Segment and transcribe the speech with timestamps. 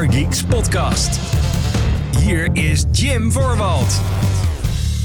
[0.00, 1.20] Gamergeeks podcast.
[2.18, 4.00] Hier is Jim Voorwald.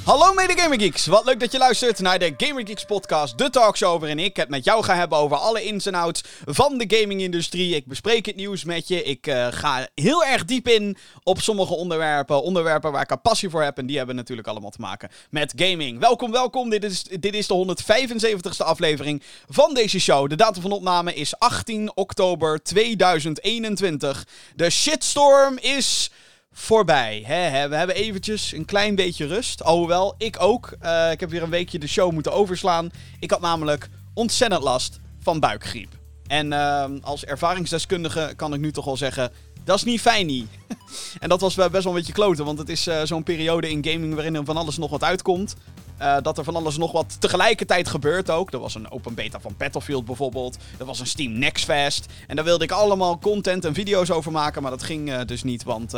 [0.06, 4.20] Hallo mede Gamergeeks, wat leuk dat je luistert naar de Gamergeeks podcast, de talkshow waarin
[4.20, 7.76] ik het met jou ga hebben over alle ins en outs van de gamingindustrie.
[7.76, 11.74] Ik bespreek het nieuws met je, ik uh, ga heel erg diep in op sommige
[11.74, 15.10] onderwerpen, onderwerpen waar ik een passie voor heb en die hebben natuurlijk allemaal te maken
[15.30, 16.00] met gaming.
[16.00, 20.30] Welkom, welkom, dit is, dit is de 175ste aflevering van deze show.
[20.30, 24.28] De datum van opname is 18 oktober 2021.
[24.56, 26.12] De shitstorm is
[26.58, 27.24] voorbij.
[27.26, 29.64] Hè, We hebben eventjes een klein beetje rust.
[29.64, 30.76] Alhoewel, ik ook.
[30.84, 32.92] Uh, ik heb weer een weekje de show moeten overslaan.
[33.20, 35.98] Ik had namelijk ontzettend last van buikgriep.
[36.28, 39.32] En uh, als ervaringsdeskundige kan ik nu toch wel zeggen...
[39.64, 40.48] Dat is niet fijn, niet.
[41.20, 43.86] en dat was best wel een beetje kloten, want het is uh, zo'n periode in
[43.86, 45.56] gaming waarin er van alles nog wat uitkomt.
[46.02, 48.52] Uh, dat er van alles nog wat tegelijkertijd gebeurt ook.
[48.52, 50.58] Er was een open beta van Battlefield bijvoorbeeld.
[50.78, 52.06] Er was een Steam Next Fest.
[52.28, 55.44] En daar wilde ik allemaal content en video's over maken, maar dat ging uh, dus
[55.44, 55.94] niet, want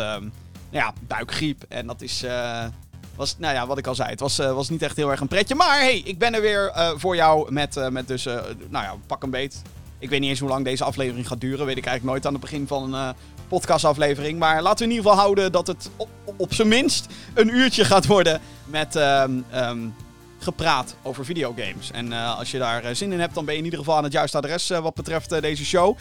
[0.71, 1.63] ehm, ja, buikgriep.
[1.67, 2.23] En dat is.
[2.23, 2.65] Uh,
[3.15, 5.19] was, nou ja, wat ik al zei, het was, uh, was niet echt heel erg
[5.19, 5.55] een pretje.
[5.55, 9.23] Maar hey, ik ben er weer uh, voor jou met, met dus, nou ja, pak
[9.23, 9.61] een beet.
[9.99, 11.65] Ik weet niet eens hoe lang deze aflevering gaat duren.
[11.65, 13.15] Weet ik eigenlijk nooit aan het begin van een
[13.47, 14.39] podcastaflevering.
[14.39, 17.85] Maar laten we in ieder geval houden dat het op, op zijn minst een uurtje
[17.85, 19.45] gaat worden met um,
[20.39, 21.91] gepraat over videogames.
[21.91, 23.97] En uh, als je daar uh, zin in hebt, dan ben je in ieder geval
[23.97, 25.97] aan het juiste adres uh, wat betreft deze show.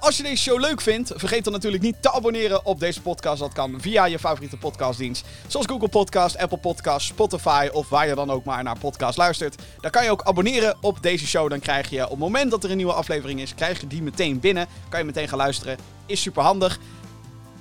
[0.00, 3.40] als je deze show leuk vindt, vergeet dan natuurlijk niet te abonneren op deze podcast.
[3.40, 5.26] Dat kan via je favoriete podcastdienst.
[5.46, 9.62] Zoals Google Podcast, Apple Podcast, Spotify of waar je dan ook maar naar podcast luistert.
[9.80, 11.50] Daar kan je ook abonneren op deze show.
[11.50, 14.02] Dan krijg je op het moment dat er een nieuwe aflevering is, krijg je die
[14.02, 14.66] meteen binnen.
[14.88, 15.76] Kan je meteen gaan luisteren.
[16.06, 16.78] Is super handig.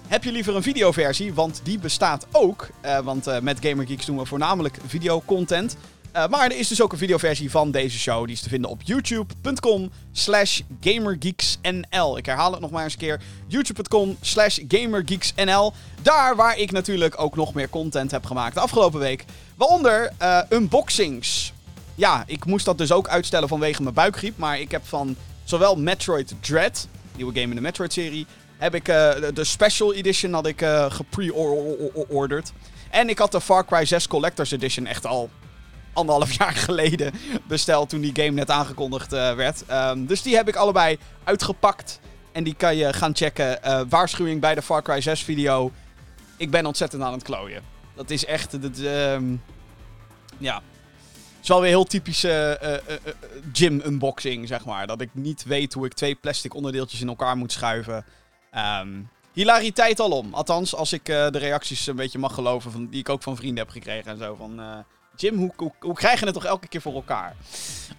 [0.08, 1.34] Heb je liever een videoversie?
[1.34, 2.70] Want die bestaat ook.
[3.04, 5.78] Want met GamerGeeks doen we voornamelijk videocontent.
[6.16, 8.26] Uh, maar er is dus ook een videoversie van deze show.
[8.26, 12.18] Die is te vinden op youtube.com slash gamergeeksnl.
[12.18, 13.22] Ik herhaal het nog maar eens een keer.
[13.48, 15.74] youtube.com slash gamergeeksnl.
[16.02, 19.26] Daar waar ik natuurlijk ook nog meer content heb gemaakt de afgelopen week.
[19.56, 21.54] Waaronder uh, unboxings.
[21.96, 24.38] Ja, ik moest dat dus ook uitstellen vanwege mijn buikgriep.
[24.38, 28.26] Maar ik heb van zowel Metroid Dread, nieuwe game in de Metroid-serie...
[28.58, 32.52] heb ik uh, de Special Edition had ik gepre-ordered.
[32.90, 35.30] En ik had de Far Cry 6 Collector's Edition echt al
[35.94, 37.14] anderhalf jaar geleden
[37.48, 39.64] besteld toen die game net aangekondigd uh, werd.
[39.72, 42.00] Um, dus die heb ik allebei uitgepakt.
[42.32, 43.60] En die kan je gaan checken.
[43.66, 45.72] Uh, waarschuwing bij de Far Cry 6 video.
[46.38, 47.64] Ik ben ontzettend aan het klooien.
[47.96, 48.62] Dat is echt...
[48.62, 49.44] Dat, um,
[50.38, 50.56] ja.
[50.56, 52.96] Het is wel weer heel typische uh,
[53.54, 54.88] gym unboxing, zeg maar.
[54.88, 58.06] Dat ik niet weet hoe ik twee plastic onderdeeltjes in elkaar moet schuiven.
[58.82, 60.34] Um, hilariteit alom.
[60.34, 63.64] Althans, als ik de reacties een beetje mag geloven van, die ik ook van vrienden
[63.64, 64.36] heb gekregen en zo.
[64.36, 64.86] Van,
[65.22, 67.36] Jim, hoe, hoe, hoe, krijg je het toch elke keer voor elkaar?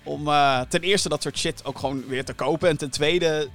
[0.05, 2.69] Om uh, ten eerste dat soort shit ook gewoon weer te kopen.
[2.69, 3.49] En ten tweede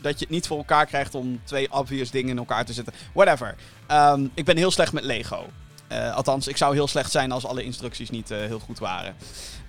[0.00, 2.94] dat je het niet voor elkaar krijgt om twee obvious dingen in elkaar te zetten.
[3.12, 3.54] Whatever.
[3.90, 5.46] Um, ik ben heel slecht met Lego.
[5.92, 9.16] Uh, althans, ik zou heel slecht zijn als alle instructies niet uh, heel goed waren.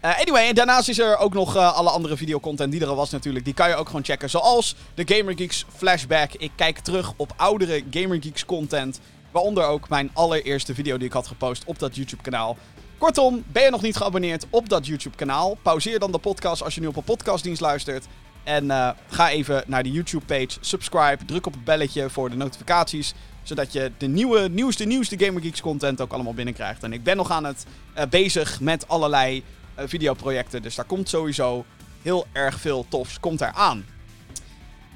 [0.02, 3.46] Anyway, en daarnaast is er ook nog alle andere videocontent die er al was natuurlijk.
[3.46, 4.30] Die kan je ook gewoon checken.
[4.30, 6.34] Zoals de GamerGeeks Flashback.
[6.34, 9.00] Ik kijk terug op oudere GamerGeeks content.
[9.32, 12.58] Waaronder ook mijn allereerste video die ik had gepost op dat YouTube kanaal.
[12.98, 15.58] Kortom, ben je nog niet geabonneerd op dat YouTube-kanaal?
[15.62, 18.06] Pauzeer dan de podcast als je nu op een podcastdienst luistert.
[18.44, 23.14] En uh, ga even naar de YouTube-page, subscribe, druk op het belletje voor de notificaties.
[23.44, 26.84] Zodat je de nieuwe, nieuwste, nieuwste GamerGeeks content ook allemaal binnenkrijgt.
[26.84, 27.66] En ik ben nog aan het
[27.98, 29.44] uh, bezig met allerlei
[29.80, 30.62] uh, videoprojecten.
[30.62, 31.66] Dus daar komt sowieso
[32.02, 33.86] heel erg veel tofs komt er aan.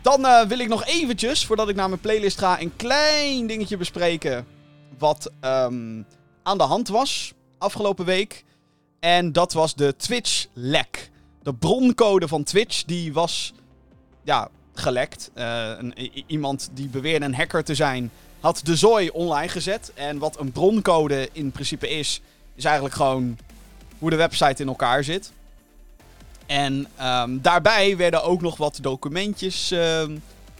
[0.02, 4.46] Dan wil ik nog eventjes, voordat ik naar mijn playlist ga, een klein dingetje bespreken.
[4.98, 6.06] Wat um,
[6.44, 8.44] aan de hand was afgelopen week.
[9.00, 11.10] En dat was de Twitch-lek.
[11.44, 13.54] De broncode van Twitch, die was
[14.24, 15.32] ja, gelekt.
[15.34, 15.94] Een,
[16.28, 19.92] iemand die beweerde een hacker te zijn, had de zooi online gezet.
[19.96, 22.22] En wat een broncode in principe is,
[22.56, 23.38] is eigenlijk gewoon
[24.00, 25.32] hoe de website in elkaar zit.
[26.46, 30.04] En um, daarbij werden ook nog wat documentjes uh,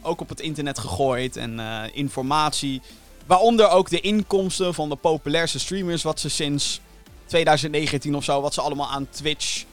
[0.02, 2.82] ook op het internet gegooid en uh, informatie.
[3.26, 6.82] Waaronder ook de inkomsten van de populairste streamers, wat ze sinds
[7.32, 9.64] 2019 of zo, wat ze allemaal aan Twitch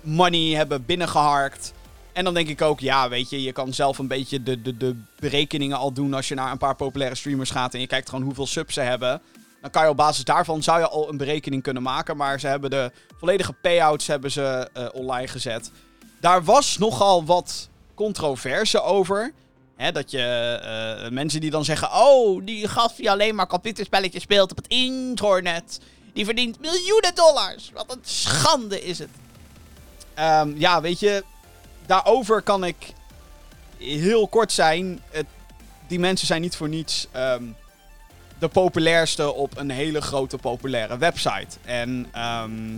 [0.00, 1.72] money hebben binnengeharkt.
[2.12, 4.76] En dan denk ik ook, ja, weet je, je kan zelf een beetje de, de,
[4.76, 8.08] de berekeningen al doen als je naar een paar populaire streamers gaat en je kijkt
[8.08, 9.20] gewoon hoeveel subs ze hebben.
[9.60, 12.16] Dan kan je op basis daarvan zou je al een berekening kunnen maken.
[12.16, 15.70] Maar ze hebben de volledige payouts hebben ze uh, online gezet.
[16.20, 19.32] Daar was nogal wat controverse over.
[19.76, 24.22] Hè, dat je uh, mensen die dan zeggen: Oh, die gast die alleen maar computerspelletjes
[24.22, 25.80] speelt op het internet.
[26.18, 27.70] Die verdient miljoenen dollars.
[27.74, 29.08] Wat een schande is het.
[30.18, 31.24] Um, ja, weet je.
[31.86, 32.92] Daarover kan ik
[33.76, 35.00] heel kort zijn.
[35.10, 35.26] Het
[35.86, 37.44] die mensen zijn niet voor niets ehm,
[38.38, 41.56] de populairste op een hele grote populaire website.
[41.64, 42.74] En ehm,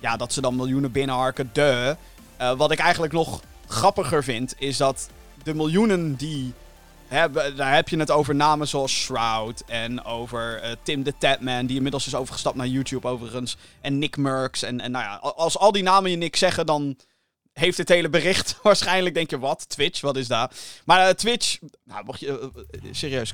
[0.00, 1.96] ja, dat ze dan miljoenen binnenharken, de.
[2.40, 5.08] Uh, wat ik eigenlijk nog grappiger vind, is dat
[5.42, 6.52] de miljoenen die
[7.08, 11.76] daar heb je het over namen zoals Shroud en over uh, Tim the Tatman, die
[11.76, 13.56] inmiddels is overgestapt naar YouTube overigens.
[13.80, 14.62] En Nick Merks.
[14.62, 16.96] En, en nou ja, als al die namen je niks zeggen, dan
[17.52, 19.68] heeft het hele bericht waarschijnlijk, denk je, wat?
[19.68, 20.54] Twitch, wat is dat?
[20.84, 23.32] Maar uh, Twitch, nou, mocht je, uh, serieus,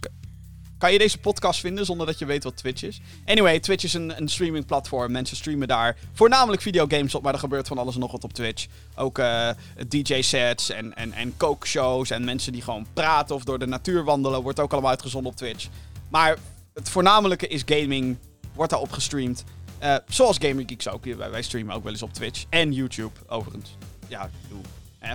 [0.82, 3.00] kan je deze podcast vinden zonder dat je weet wat Twitch is?
[3.24, 5.12] Anyway, Twitch is een, een streamingplatform.
[5.12, 8.32] Mensen streamen daar voornamelijk videogames op, maar er gebeurt van alles en nog wat op
[8.32, 8.66] Twitch.
[8.94, 9.48] Ook uh,
[9.88, 14.42] DJ-sets en, en, en kookshows en mensen die gewoon praten of door de natuur wandelen.
[14.42, 15.68] Wordt ook allemaal uitgezonden op Twitch.
[16.08, 16.38] Maar
[16.74, 18.16] het voornamelijke is gaming,
[18.54, 19.44] wordt daarop gestreamd.
[19.82, 21.04] Uh, zoals Gamer Geeks ook.
[21.04, 23.76] Wij streamen ook wel eens op Twitch en YouTube, overigens.
[24.08, 24.60] Ja, doe.
[24.98, 25.14] Hè?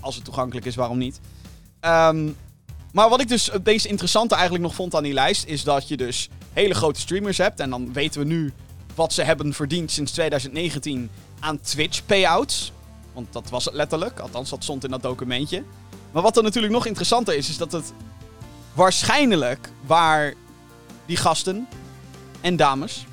[0.00, 1.20] Als het toegankelijk is, waarom niet?
[1.80, 2.36] Um,
[2.94, 5.88] maar wat ik dus het meest interessante eigenlijk nog vond aan die lijst, is dat
[5.88, 7.60] je dus hele grote streamers hebt.
[7.60, 8.52] En dan weten we nu
[8.94, 11.10] wat ze hebben verdiend sinds 2019
[11.40, 12.72] aan Twitch payouts.
[13.12, 15.64] Want dat was het letterlijk, althans dat stond in dat documentje.
[16.12, 17.92] Maar wat er natuurlijk nog interessanter is, is dat het
[18.72, 20.34] waarschijnlijk waar
[21.06, 21.68] die gasten
[22.40, 23.06] en dames,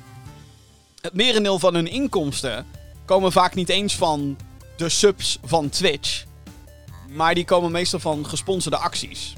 [1.00, 2.66] het merendeel van hun inkomsten
[3.04, 4.36] komen vaak niet eens van
[4.76, 6.24] de subs van Twitch.
[7.08, 9.34] Maar die komen meestal van gesponsorde acties.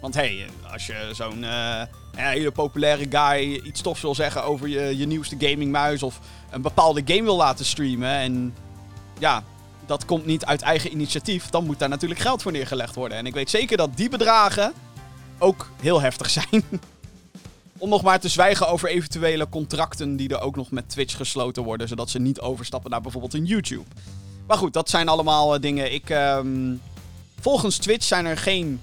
[0.00, 1.82] Want hey, als je zo'n uh,
[2.16, 6.20] hele populaire guy iets tofs wil zeggen over je, je nieuwste gamingmuis of
[6.50, 8.54] een bepaalde game wil laten streamen en
[9.18, 9.42] ja,
[9.86, 13.18] dat komt niet uit eigen initiatief, dan moet daar natuurlijk geld voor neergelegd worden.
[13.18, 14.72] En ik weet zeker dat die bedragen
[15.38, 16.64] ook heel heftig zijn.
[17.78, 21.62] Om nog maar te zwijgen over eventuele contracten die er ook nog met Twitch gesloten
[21.62, 23.86] worden, zodat ze niet overstappen naar bijvoorbeeld een YouTube.
[24.46, 25.92] Maar goed, dat zijn allemaal uh, dingen.
[25.92, 26.80] Ik, um,
[27.40, 28.80] volgens Twitch zijn er geen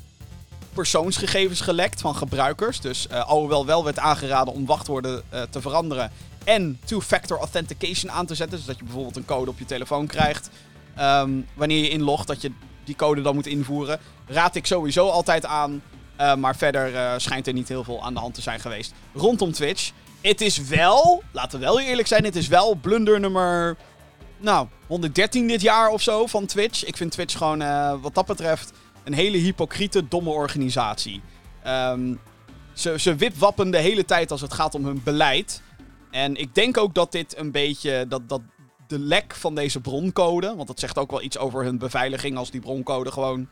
[0.78, 2.80] persoonsgegevens gelekt van gebruikers.
[2.80, 6.12] Dus uh, alhoewel wel werd aangeraden om wachtwoorden uh, te veranderen
[6.44, 8.58] en two-factor authentication aan te zetten.
[8.58, 10.50] Dus dat je bijvoorbeeld een code op je telefoon krijgt
[11.00, 12.52] um, wanneer je inlogt, dat je
[12.84, 14.00] die code dan moet invoeren.
[14.28, 15.82] Raad ik sowieso altijd aan.
[16.22, 19.52] Uh, maar verder schijnt er niet heel veel aan de hand te zijn geweest rondom
[19.52, 19.92] Twitch.
[20.22, 23.78] Het is wel, laten we wel eerlijk zijn, het is wel blunder nummer
[24.38, 26.86] nou, 113 dit jaar of zo van Twitch.
[26.86, 27.60] Ik vind Twitch gewoon
[28.02, 28.72] wat dat betreft
[29.08, 31.22] een hele hypocriete, domme organisatie.
[31.68, 32.20] Um,
[32.74, 35.62] ze, ze wipwappen de hele tijd als het gaat om hun beleid.
[36.12, 38.06] En ik denk ook dat dit een beetje.
[38.08, 38.42] Dat, dat
[38.88, 40.56] de lek van deze broncode.
[40.56, 42.38] Want dat zegt ook wel iets over hun beveiliging.
[42.38, 43.48] Als die broncode gewoon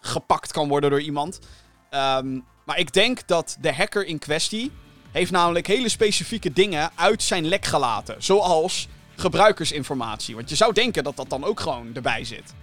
[0.00, 1.38] gepakt kan worden door iemand.
[1.90, 4.70] Um, maar ik denk dat de hacker in kwestie.
[5.10, 8.22] Heeft namelijk hele specifieke dingen uit zijn lek gelaten.
[8.22, 10.34] Zoals gebruikersinformatie.
[10.34, 12.54] Want je zou denken dat dat dan ook gewoon erbij zit.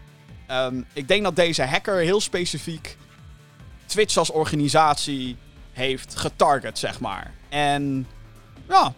[0.51, 2.97] Um, ik denk dat deze hacker heel specifiek
[3.85, 5.37] Twitch als organisatie
[5.71, 7.33] heeft getarget, zeg maar.
[7.49, 8.07] En
[8.69, 8.93] ja,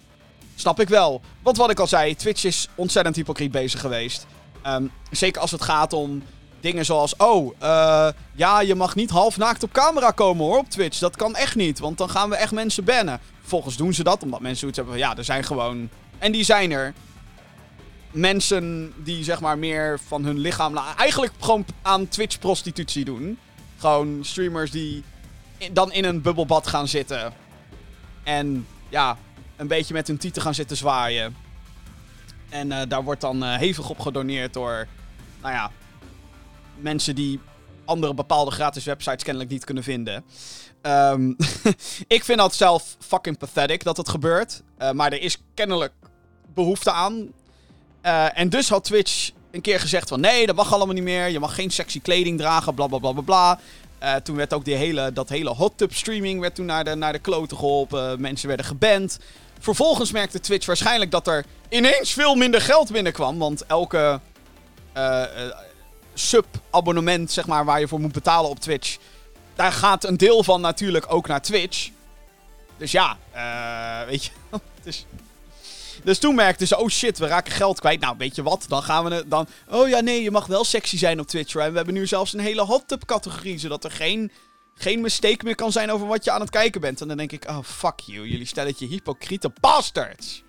[0.55, 1.21] snap ik wel.
[1.41, 4.25] Want wat ik al zei, Twitch is ontzettend hypocriet bezig geweest.
[4.67, 6.23] Um, zeker als het gaat om
[6.59, 7.15] dingen zoals...
[7.15, 10.99] Oh, uh, ja, je mag niet half naakt op camera komen hoor, op Twitch.
[10.99, 13.19] Dat kan echt niet, want dan gaan we echt mensen bannen.
[13.39, 15.03] Vervolgens doen ze dat, omdat mensen zoiets hebben van...
[15.03, 15.89] Ja, er zijn gewoon...
[16.17, 16.93] En die zijn er
[18.17, 20.77] mensen die zeg maar meer van hun lichaam.
[20.77, 23.39] Eigenlijk gewoon aan Twitch-prostitutie doen.
[23.77, 25.03] Gewoon streamers die
[25.71, 27.33] dan in een bubbelbad gaan zitten.
[28.23, 29.17] En ja,
[29.55, 31.35] een beetje met hun tieten gaan zitten zwaaien.
[32.49, 34.87] En uh, daar wordt dan uh, hevig op gedoneerd door.
[35.41, 35.71] Nou ja,
[36.75, 37.39] mensen die
[37.85, 40.23] andere bepaalde gratis websites kennelijk niet kunnen vinden.
[40.81, 41.35] Um,
[42.07, 44.61] ik vind dat zelf fucking pathetic dat het gebeurt.
[44.79, 45.93] Uh, maar er is kennelijk
[46.53, 47.31] behoefte aan.
[48.07, 51.27] Uh, en dus had Twitch een keer gezegd van nee, dat mag allemaal niet meer.
[51.27, 53.59] Je mag geen sexy kleding dragen, bla bla bla bla bla.
[54.03, 56.95] Uh, toen werd ook die hele, dat hele hot tub streaming werd toen naar de,
[56.95, 58.21] naar de kloten geholpen.
[58.21, 59.19] Mensen werden geband.
[59.59, 63.37] Vervolgens merkte Twitch waarschijnlijk dat er ineens veel minder geld binnenkwam.
[63.37, 64.19] Want elke
[64.97, 65.23] uh,
[66.13, 68.97] sub-abonnement, zeg maar, waar je voor moet betalen op Twitch.
[69.55, 71.89] Daar gaat een deel van natuurlijk ook naar Twitch.
[72.77, 73.17] Dus ja,
[74.07, 74.31] weet je.
[74.83, 75.05] is
[76.07, 77.99] dus toen merkten ze, oh shit, we raken geld kwijt.
[77.99, 79.47] Nou, weet je wat, dan gaan we dan...
[79.69, 81.55] Oh ja, nee, je mag wel sexy zijn op Twitch.
[81.55, 84.31] En we hebben nu zelfs een hele hot tub categorie, zodat er geen,
[84.73, 87.01] geen mistake meer kan zijn over wat je aan het kijken bent.
[87.01, 90.43] En dan denk ik, oh fuck you, jullie stelletje hypocriete bastards.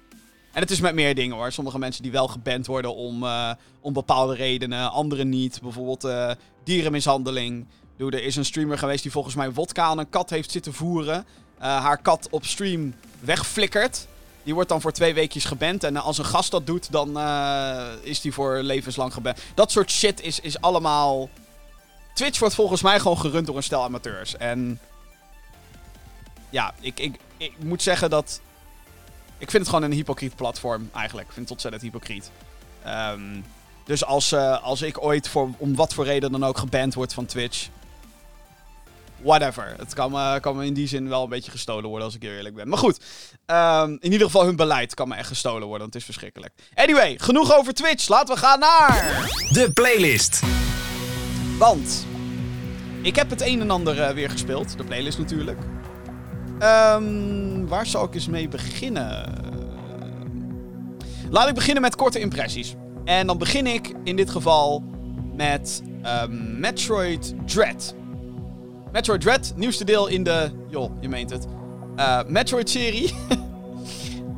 [0.53, 1.53] En het is met meer dingen hoor.
[1.53, 3.51] Sommige mensen die wel geband worden om, uh,
[3.81, 5.61] om bepaalde redenen, anderen niet.
[5.63, 6.31] Bijvoorbeeld uh,
[6.65, 7.67] dierenmishandeling.
[7.97, 10.75] Doe, er is een streamer geweest die volgens mij wodka aan een kat heeft zitten
[10.75, 11.27] voeren.
[11.59, 14.07] Uh, haar kat op stream wegflikkert.
[14.43, 15.85] Die wordt dan voor twee weekjes geband.
[15.85, 19.39] En als een gast dat doet, dan uh, is die voor levenslang geband.
[19.55, 21.29] Dat soort shit is, is allemaal
[22.19, 24.37] Twitch wordt volgens mij gewoon gerund door een stel amateurs.
[24.37, 24.81] En
[26.51, 28.41] ja, ik, ik, ik moet zeggen dat.
[29.39, 31.27] Ik vind het gewoon een hypocriet platform eigenlijk.
[31.27, 32.31] Ik vind het ontzettend hypocriet.
[32.83, 33.41] Ehm,
[33.85, 37.15] dus als, uh, als ik ooit voor, om wat voor reden dan ook geband word
[37.15, 37.69] van Twitch.
[39.23, 39.75] Whatever.
[39.79, 42.23] Het kan me, kan me in die zin wel een beetje gestolen worden als ik
[42.23, 42.69] eerlijk ben.
[42.69, 43.01] Maar goed.
[43.47, 45.79] Um, in ieder geval hun beleid kan me echt gestolen worden.
[45.79, 46.53] Want het is verschrikkelijk.
[46.75, 48.09] Anyway, genoeg over Twitch.
[48.09, 49.31] Laten we gaan naar.
[49.53, 50.43] De playlist.
[51.59, 52.07] Want.
[53.03, 54.77] Ik heb het een en ander uh, weer gespeeld.
[54.77, 55.59] De playlist natuurlijk.
[56.63, 59.37] Um, waar zal ik eens mee beginnen?
[61.31, 62.75] Laat ik beginnen met korte impressies.
[63.05, 64.83] En dan begin ik in dit geval
[65.37, 65.83] met
[66.23, 67.95] um, Metroid Dread.
[68.93, 70.51] Metroid Dread, nieuwste deel in de.
[70.69, 71.47] joh, je meent het.
[71.97, 73.15] Uh, Metroid-serie.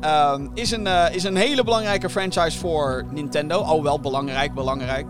[0.05, 3.61] um, is, een, uh, is een hele belangrijke franchise voor Nintendo.
[3.61, 5.09] Al wel belangrijk, belangrijk.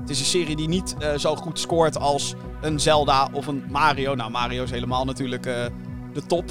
[0.00, 3.64] Het is een serie die niet uh, zo goed scoort als een Zelda of een
[3.68, 4.14] Mario.
[4.14, 5.42] Nou, Mario is helemaal natuurlijk
[6.12, 6.44] de top.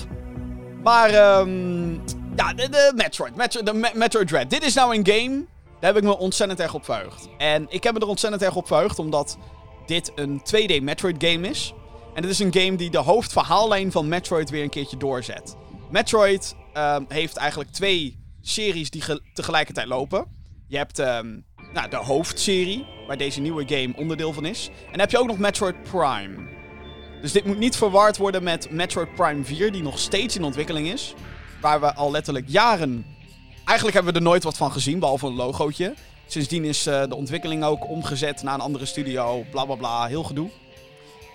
[0.84, 2.02] Maar, um,
[2.36, 3.36] ja, de, Metroid.
[3.36, 4.50] Metro, de Me Metroid Dread.
[4.50, 5.46] Dit is nou een game.
[5.80, 7.28] Daar heb ik me ontzettend erg op verheugd.
[7.38, 9.38] En ik heb me er ontzettend erg op verheugd, omdat
[9.86, 11.74] dit een 2D Metroid game is.
[12.18, 15.56] En dit is een game die de hoofdverhaallijn van Metroid weer een keertje doorzet.
[15.90, 20.26] Metroid um, heeft eigenlijk twee series die tegelijkertijd lopen.
[20.68, 24.68] Je hebt um, nou, de hoofdserie, waar deze nieuwe game onderdeel van is.
[24.68, 26.36] En dan heb je ook nog Metroid Prime.
[27.22, 30.88] Dus dit moet niet verward worden met Metroid Prime 4, die nog steeds in ontwikkeling
[30.88, 31.14] is.
[31.62, 33.06] Waar we al letterlijk jaren.
[33.66, 35.94] Eigenlijk hebben we er nooit wat van gezien, behalve een logootje.
[36.28, 39.46] Sindsdien is uh, de ontwikkeling ook omgezet naar een andere studio.
[39.52, 40.50] Bla bla bla, heel gedoe.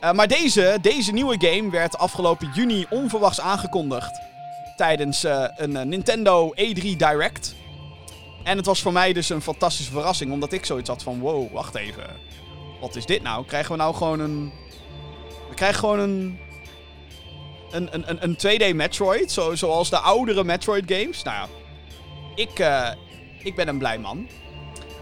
[0.02, 4.20] Uh, maar deze, deze nieuwe game werd afgelopen juni onverwachts aangekondigd.
[4.76, 7.54] Tijdens uh, een Nintendo E3 Direct.
[8.44, 11.52] En het was voor mij dus een fantastische verrassing, omdat ik zoiets had van: wow,
[11.52, 12.06] wacht even.
[12.80, 13.44] Wat is dit nou?
[13.44, 14.52] Krijgen we nou gewoon een
[15.48, 16.38] we krijgen gewoon een.
[17.70, 19.32] Een, een, een 2D Metroid.
[19.32, 21.22] Zo, zoals de oudere Metroid games.
[21.22, 21.48] Nou ja.
[22.34, 22.58] Ik,
[23.42, 24.28] ik ben een blij man.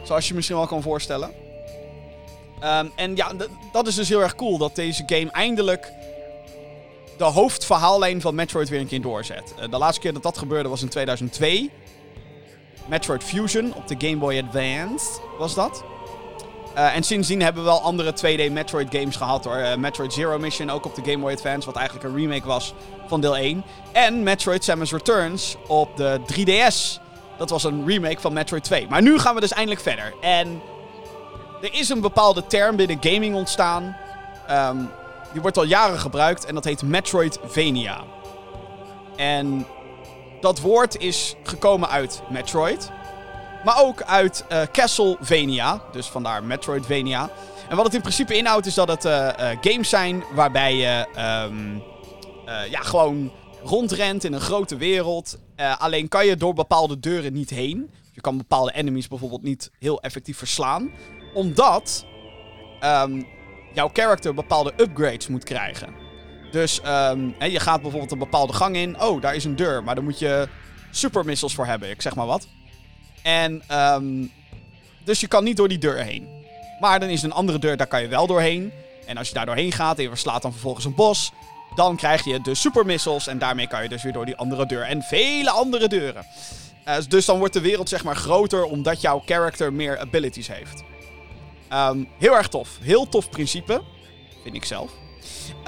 [0.02, 1.39] Zoals je misschien wel kan voorstellen.
[2.64, 3.32] Um, en ja,
[3.72, 4.58] dat is dus heel erg cool.
[4.58, 5.92] Dat deze game eindelijk
[7.18, 9.54] de hoofdverhaallijn van Metroid weer een keer doorzet.
[9.58, 11.70] Uh, de laatste keer dat dat gebeurde was in 2002.
[12.86, 15.06] Metroid Fusion op de Game Boy Advance
[15.38, 15.84] was dat.
[16.74, 19.58] Uh, en sindsdien hebben we wel andere 2D Metroid games gehad hoor.
[19.58, 22.74] Uh, Metroid Zero Mission ook op de Game Boy Advance, wat eigenlijk een remake was
[23.06, 23.64] van deel 1.
[23.92, 27.00] En Metroid Samus Returns op de 3DS.
[27.38, 28.86] Dat was een remake van Metroid 2.
[28.88, 30.14] Maar nu gaan we dus eindelijk verder.
[30.20, 30.60] En
[31.60, 33.96] er is een bepaalde term binnen gaming ontstaan.
[34.50, 34.88] Um,
[35.32, 38.00] die wordt al jaren gebruikt en dat heet Metroidvania.
[39.16, 39.66] En
[40.40, 42.90] dat woord is gekomen uit Metroid.
[43.64, 45.82] Maar ook uit uh, Castlevania.
[45.92, 47.30] Dus vandaar Metroidvania.
[47.68, 51.06] En wat het in principe inhoudt is dat het uh, uh, games zijn waarbij je
[51.48, 51.82] um,
[52.70, 53.32] ja, gewoon
[53.64, 55.38] rondrent in een grote wereld.
[55.78, 57.90] alleen kan je door bepaalde deuren niet heen.
[58.12, 60.90] Je kan bepaalde enemies bijvoorbeeld niet heel effectief verslaan.
[61.34, 62.06] Omdat
[62.84, 63.26] um,
[63.72, 65.94] jouw character bepaalde upgrades moet krijgen.
[66.50, 69.00] Dus um, hè, je gaat bijvoorbeeld een bepaalde gang in.
[69.00, 69.84] Oh, daar is een deur.
[69.84, 70.48] Maar daar moet je
[70.90, 71.90] super missiles voor hebben.
[71.90, 72.46] Ik zeg maar wat.
[73.22, 74.32] En um,
[75.04, 76.28] dus je kan niet door die deur heen.
[76.80, 78.72] Maar dan is een andere deur, daar kan je wel doorheen.
[79.06, 81.32] En als je daar doorheen gaat en je verslaat dan vervolgens een bos,
[81.74, 83.26] dan krijg je de super missiles.
[83.26, 84.82] En daarmee kan je dus weer door die andere deur.
[84.82, 86.26] En vele andere deuren.
[86.88, 90.82] Uh, dus dan wordt de wereld zeg maar groter omdat jouw character meer abilities heeft.
[91.72, 92.78] Um, heel erg tof.
[92.80, 93.82] Heel tof principe.
[94.42, 94.92] Vind ik zelf.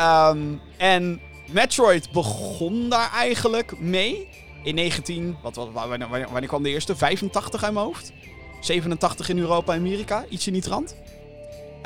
[0.00, 4.28] Um, en Metroid begon daar eigenlijk mee
[4.62, 5.36] in 19...
[5.42, 6.96] Wat, wat, wanneer, kwam de eerste?
[6.96, 8.12] 85 uit mijn hoofd.
[8.60, 10.24] 87 in Europa en Amerika.
[10.28, 10.96] Ietsje niet rand.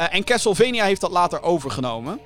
[0.00, 2.20] Uh, en Castlevania heeft dat later overgenomen.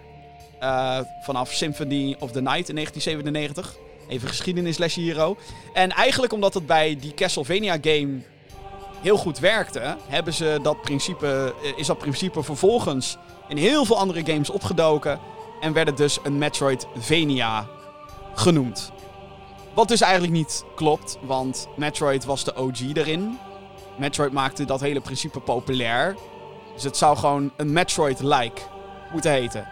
[0.62, 3.76] Uh, vanaf Symphony of the Night in 1997.
[4.08, 5.34] Even geschiedenislesje hier.
[5.72, 8.22] En eigenlijk omdat het bij die Castlevania game
[9.00, 13.16] heel goed werkte, hebben ze dat principe, eh, is dat principe vervolgens
[13.48, 15.20] in heel veel andere games opgedoken.
[15.60, 17.66] En werd het dus een Metroidvania
[18.34, 18.92] genoemd.
[19.74, 23.38] Wat dus eigenlijk niet klopt, want Metroid was de OG erin.
[23.96, 26.16] Metroid maakte dat hele principe populair.
[26.74, 28.62] Dus het zou gewoon een Metroid-like
[29.12, 29.68] moeten heten.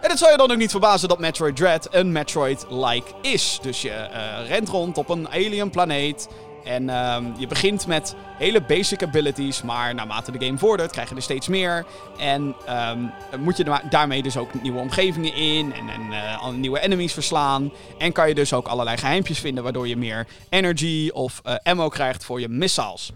[0.00, 3.58] En het zou je dan ook niet verbazen dat Metroid Dread een Metroid-like is.
[3.62, 6.28] Dus je uh, rent rond op een alien planeet.
[6.64, 11.14] En um, je begint met hele basic abilities, maar naarmate de game vordert, krijg je
[11.14, 11.86] er steeds meer.
[12.18, 12.54] En
[12.90, 17.72] um, moet je daarmee dus ook nieuwe omgevingen in en, en uh, nieuwe enemies verslaan.
[17.98, 21.88] En kan je dus ook allerlei geheimpjes vinden, waardoor je meer energy of uh, ammo
[21.88, 23.12] krijgt voor je missiles.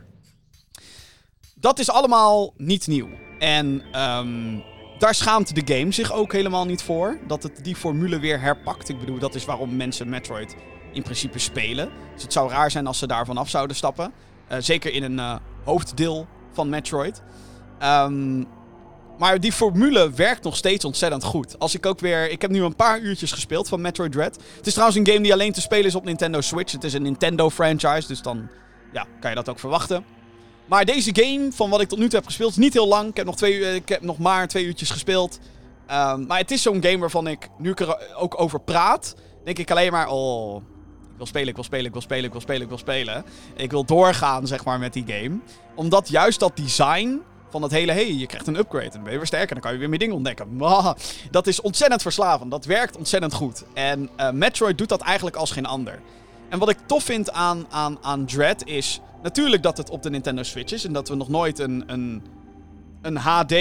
[1.55, 3.09] Dat is allemaal niet nieuw.
[3.39, 4.63] En um,
[4.99, 7.19] daar schaamt de game zich ook helemaal niet voor.
[7.27, 8.89] Dat het die formule weer herpakt.
[8.89, 10.57] Ik bedoel, dat is waarom mensen Metroid
[10.93, 11.91] in principe spelen.
[12.15, 14.13] Dus het zou raar zijn als ze daarvan af zouden stappen.
[14.53, 17.23] Uh, zeker in een uh, hoofddeel van Metroid.
[17.83, 18.47] Um,
[19.19, 21.59] maar die formule werkt nog steeds ontzettend goed.
[21.59, 22.31] Als ik ook weer.
[22.31, 24.39] Ik heb nu een paar uurtjes gespeeld van Metroid Dread.
[24.57, 26.73] Het is trouwens een game die alleen te spelen is op Nintendo Switch.
[26.73, 28.49] Het is een Nintendo franchise, dus dan
[28.93, 30.05] ja, kan je dat ook verwachten.
[30.67, 33.09] Maar deze game, van wat ik tot nu toe heb gespeeld, is niet heel lang.
[33.09, 35.39] Ik heb nog, twee, ik heb nog maar twee uurtjes gespeeld.
[35.91, 39.15] Um, maar het is zo'n game waarvan ik, nu ik er ook over praat,
[39.45, 40.63] denk ik alleen maar, oh,
[41.19, 43.25] wil spelen, ik wil spelen, ik wil spelen, ik wil spelen, ik wil spelen.
[43.55, 45.39] Ik wil doorgaan, zeg maar, met die game.
[45.75, 47.21] Omdat juist dat design
[47.51, 49.55] van dat hele, hey, je krijgt een upgrade en dan ben je weer sterker.
[49.55, 50.59] Dan kan je weer meer dingen ontdekken.
[51.31, 52.51] dat is ontzettend verslavend.
[52.51, 53.65] Dat werkt ontzettend goed.
[53.75, 56.01] En uh, Metroid doet dat eigenlijk als geen ander.
[56.49, 60.11] En wat ik tof vind aan, aan, aan Dread is natuurlijk dat het op de
[60.11, 60.85] Nintendo Switch is.
[60.85, 62.23] En dat we nog nooit een, een,
[63.03, 63.55] een HD...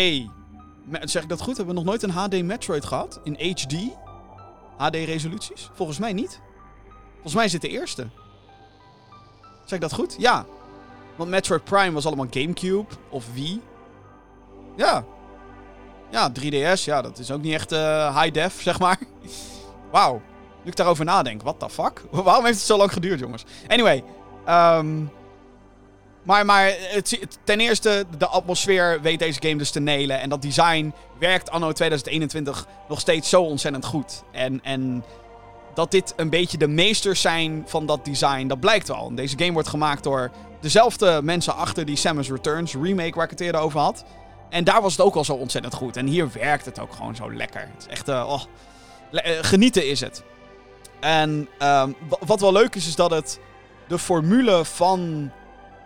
[1.01, 1.57] Zeg ik dat goed?
[1.57, 3.19] Hebben we nog nooit een HD Metroid gehad?
[3.23, 3.75] In HD?
[4.77, 5.69] HD-resoluties?
[5.73, 6.39] Volgens mij niet.
[7.27, 8.07] Volgens mij is dit de eerste.
[9.65, 10.15] Zeg ik dat goed?
[10.17, 10.46] Ja.
[11.15, 13.62] Want Metroid Prime was allemaal Gamecube of Wii.
[14.75, 15.03] Ja.
[16.10, 19.00] Ja, 3DS, ja, dat is ook niet echt uh, high def, zeg maar.
[19.91, 20.22] Wauw.
[20.63, 22.03] Nu ik daarover nadenk, what the fuck?
[22.12, 23.43] Waarom heeft het zo lang geduurd, jongens?
[23.67, 24.03] Anyway,
[24.48, 25.12] um,
[26.24, 30.19] maar, maar het, ten eerste, de atmosfeer weet deze game dus te nelen.
[30.19, 34.24] En dat design werkt anno 2021 nog steeds zo ontzettend goed.
[34.31, 35.03] En, en
[35.77, 39.15] dat dit een beetje de meesters zijn van dat design, dat blijkt wel.
[39.15, 43.39] deze game wordt gemaakt door dezelfde mensen achter die Samus Returns remake waar ik het
[43.39, 44.05] eerder over had.
[44.50, 45.98] En daar was het ook al zo ontzettend goed.
[45.98, 47.62] En hier werkt het ook gewoon zo lekker.
[47.62, 48.41] Het is echt, uh, oh,
[49.41, 50.24] genieten is het.
[51.00, 53.39] En um, wat wel leuk is, is dat het
[53.88, 55.31] de formule van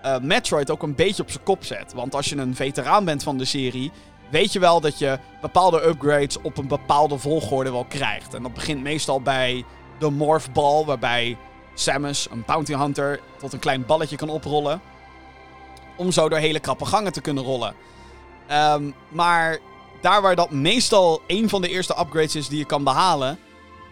[0.05, 1.93] uh, Metroid ook een beetje op zijn kop zet.
[1.93, 3.91] Want als je een veteraan bent van de serie,
[4.29, 8.33] weet je wel dat je bepaalde upgrades op een bepaalde volgorde wel krijgt.
[8.33, 9.65] En dat begint meestal bij
[10.01, 11.38] de Morph Ball, waarbij
[11.73, 14.82] Samus, een bounty hunter, tot een klein balletje kan oprollen.
[15.97, 17.73] Om zo door hele krappe gangen te kunnen rollen.
[18.52, 19.58] Um, maar
[20.02, 23.39] daar waar dat meestal een van de eerste upgrades is die je kan behalen,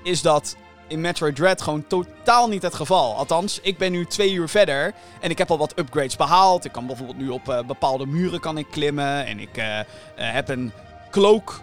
[0.03, 0.55] is dat
[0.87, 3.15] in Metroid Dread gewoon totaal niet het geval.
[3.15, 6.65] Althans, ik ben nu twee uur verder en ik heb al wat upgrades behaald.
[6.65, 9.83] Ik kan bijvoorbeeld nu op uh, bepaalde muren kan ik klimmen en ik uh, uh,
[10.15, 10.71] heb een
[11.11, 11.61] cloak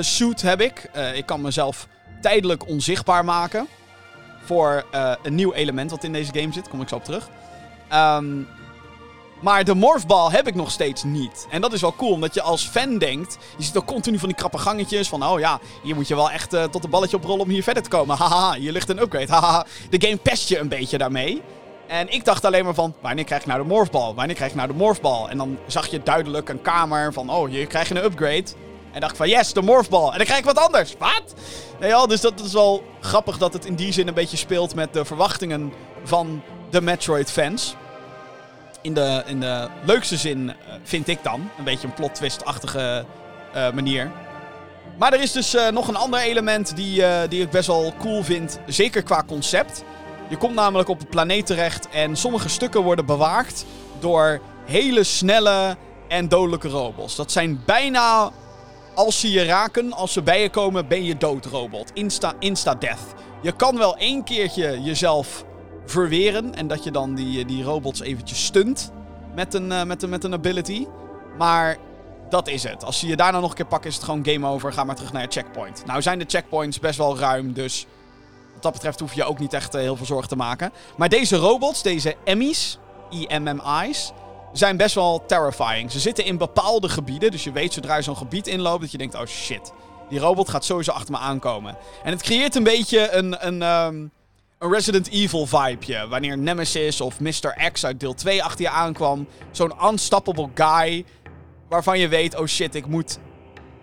[0.00, 0.90] suit heb ik.
[1.14, 1.86] ik kan mezelf
[2.22, 3.66] tijdelijk onzichtbaar maken
[4.44, 4.84] voor
[5.22, 6.68] een nieuw element wat in deze game zit.
[6.68, 7.28] Kom ik zo op terug.
[7.92, 8.46] Um,
[9.42, 11.46] maar de morphbal heb ik nog steeds niet.
[11.50, 13.38] En dat is wel cool, omdat je als fan denkt...
[13.56, 15.26] Je ziet ook continu van die krappe gangetjes van...
[15.26, 17.82] Oh ja, hier moet je wel echt uh, tot een balletje oprollen om hier verder
[17.82, 18.16] te komen.
[18.22, 19.32] Haha, hier ligt een upgrade.
[19.32, 21.42] Haha, de game pest je een beetje daarmee.
[21.86, 22.94] En ik dacht alleen maar van...
[23.00, 24.14] Wanneer krijg ik nou de morphbal?
[24.14, 25.30] Wanneer krijg ik nou de morphbal?
[25.30, 27.30] En dan zag je duidelijk een kamer van...
[27.30, 28.44] Oh, hier krijg je een upgrade.
[28.92, 30.10] En dacht ik van yes, de morphbal.
[30.10, 30.94] En dan krijg ik wat anders.
[30.98, 31.34] Wat?
[31.80, 34.74] Nee, ja, dus dat is wel grappig dat het in die zin een beetje speelt
[34.74, 35.72] met de verwachtingen
[36.04, 37.76] van de Metroid-fans
[38.82, 40.52] in de, in de leukste zin, uh,
[40.82, 41.50] vind ik dan.
[41.58, 43.04] Een beetje een plot twist-achtige
[43.54, 44.10] uh, manier.
[44.98, 48.22] Maar er is dus uh, nog een ander element die, die ik best wel cool
[48.22, 48.58] vind.
[48.66, 49.84] Zeker qua concept.
[50.28, 53.64] Je komt namelijk op een planeet terecht en sommige stukken worden bewaakt
[53.98, 55.76] door hele snelle
[56.08, 57.16] en dodelijke robots.
[57.16, 58.30] Dat zijn bijna,
[58.94, 61.90] als ze je raken, als ze bij je komen, ben je dood robot.
[61.94, 63.14] Insta, insta-death.
[63.42, 65.44] Je kan wel één keertje jezelf
[65.86, 66.54] verweren.
[66.54, 68.92] En dat je dan die, die robots eventjes stunt
[69.34, 70.86] met een, uh, met, een, met een ability.
[71.38, 71.76] Maar
[72.28, 72.84] dat is het.
[72.84, 74.72] Als ze je daarna nog een keer pakken, is het gewoon game over.
[74.72, 75.82] Ga maar terug naar je checkpoint.
[75.86, 77.86] Nou zijn de checkpoints best wel ruim, dus
[78.52, 80.72] wat dat betreft hoef je ook niet echt uh, heel veel zorgen te maken.
[80.96, 82.78] Maar deze robots, deze Emmys,
[83.10, 84.12] IMMI's,
[84.52, 85.90] zijn best wel terrifying.
[85.90, 88.98] Ze zitten in bepaalde gebieden, dus je weet zodra je zo'n gebied inloopt dat je
[88.98, 89.72] denkt, oh shit,
[90.08, 91.76] die robot gaat sowieso achter me aankomen.
[92.02, 94.10] En het creëert een beetje een, een um,
[94.62, 96.08] een Resident Evil vibeje.
[96.08, 97.70] Wanneer Nemesis of Mr.
[97.72, 99.26] X uit deel 2 achter je aankwam.
[99.50, 101.04] Zo'n unstoppable guy.
[101.68, 103.18] Waarvan je weet, oh shit, ik moet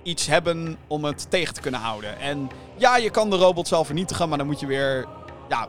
[0.04, 2.20] iets hebben om het tegen te kunnen houden.
[2.20, 5.08] En ja, je kan de robot wel vernietigen, maar dan moet je weer
[5.50, 5.68] ja,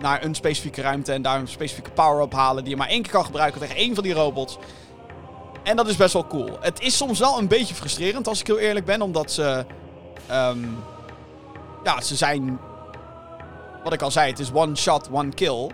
[0.00, 3.12] naar een specifieke ruimte en daar een specifieke power-up halen die je maar één keer
[3.12, 4.58] kan gebruiken tegen één van die robots.
[5.62, 6.56] En dat is best wel cool.
[6.60, 9.64] Het is soms wel een beetje frustrerend, als ik heel eerlijk ben, omdat ze...
[10.30, 10.78] Um,
[11.84, 12.58] ja, ze zijn
[13.82, 15.70] wat ik al zei, het is one shot, one kill.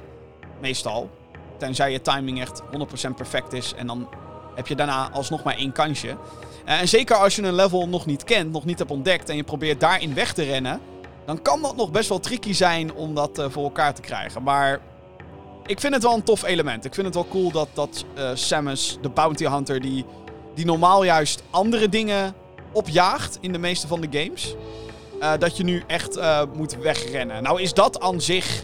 [0.61, 1.11] Meestal.
[1.59, 3.75] Tenzij je timing echt 100% perfect is.
[3.77, 4.09] En dan
[4.55, 6.09] heb je daarna alsnog maar één kansje.
[6.09, 9.29] Uh, en zeker als je een level nog niet kent, nog niet hebt ontdekt.
[9.29, 10.81] En je probeert daarin weg te rennen.
[11.27, 14.43] Dan kan dat nog best wel tricky zijn om dat uh, voor elkaar te krijgen.
[14.43, 14.81] Maar
[15.67, 16.85] ik vind het wel een tof element.
[16.85, 20.05] Ik vind het wel cool dat, dat uh, Samus, de bounty hunter, die,
[20.55, 22.35] die normaal juist andere dingen
[22.73, 24.55] opjaagt in de meeste van de games.
[25.21, 26.19] Eh, dat je nu echt
[26.55, 27.43] moet wegrennen.
[27.43, 28.63] Nou is dat aan zich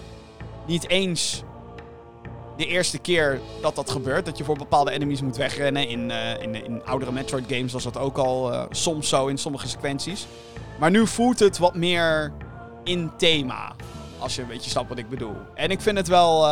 [0.67, 1.43] niet eens
[2.57, 4.25] de eerste keer dat dat gebeurt.
[4.25, 5.89] Dat je voor bepaalde enemies moet wegrennen.
[5.89, 10.27] In, in, in oudere Metroid games was dat ook al soms zo in sommige sequenties.
[10.79, 12.33] Maar nu voelt het wat meer
[12.85, 13.73] in thema.
[14.19, 15.37] Als je een beetje snapt wat ik bedoel.
[15.55, 16.49] En ik vind het wel...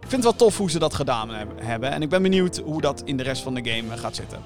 [0.00, 1.92] ik vind het wel tof hoe ze dat gedaan hebben.
[1.92, 4.38] En ik ben benieuwd hoe dat in de rest van de game gaat zitten.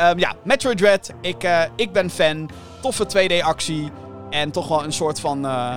[0.00, 1.12] Um, ja, Metroid Dread.
[1.20, 2.50] Ik, uh, ik ben fan.
[2.80, 3.90] Toffe 2D-actie.
[4.30, 5.74] En toch wel een soort van uh,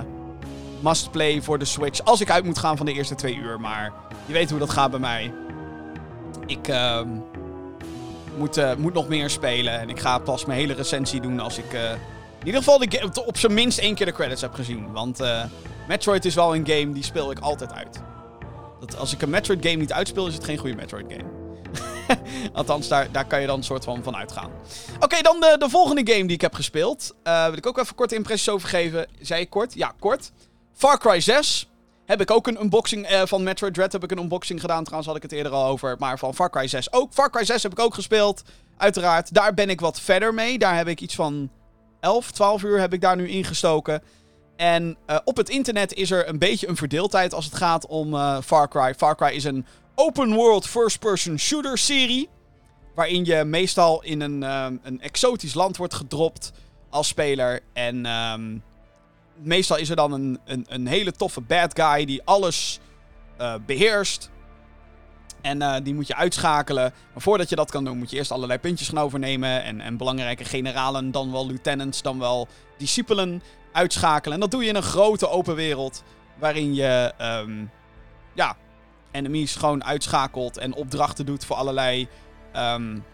[0.80, 2.04] must-play voor de Switch.
[2.04, 3.60] Als ik uit moet gaan van de eerste twee uur.
[3.60, 3.92] Maar
[4.26, 5.32] je weet hoe dat gaat bij mij.
[6.46, 7.00] Ik uh,
[8.36, 9.80] moet, moet nog meer spelen.
[9.80, 11.76] En ik ga pas mijn hele recensie doen als ik
[12.54, 14.92] ieder geval de op zijn minst één keer de credits heb gezien.
[14.92, 15.20] Want
[15.88, 18.00] Metroid is wel een game die speel ik altijd uit.
[18.80, 21.38] Dat als ik een Metroid game niet uitspeel, is het geen goede Metroid game.
[22.52, 24.50] Althans, daar, daar kan je dan een soort van van uitgaan.
[25.00, 27.14] Oké, dan de, de volgende game die ik heb gespeeld.
[27.24, 29.06] Uh, wil ik ook even korte impressies over geven.
[29.20, 29.74] Zei ik kort?
[29.74, 30.32] Ja, kort.
[30.74, 31.68] Far Cry 6.
[32.06, 33.92] Heb ik ook een unboxing uh, van Metroid Dread.
[33.92, 34.82] Heb ik een unboxing gedaan.
[34.82, 35.96] Trouwens had ik het eerder al over.
[35.98, 37.12] Maar van Far Cry 6 ook.
[37.12, 38.42] Far Cry 6 heb ik ook gespeeld.
[38.76, 39.34] Uiteraard.
[39.34, 40.58] Daar ben ik wat verder mee.
[40.58, 41.50] Daar heb ik iets van
[42.00, 44.02] 11, 12 uur heb ik daar nu ingestoken.
[44.56, 48.14] En uh, op het internet is er een beetje een verdeeldheid als het gaat om
[48.14, 48.94] uh, Far Cry.
[48.94, 52.28] Far Cry is een open world first-person shooter serie.
[52.94, 56.52] Waarin je meestal in een, um, een exotisch land wordt gedropt
[56.90, 57.60] als speler.
[57.72, 58.62] En um,
[59.42, 62.80] meestal is er dan een, een, een, hele toffe bad guy die alles
[63.66, 64.30] beheerst.
[65.40, 66.92] En uh, die moet je uitschakelen.
[67.12, 69.62] Maar voordat je dat kan doen, moet je eerst allerlei puntjes gaan overnemen.
[69.62, 72.48] En, en belangrijke generalen, dan wel lieutenants, dan wel
[72.78, 74.34] discipelen uitschakelen.
[74.34, 76.02] En dat doe je in een grote open wereld.
[76.38, 77.70] Waarin je um,
[78.34, 78.56] ja,
[79.10, 82.08] enemies gewoon uitschakelt en opdrachten doet voor allerlei,
[82.56, 83.04] um,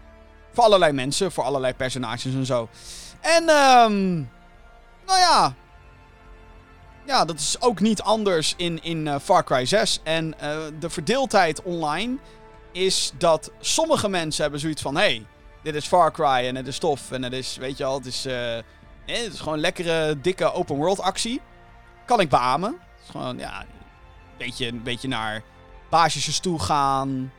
[0.53, 2.69] voor allerlei mensen, voor allerlei personages en zo.
[3.21, 4.31] En, um,
[5.07, 5.55] nou ja.
[7.07, 10.01] Ja, dat is ook niet anders in, in uh, Far Cry 6.
[10.03, 12.17] En uh, de verdeeldheid online
[12.73, 15.27] is dat sommige mensen hebben zoiets van: hey,
[15.63, 17.11] dit is Far Cry en het is tof.
[17.11, 18.65] En het is, weet je al, het is, uh, eh,
[19.07, 21.41] het is gewoon lekkere, dikke open world actie.
[22.07, 22.71] Kan ik beamen.
[22.71, 23.67] Het is gewoon, ja, een
[24.39, 25.43] beetje, een beetje naar
[25.91, 27.33] baasjes toe gaan.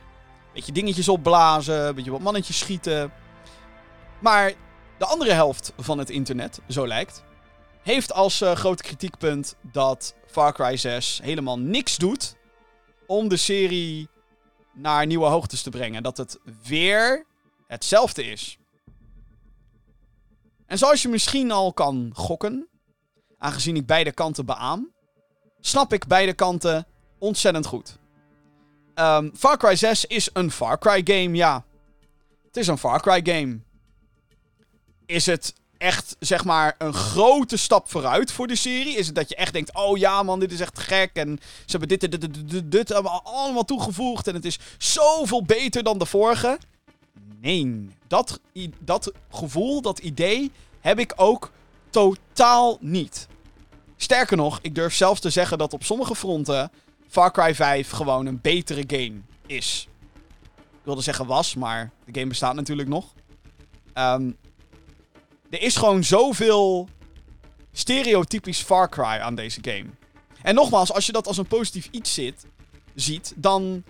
[0.52, 1.94] Beetje dingetjes opblazen.
[1.94, 3.12] Beetje wat mannetjes schieten.
[4.18, 4.52] Maar
[4.98, 7.24] de andere helft van het internet, zo lijkt,
[7.86, 12.36] heeft als uh, groot kritiekpunt dat Far Cry 6 helemaal niks doet
[13.06, 14.08] om de serie
[14.74, 16.02] naar nieuwe hoogtes te brengen.
[16.02, 17.24] Dat het weer
[17.66, 18.58] hetzelfde is.
[20.66, 22.68] En zoals je misschien al kan gokken,
[23.38, 24.92] aangezien ik beide kanten beaam,
[25.60, 26.86] snap ik beide kanten
[27.18, 27.98] ontzettend goed.
[28.94, 31.64] Um, Far Cry 6 is een Far Cry game, ja.
[32.46, 33.60] Het is een Far Cry game.
[35.04, 38.96] Is het echt, zeg maar, een grote stap vooruit voor de serie?
[38.96, 41.10] Is het dat je echt denkt, oh ja man, dit is echt gek.
[41.12, 44.26] En ze hebben dit, dit, dit, dit, dit allemaal toegevoegd.
[44.26, 46.58] En het is zoveel beter dan de vorige.
[47.40, 48.40] Nee, dat,
[48.78, 51.50] dat gevoel, dat idee, heb ik ook
[51.90, 53.28] totaal niet.
[53.96, 56.70] Sterker nog, ik durf zelfs te zeggen dat op sommige fronten
[57.08, 59.88] Far Cry 5 gewoon een betere game is.
[60.56, 63.12] Ik wilde zeggen was, maar de game bestaat natuurlijk nog.
[63.94, 64.36] Um,
[65.50, 66.88] er is gewoon zoveel
[67.72, 69.86] stereotypisch Far Cry aan deze game.
[70.42, 72.46] En nogmaals, als je dat als een positief iets zit,
[72.94, 73.84] ziet, dan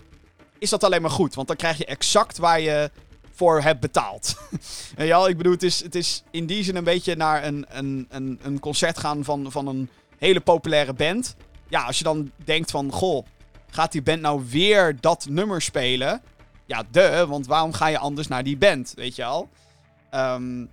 [0.58, 1.34] is dat alleen maar goed.
[1.34, 2.90] Want dan krijg je exact waar je
[3.32, 4.36] voor hebt betaald.
[4.96, 8.06] ja, ik bedoel, het is, het is in die zin een beetje naar een, een,
[8.10, 11.36] een, een concert gaan van, van een hele populaire band
[11.68, 13.26] ja, als je dan denkt van, goh,
[13.70, 16.22] gaat die band nou weer dat nummer spelen?
[16.66, 19.48] Ja, de, want waarom ga je anders naar die band, weet je al?
[20.14, 20.70] Um,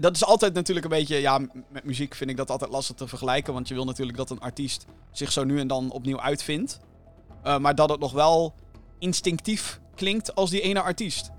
[0.00, 3.08] dat is altijd natuurlijk een beetje, ja, met muziek vind ik dat altijd lastig te
[3.08, 6.78] vergelijken, want je wil natuurlijk dat een artiest zich zo nu en dan opnieuw uitvindt.
[7.44, 8.54] Uh, maar dat het nog wel
[8.98, 11.30] instinctief klinkt als die ene artiest.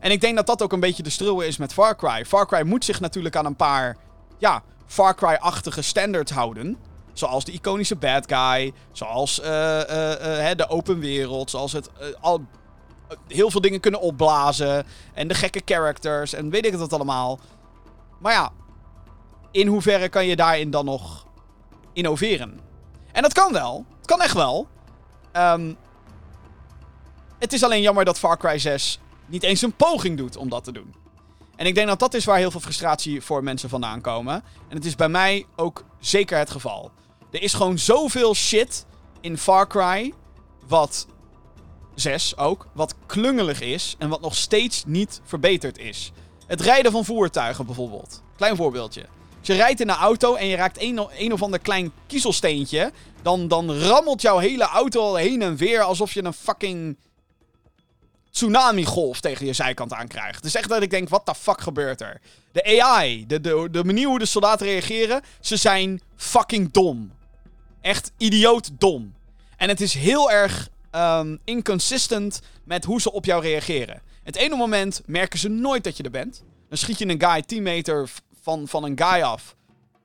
[0.00, 2.24] En ik denk dat dat ook een beetje de strul is met Far Cry.
[2.24, 3.96] Far Cry moet zich natuurlijk aan een paar,
[4.38, 6.76] ja, Far Cry-achtige standards houden.
[7.12, 8.72] Zoals de iconische bad guy.
[8.92, 11.50] Zoals uh, uh, de open wereld.
[11.50, 12.44] Zoals het al
[13.28, 14.86] heel veel dingen kunnen opblazen.
[15.14, 16.32] En de gekke characters.
[16.32, 17.40] En weet ik het allemaal.
[18.18, 18.52] Maar ja,
[19.50, 21.26] in hoeverre kan je daarin dan nog
[21.92, 22.60] innoveren?
[23.12, 23.86] En dat kan wel.
[23.96, 24.68] Het kan echt wel.
[25.32, 25.76] Um,
[27.38, 30.64] het is alleen jammer dat Far Cry 6 niet eens een poging doet om dat
[30.64, 30.94] te doen.
[31.56, 34.34] En ik denk dat dat is waar heel veel frustratie voor mensen vandaan komen.
[34.68, 36.90] En het is bij mij ook zeker het geval.
[37.30, 38.86] Er is gewoon zoveel shit
[39.20, 40.14] in Far Cry.
[40.66, 41.06] Wat
[41.94, 42.66] 6 ook.
[42.72, 43.94] Wat klungelig is.
[43.98, 46.12] En wat nog steeds niet verbeterd is.
[46.48, 48.22] Het rijden van voertuigen bijvoorbeeld.
[48.36, 49.06] Klein voorbeeldje.
[49.38, 52.92] Als je rijdt in een auto en je raakt een, een of ander klein kiezelsteentje,
[53.22, 56.96] dan, dan rammelt jouw hele auto al heen en weer alsof je een fucking
[58.30, 60.36] tsunami-golf tegen je zijkant aankrijgt.
[60.36, 62.20] Het is echt dat ik denk, wat de fuck gebeurt er?
[62.52, 67.12] De AI, de, de, de manier hoe de soldaten reageren, ze zijn fucking dom.
[67.80, 69.14] Echt idioot dom.
[69.56, 74.02] En het is heel erg ehm, inconsistent met hoe ze op jou reageren.
[74.28, 76.44] Het ene moment merken ze nooit dat je er bent.
[76.68, 78.10] Dan schiet je een guy 10 meter
[78.40, 79.56] van, van een guy af.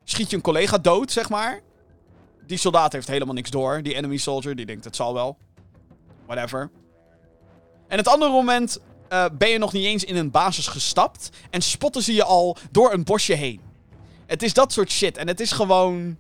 [0.04, 1.62] Schiet je een collega dood, zeg maar.
[2.46, 3.82] Die soldaat heeft helemaal niks door.
[3.82, 5.38] Die enemy soldier, die denkt het zal wel.
[6.26, 6.70] Whatever.
[7.88, 11.30] En het andere moment uh, ben je nog niet eens in een basis gestapt.
[11.50, 13.62] En spotten ze je al door een bosje heen.
[14.26, 15.18] Het is dat soort shit.
[15.18, 16.18] En het is gewoon.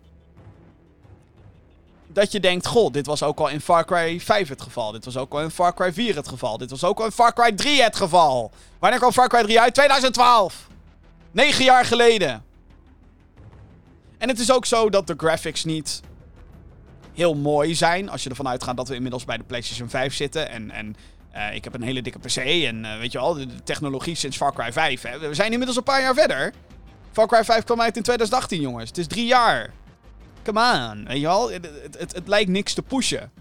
[2.13, 4.91] Dat je denkt: Goh, dit was ook al in Far Cry 5 het geval.
[4.91, 6.57] Dit was ook al in Far Cry 4 het geval.
[6.57, 8.51] Dit was ook al in Far Cry 3 het geval.
[8.79, 9.73] Wanneer kwam Far Cry 3 uit?
[9.73, 10.67] 2012.
[11.31, 12.43] Negen jaar geleden.
[14.17, 16.01] En het is ook zo dat de graphics niet
[17.13, 18.09] heel mooi zijn.
[18.09, 20.49] Als je ervan uitgaat dat we inmiddels bij de PlayStation 5 zitten.
[20.49, 20.95] En, en
[21.35, 22.35] uh, ik heb een hele dikke PC.
[22.37, 25.01] En uh, weet je wel, de, de, technologie sinds Far Cry 5.
[25.01, 25.19] Hè.
[25.19, 26.53] We zijn inmiddels een paar jaar verder.
[27.11, 28.89] Far Cry 5 kwam uit in 2018, jongens.
[28.89, 29.73] Het is drie jaar.
[30.43, 31.05] Come on.
[31.07, 33.31] Het, het, lijkt niks te pushen.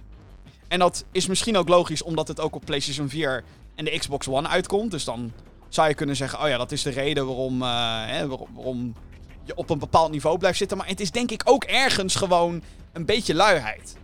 [0.69, 4.29] En dat is misschien ook logisch, omdat het ook op PlayStation 4 en de Xbox
[4.29, 4.91] One uitkomt.
[4.91, 5.33] Dus dan
[5.69, 8.21] zou je kunnen zeggen: oh ja, dat is de reden waarom, uh, hè,
[9.45, 10.77] je op een bepaald niveau blijft zitten.
[10.77, 12.63] Maar het is denk ik ook ergens gewoon
[12.93, 13.97] een beetje luiheid.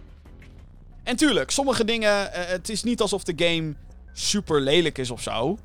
[1.03, 2.11] En tuurlijk, sommige dingen.
[2.11, 3.75] Uh, het is niet alsof de game
[4.13, 5.59] super lelijk is of zo.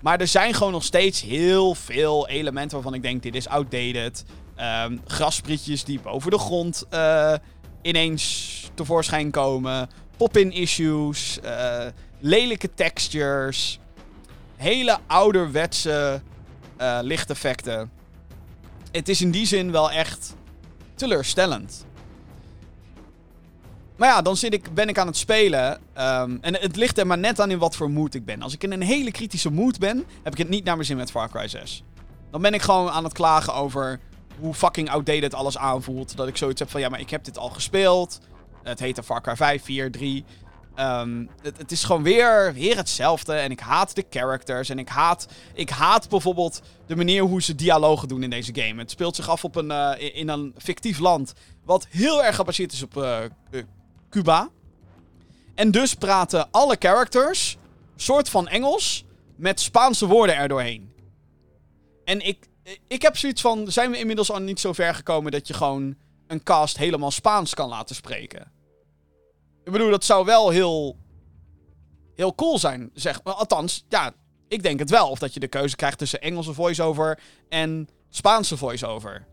[0.00, 4.24] Maar er zijn gewoon nog steeds heel veel elementen waarvan ik denk: dit is outdated.
[4.60, 7.34] Um, grasprietjes die boven de grond uh,
[7.82, 9.88] ineens tevoorschijn komen.
[10.16, 11.38] Pop-in issues.
[11.44, 11.86] Uh,
[12.18, 13.78] lelijke textures.
[14.56, 16.22] Hele ouderwetse
[16.80, 17.90] uh, lichteffecten.
[18.92, 20.34] Het is in die zin wel echt
[20.94, 21.86] teleurstellend.
[23.96, 25.72] Maar ja, dan ik, ben ik aan het spelen.
[25.72, 28.42] Um, en het ligt er maar net aan in wat voor mood ik ben.
[28.42, 30.96] Als ik in een hele kritische mood ben, heb ik het niet naar mijn zin
[30.96, 31.84] met Far Cry 6.
[32.30, 34.00] Dan ben ik gewoon aan het klagen over
[34.40, 36.16] hoe fucking outdated alles aanvoelt.
[36.16, 38.20] Dat ik zoiets heb van, ja, maar ik heb dit al gespeeld.
[38.62, 40.24] Het heette Far Cry 5, 4, 3.
[40.76, 43.32] Um, het, het, is gewoon weer, weer hetzelfde.
[43.32, 44.68] En ik haat de characters.
[44.68, 48.80] En ik haat, ik haat bijvoorbeeld de manier hoe ze dialogen doen in deze game.
[48.80, 51.32] Het speelt zich af op een, uh, in een fictief land.
[51.64, 53.18] Wat heel erg gebaseerd is op uh,
[54.10, 54.48] Cuba.
[55.54, 57.56] En dus praten alle characters
[57.96, 59.04] soort van Engels
[59.36, 60.92] met Spaanse woorden erdoorheen.
[62.04, 62.48] En ik,
[62.88, 65.96] ik heb zoiets van: zijn we inmiddels al niet zo ver gekomen dat je gewoon
[66.26, 68.52] een cast helemaal Spaans kan laten spreken?
[69.64, 70.96] Ik bedoel, dat zou wel heel.
[72.14, 73.34] heel cool zijn, zeg maar.
[73.34, 74.12] Althans, ja,
[74.48, 75.08] ik denk het wel.
[75.08, 79.26] Of dat je de keuze krijgt tussen Engelse voice-over en Spaanse voice-over.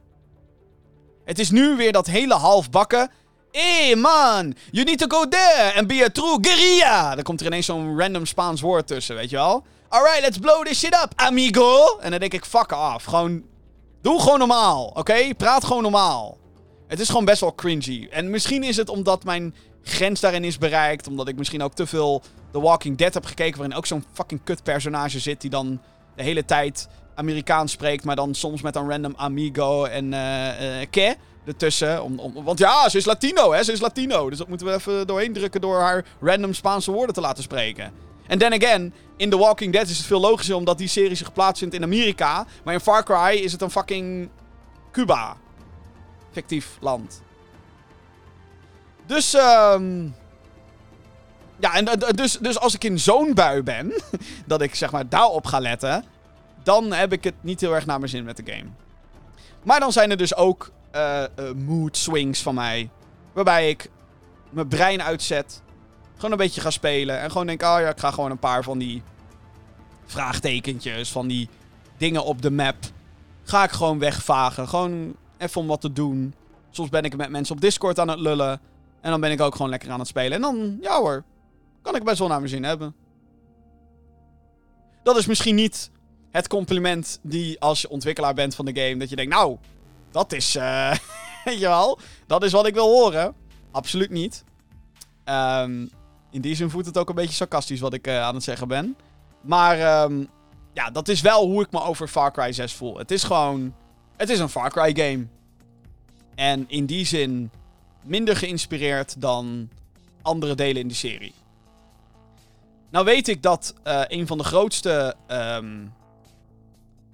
[1.25, 3.11] Het is nu weer dat hele halfbakken.
[3.51, 7.15] Hey man, you need to go there and be a true guerrilla.
[7.15, 9.65] Dan komt er ineens zo'n random Spaans woord tussen, weet je wel?
[9.89, 11.97] Alright, let's blow this shit up, amigo.
[11.99, 13.03] En dan denk ik, fuck af.
[13.03, 13.43] Gewoon,
[14.01, 15.33] doe gewoon normaal, oké?
[15.37, 16.37] Praat gewoon normaal.
[16.87, 18.07] Het is gewoon best wel cringy.
[18.11, 21.07] En misschien is het omdat mijn grens daarin is bereikt.
[21.07, 22.21] Omdat ik misschien ook te veel
[22.51, 23.57] The Walking Dead heb gekeken.
[23.57, 25.41] Waarin ook zo'n fucking kut personage zit.
[25.41, 25.81] Die dan
[26.15, 28.03] de hele tijd Amerikaans spreekt.
[28.03, 32.03] Maar dan soms met een random amigo en uh, uh, ke ertussen.
[32.03, 33.63] Om, om, want ja, ze is Latino, hè?
[33.63, 34.29] Ze is Latino.
[34.29, 38.06] Dus dat moeten we even doorheen drukken door haar random Spaanse woorden te laten spreken.
[38.27, 41.25] En then again, in The Walking Dead is het veel logischer omdat die serie zich
[41.27, 42.45] geplaatst vindt in Amerika.
[42.63, 44.29] Maar in Far Cry is het een fucking
[44.91, 45.37] Cuba.
[46.31, 47.21] Fictief land.
[49.05, 50.15] Dus, um,
[51.59, 51.85] ja, en
[52.15, 53.93] dus, dus als ik in zo'n bui ben,
[54.45, 56.03] dat ik zeg maar daarop ga letten,
[56.63, 58.69] dan heb ik het niet heel erg naar mijn zin met de game.
[59.63, 62.89] Maar dan zijn er dus ook uh, uh, mood swings van mij,
[63.33, 63.89] waarbij ik
[64.49, 65.61] mijn brein uitzet,
[66.17, 68.63] gewoon een beetje ga spelen en gewoon denk, oh ja, ik ga gewoon een paar
[68.63, 69.01] van die
[70.05, 71.49] vraagtekentjes, van die
[71.97, 72.75] dingen op de map,
[73.43, 74.67] ga ik gewoon wegvagen.
[74.67, 76.33] Gewoon even om wat te doen.
[76.69, 78.59] Soms ben ik met mensen op Discord aan het lullen.
[79.01, 80.31] En dan ben ik ook gewoon lekker aan het spelen.
[80.31, 81.23] En dan, ja hoor,
[81.81, 82.95] kan ik best wel naar mijn zin hebben.
[85.03, 85.91] Dat is misschien niet
[86.31, 89.57] het compliment die als je ontwikkelaar bent van de game, dat je denkt, nou,
[90.11, 90.91] dat is, uh,
[91.45, 93.35] weet je wel, dat is wat ik wil horen.
[93.71, 94.43] Absoluut niet.
[95.25, 95.89] Um,
[96.29, 98.67] in die zin voelt het ook een beetje sarcastisch wat ik uh, aan het zeggen
[98.67, 98.97] ben.
[99.41, 100.29] Maar um,
[100.73, 102.97] ja, dat is wel hoe ik me over Far Cry 6 voel.
[102.97, 103.75] Het is gewoon,
[104.17, 105.27] het is een Far Cry game.
[106.35, 107.51] En in die zin
[108.03, 109.69] minder geïnspireerd dan
[110.21, 111.33] andere delen in de serie.
[112.89, 115.93] Nou weet ik dat uh, een van de grootste um,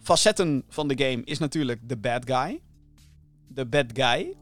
[0.02, 2.62] facetten van de game is natuurlijk de bad guy.
[3.48, 4.34] De bad guy.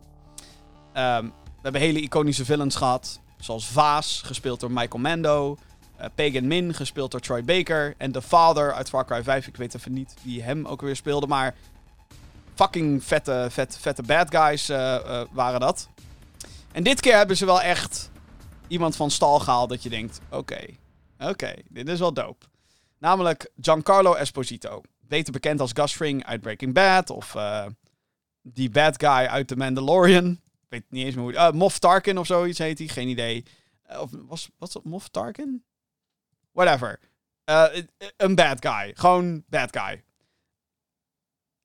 [0.93, 3.20] Ehm, we hebben hele iconische villains gehad.
[3.41, 5.57] Zoals Vaas, gespeeld door Michael Mando.
[5.99, 7.93] Uh, Pagan Min, gespeeld door Troy Baker.
[7.97, 9.47] En The Father uit Far Cry 5.
[9.47, 11.27] Ik weet even niet wie hem ook weer speelde.
[11.27, 11.55] Maar
[12.53, 15.89] fucking vette, vet, vette bad guys uh, uh, waren dat.
[16.71, 18.11] En dit keer hebben ze wel echt
[18.67, 20.19] iemand van stal gehaald dat je denkt...
[20.29, 20.65] Oké,
[21.19, 22.45] oké, dit is wel dope.
[22.97, 24.81] Namelijk Giancarlo Esposito.
[24.99, 27.09] Beter bekend als Gus Fring uit Breaking Bad.
[27.09, 27.35] Of
[28.41, 30.39] die bad guy uit The Mandalorian.
[30.71, 31.33] Weet niet eens meer hoe...
[31.33, 32.87] Uh, Moff Tarkin of zoiets heet hij.
[32.87, 33.45] Geen idee.
[33.87, 35.63] of was, was Moff Tarkin?
[36.51, 36.99] Whatever.
[38.17, 38.91] een bad guy.
[38.95, 40.03] Gewoon bad guy.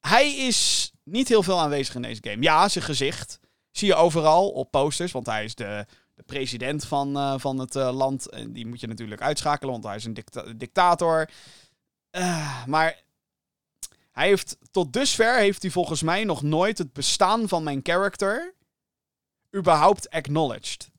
[0.00, 2.42] Hij is niet heel veel aanwezig in deze game.
[2.42, 3.40] Ja, zijn gezicht
[3.70, 8.30] zie je overal op posters, want hij is de, de president van, van het land.
[8.30, 11.30] En die moet je natuurlijk uitschakelen, want hij is een dicta dictator.
[12.66, 13.02] Maar
[14.12, 18.54] hij heeft tot dusver heeft hij volgens mij nog nooit het bestaan van mijn character
[19.56, 20.90] überhaupt acknowledged.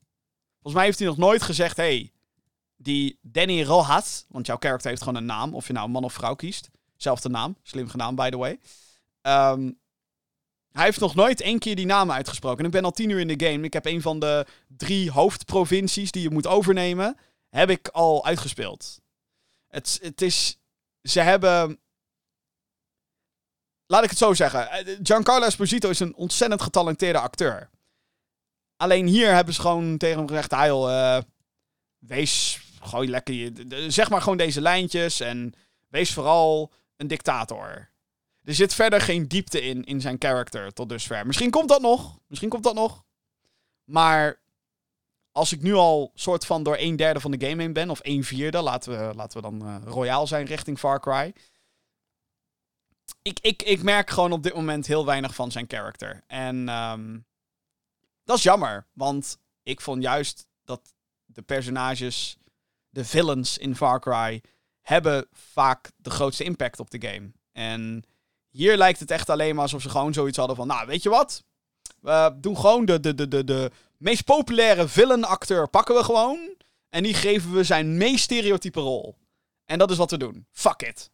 [0.53, 2.11] Volgens mij heeft hij nog nooit gezegd: hey,
[2.75, 6.13] die Danny Rojas, want jouw character heeft gewoon een naam, of je nou man of
[6.13, 6.69] vrouw kiest.
[6.95, 8.59] Zelfde naam, slim gedaan, by the way.
[9.21, 9.79] Um,
[10.71, 12.59] hij heeft nog nooit één keer die naam uitgesproken.
[12.59, 13.63] En ik ben al tien uur in de game.
[13.63, 17.17] Ik heb een van de drie hoofdprovincies die je moet overnemen,
[17.49, 18.99] heb ik al uitgespeeld.
[19.67, 20.59] Het, het is...
[21.01, 21.79] Ze hebben...
[23.85, 24.71] Laat ik het zo zeggen.
[24.71, 27.69] Eh, Giancarlo Esposito is een ontzettend getalenteerde acteur.
[28.77, 30.51] Alleen hier hebben ze gewoon tegen hem gezegd...
[30.51, 31.17] Heil, uh,
[31.97, 33.85] wees gooi lekker je...
[33.91, 35.53] Zeg maar gewoon deze lijntjes en
[35.87, 37.89] wees vooral een dictator.
[38.43, 41.27] Er zit verder geen diepte in, in zijn karakter tot dusver.
[41.27, 42.19] Misschien komt dat nog.
[42.27, 43.03] Misschien komt dat nog.
[43.83, 44.41] Maar
[45.31, 47.99] als ik nu al soort van door een derde van de game heen ben, of
[48.01, 51.33] een vierde, laten we, laten we dan uh, royaal zijn richting Far Cry.
[53.21, 56.23] Ik, ik, ik merk gewoon op dit moment heel weinig van zijn karakter.
[56.27, 57.25] En um,
[58.27, 60.93] dat is jammer, want ik vond juist dat
[61.25, 62.37] de personages,
[62.89, 64.43] de villains in Far Cry,
[64.81, 67.31] hebben vaak de grootste impact op de game.
[67.51, 68.03] En
[68.49, 70.67] hier lijkt het echt alleen maar alsof ze gewoon zoiets hadden van...
[70.67, 71.43] Nou, weet je wat?
[72.01, 76.55] We doen gewoon de, de, de, de, de meest populaire villain-acteur pakken we gewoon.
[76.89, 79.17] En die geven we zijn meest stereotype rol.
[79.65, 80.45] En dat is wat we doen.
[80.51, 81.09] Fuck it.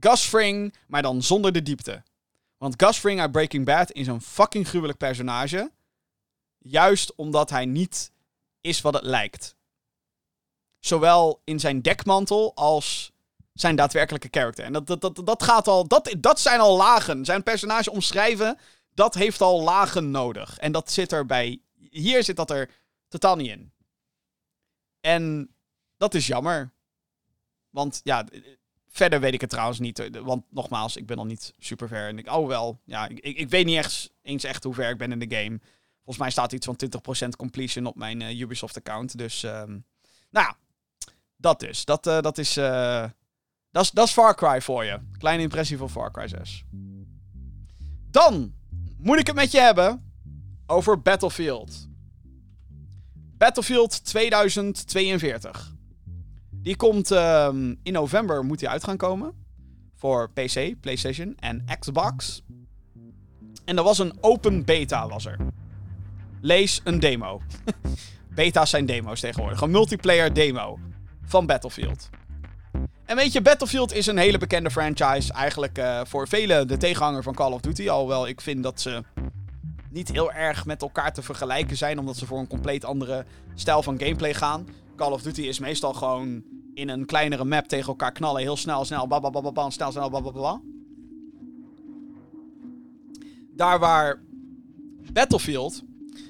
[0.00, 2.02] Gus Fring, maar dan zonder de diepte.
[2.58, 5.70] Want Gus Fring uit Breaking Bad is een fucking gruwelijk personage.
[6.68, 8.12] Juist omdat hij niet
[8.60, 9.56] is wat het lijkt.
[10.78, 13.12] Zowel in zijn dekmantel als
[13.52, 14.64] zijn daadwerkelijke karakter.
[14.64, 15.88] En dat, dat, dat, dat gaat al.
[15.88, 17.24] Dat, dat zijn al lagen.
[17.24, 18.58] Zijn personage omschrijven.
[18.94, 20.58] Dat heeft al lagen nodig.
[20.58, 21.60] En dat zit er bij.
[21.90, 22.70] Hier zit dat er
[23.08, 23.72] totaal niet in.
[25.00, 25.54] En
[25.96, 26.72] dat is jammer.
[27.70, 28.26] Want ja,
[28.88, 30.10] verder weet ik het trouwens niet.
[30.12, 32.08] Want nogmaals, ik ben al niet super ver.
[32.08, 34.98] En ik, oh wel, ja, ik, ik weet niet echt, eens echt hoe ver ik
[34.98, 35.60] ben in de game.
[36.06, 36.78] Volgens mij staat iets van
[37.26, 39.18] 20% completion op mijn uh, Ubisoft-account.
[39.18, 39.84] Dus, um,
[40.30, 40.56] nou ja,
[41.36, 41.84] dat dus.
[41.84, 42.56] Dat, uh, dat is.
[42.56, 43.04] Uh,
[43.70, 45.00] dat is Far Cry voor je.
[45.18, 46.64] Kleine impressie van Far Cry 6.
[48.10, 48.54] Dan
[48.98, 50.12] moet ik het met je hebben
[50.66, 51.88] over Battlefield.
[53.36, 55.74] Battlefield 2042.
[56.50, 59.34] Die komt um, in november, moet die uit gaan komen.
[59.94, 62.42] Voor PC, PlayStation en Xbox.
[63.64, 65.38] En er was een open beta, was er.
[66.46, 67.40] Lees een demo.
[68.34, 69.60] Beta's zijn demo's tegenwoordig.
[69.60, 70.78] Een multiplayer demo
[71.24, 72.08] van Battlefield.
[73.04, 75.32] En weet je, Battlefield is een hele bekende franchise.
[75.32, 77.88] Eigenlijk uh, voor velen de tegenhanger van Call of Duty.
[77.88, 79.02] Alhoewel ik vind dat ze
[79.90, 81.98] niet heel erg met elkaar te vergelijken zijn.
[81.98, 84.68] Omdat ze voor een compleet andere stijl van gameplay gaan.
[84.96, 86.42] Call of Duty is meestal gewoon
[86.74, 88.42] in een kleinere map tegen elkaar knallen.
[88.42, 90.62] Heel snel, snel, bababababa, snel, snel.
[93.56, 94.20] Daar waar
[95.12, 95.84] Battlefield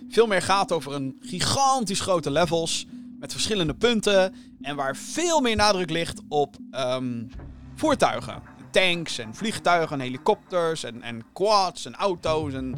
[0.08, 2.86] veel meer gaat over een gigantisch grote levels
[3.18, 4.34] met verschillende punten.
[4.60, 7.30] En waar veel meer nadruk ligt op um,
[7.74, 8.42] voertuigen.
[8.70, 12.74] Tanks en vliegtuigen, en helikopters en, en quads en auto's en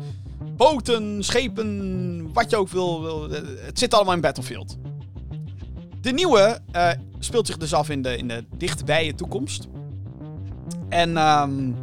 [0.57, 3.30] boten, schepen, wat je ook wil, wil.
[3.30, 4.76] Het zit allemaal in Battlefield.
[6.00, 9.68] De nieuwe uh, speelt zich dus af in de, in de dichtbije toekomst.
[10.88, 11.76] En um,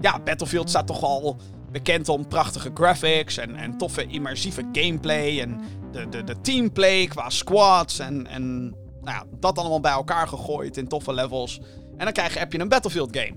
[0.00, 1.36] ja, Battlefield staat toch al
[1.70, 5.40] bekend om prachtige graphics en, en toffe immersieve gameplay.
[5.40, 5.60] En
[5.92, 8.60] de, de, de teamplay qua squads en, en
[9.00, 11.60] nou ja, dat allemaal bij elkaar gegooid in toffe levels.
[11.96, 13.36] En dan krijg je, heb je een Battlefield game.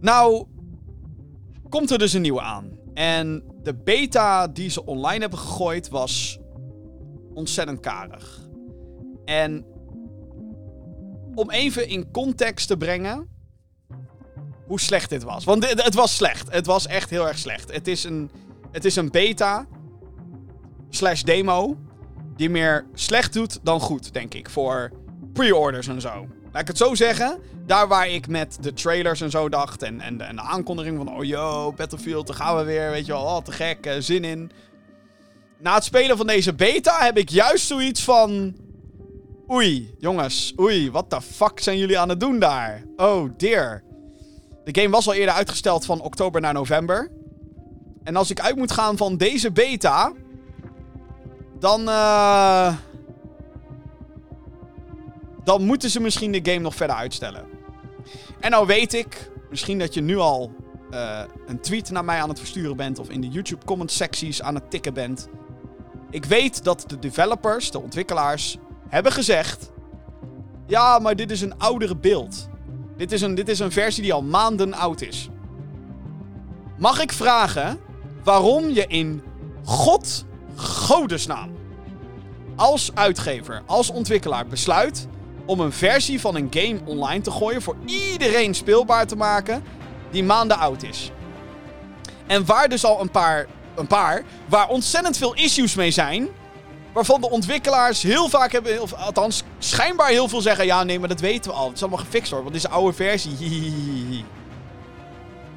[0.00, 0.46] Nou,
[1.68, 2.78] komt er dus een nieuwe aan.
[2.94, 6.38] En de beta die ze online hebben gegooid was
[7.34, 8.48] ontzettend karig.
[9.24, 9.64] En
[11.34, 13.28] om even in context te brengen.
[14.66, 15.44] Hoe slecht dit was.
[15.44, 16.52] Want het was slecht.
[16.52, 17.72] Het was echt heel erg slecht.
[17.72, 18.30] Het is een,
[18.72, 19.66] het is een beta
[20.90, 21.76] slash demo
[22.36, 24.50] die meer slecht doet dan goed, denk ik.
[24.50, 24.90] Voor
[25.32, 26.26] pre-orders en zo.
[26.52, 27.38] Laat ik het zo zeggen.
[27.66, 29.82] Daar waar ik met de trailers en zo dacht.
[29.82, 31.16] En, en de aankondiging van.
[31.16, 32.90] Oh yo, Battlefield, daar gaan we weer.
[32.90, 34.50] Weet je wel, oh, te gek, eh, zin in.
[35.58, 38.56] Na het spelen van deze beta heb ik juist zoiets van.
[39.50, 42.82] Oei, jongens, oei, wat de fuck zijn jullie aan het doen daar?
[42.96, 43.82] Oh dear.
[44.66, 47.10] De game was al eerder uitgesteld van oktober naar november.
[48.02, 50.12] En als ik uit moet gaan van deze beta.
[51.58, 51.88] Dan.
[51.88, 52.74] eh
[55.44, 57.44] dan moeten ze misschien de game nog verder uitstellen.
[58.40, 60.52] En nou weet ik, misschien dat je nu al
[60.90, 62.98] eh, een tweet naar mij aan het versturen bent.
[62.98, 65.28] of in de YouTube comment secties aan het tikken bent.
[66.10, 68.58] Ik weet dat de developers, de ontwikkelaars,
[68.88, 69.70] hebben gezegd.
[70.66, 72.48] Ja, maar dit is een oudere beeld.
[72.96, 75.28] Dit is een, dit is een versie die al maanden oud is.
[76.78, 77.78] Mag ik vragen
[78.24, 79.22] waarom je in
[79.64, 80.24] God
[80.56, 81.50] godesnaam
[82.56, 85.06] als uitgever, als ontwikkelaar besluit
[85.46, 89.62] om een versie van een game online te gooien voor iedereen speelbaar te maken
[90.10, 91.10] die maanden oud is.
[92.26, 96.28] En waar dus al een paar, een paar, waar ontzettend veel issues mee zijn,
[96.96, 101.08] waarvan de ontwikkelaars heel vaak hebben, of althans schijnbaar heel veel zeggen, ja nee, maar
[101.08, 103.36] dat weten we al, het is allemaal gefixt hoor, want dit is een oude versie.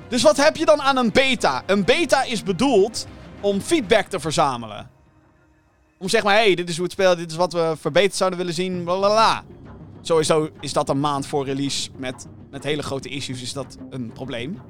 [0.07, 1.63] Dus wat heb je dan aan een beta?
[1.65, 3.07] Een beta is bedoeld
[3.41, 4.89] om feedback te verzamelen.
[5.97, 8.15] Om zeg maar, hé, hey, dit is hoe het speelt, dit is wat we verbeterd
[8.15, 9.43] zouden willen zien, blablabla.
[10.01, 14.11] Sowieso is dat een maand voor release met, met hele grote issues, is dat een
[14.13, 14.61] probleem.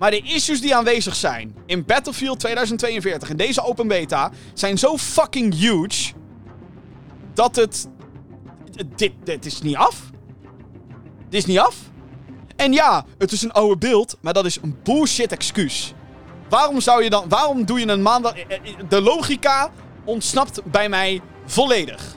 [0.00, 4.96] Maar de issues die aanwezig zijn in Battlefield 2042, in deze open beta, zijn zo
[4.96, 6.12] fucking huge.
[7.34, 7.88] Dat het.
[8.96, 10.00] Dit, dit is niet af.
[11.28, 11.76] Dit is niet af.
[12.56, 15.94] En ja, het is een oude beeld, maar dat is een bullshit excuus.
[16.48, 17.28] Waarom zou je dan.
[17.28, 18.34] Waarom doe je een maandag.
[18.88, 19.70] De logica
[20.04, 22.16] ontsnapt bij mij volledig.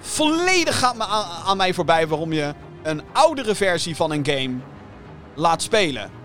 [0.00, 1.04] Volledig gaat me
[1.46, 4.56] aan mij voorbij waarom je een oudere versie van een game
[5.34, 6.19] laat spelen.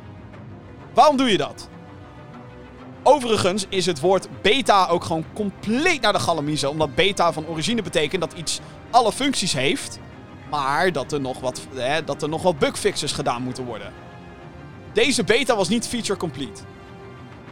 [0.96, 1.70] Waarom doe je dat?
[3.04, 6.70] Overigens is het woord beta ook gewoon compleet naar de galamiezen.
[6.70, 8.60] Omdat beta van origine betekent dat iets
[8.91, 10.00] alle functies heeft.
[10.50, 13.93] Maar dat er nog wat, hè, dat er nog wat bugfixes gedaan moeten worden.
[14.93, 16.62] Deze beta was niet feature complete.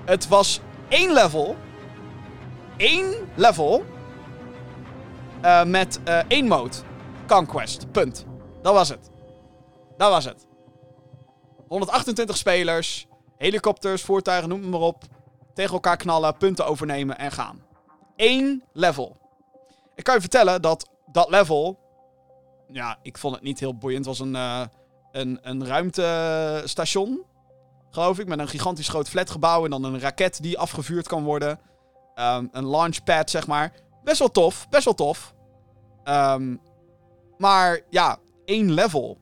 [0.06, 1.56] Het was één level.
[2.78, 3.86] één level.
[5.42, 6.76] eh, met eh, één mode.
[7.28, 7.92] Conquest.
[7.92, 8.26] Punt.
[8.62, 9.10] Dat was het.
[9.98, 10.46] Dat was het.
[11.68, 13.08] 128 spelers.
[13.44, 15.04] Helikopters, voertuigen, noem maar op.
[15.54, 17.62] Tegen elkaar knallen, punten overnemen en gaan.
[18.16, 19.18] Eén level.
[19.96, 21.80] Ik kan je vertellen dat dat level.
[22.68, 24.06] Ja, ik vond het niet heel boeiend.
[24.06, 24.62] Het was een, eh,
[25.12, 27.24] een, een ruimtestation.
[27.90, 28.28] Geloof ik.
[28.28, 29.64] Met een gigantisch groot flatgebouw.
[29.64, 31.60] En dan een raket die afgevuurd kan worden.
[32.16, 33.74] Ehm, een launchpad, zeg maar.
[34.04, 34.70] Best wel tof.
[34.70, 35.34] Best wel tof.
[36.04, 36.56] Ehm,
[37.38, 39.18] maar ja, één level.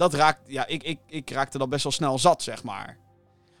[0.00, 0.40] Dat raakt.
[0.46, 2.98] Ja, ik, ik, ik raakte dat best wel snel zat, zeg maar.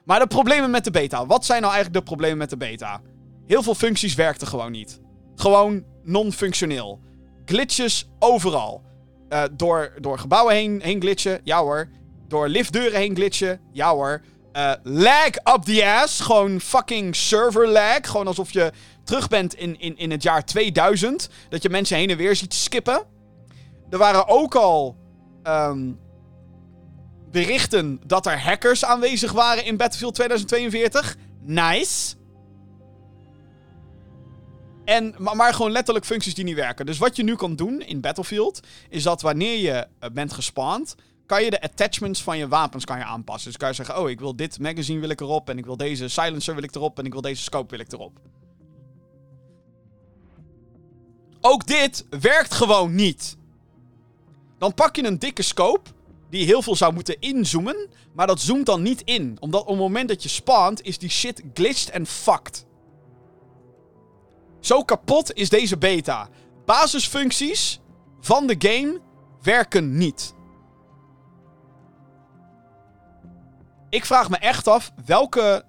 [0.04, 1.26] Maar de problemen met de beta.
[1.26, 3.00] Wat zijn nou eigenlijk de problemen met de beta?
[3.46, 5.00] Heel veel functies werkten gewoon niet.
[5.34, 7.00] Gewoon non-functioneel.
[7.44, 8.82] Glitches overal.
[9.28, 11.88] Eh, door, door gebouwen heen, heen glitchen, ja hoor.
[12.28, 14.22] Door liftdeuren heen glitchen, ja hoor.
[14.52, 16.20] Eh, lag up the ass.
[16.20, 17.98] Gewoon fucking server lag.
[18.02, 18.72] Gewoon alsof je
[19.04, 21.28] terug bent in, in, in het jaar 2000.
[21.48, 23.02] Dat je mensen heen en weer ziet skippen.
[23.90, 24.96] Er waren ook al
[25.42, 25.92] ehm,
[27.30, 31.16] berichten dat er hackers aanwezig waren in Battlefield 2042.
[31.40, 32.14] Nice.
[34.84, 36.86] En, maar, gewoon letterlijk functies die niet werken.
[36.86, 40.94] Dus wat je nu kan doen in Battlefield, is dat wanneer je eh, bent gespaand,
[41.26, 43.50] kan je de attachments van je wapens kan je aanpassen.
[43.50, 45.76] Dus kan je zeggen, oh, ik wil dit magazine wil ik erop, en ik wil
[45.76, 48.18] deze silencer wil ik erop, en ik wil deze scope wil ik erop.
[51.40, 53.36] Ook dit werkt gewoon niet.
[54.58, 55.90] Dan pak je een dikke scope,
[56.30, 59.36] die heel veel zou moeten inzoomen, maar dat zoomt dan niet in.
[59.40, 62.66] Omdat op het moment dat je spawnt, is die shit glitched en fucked.
[64.60, 66.28] Zo kapot is deze beta.
[66.64, 67.80] Basisfuncties
[68.20, 69.00] van de game
[69.42, 70.34] werken niet.
[73.88, 75.64] Ik vraag me echt af welke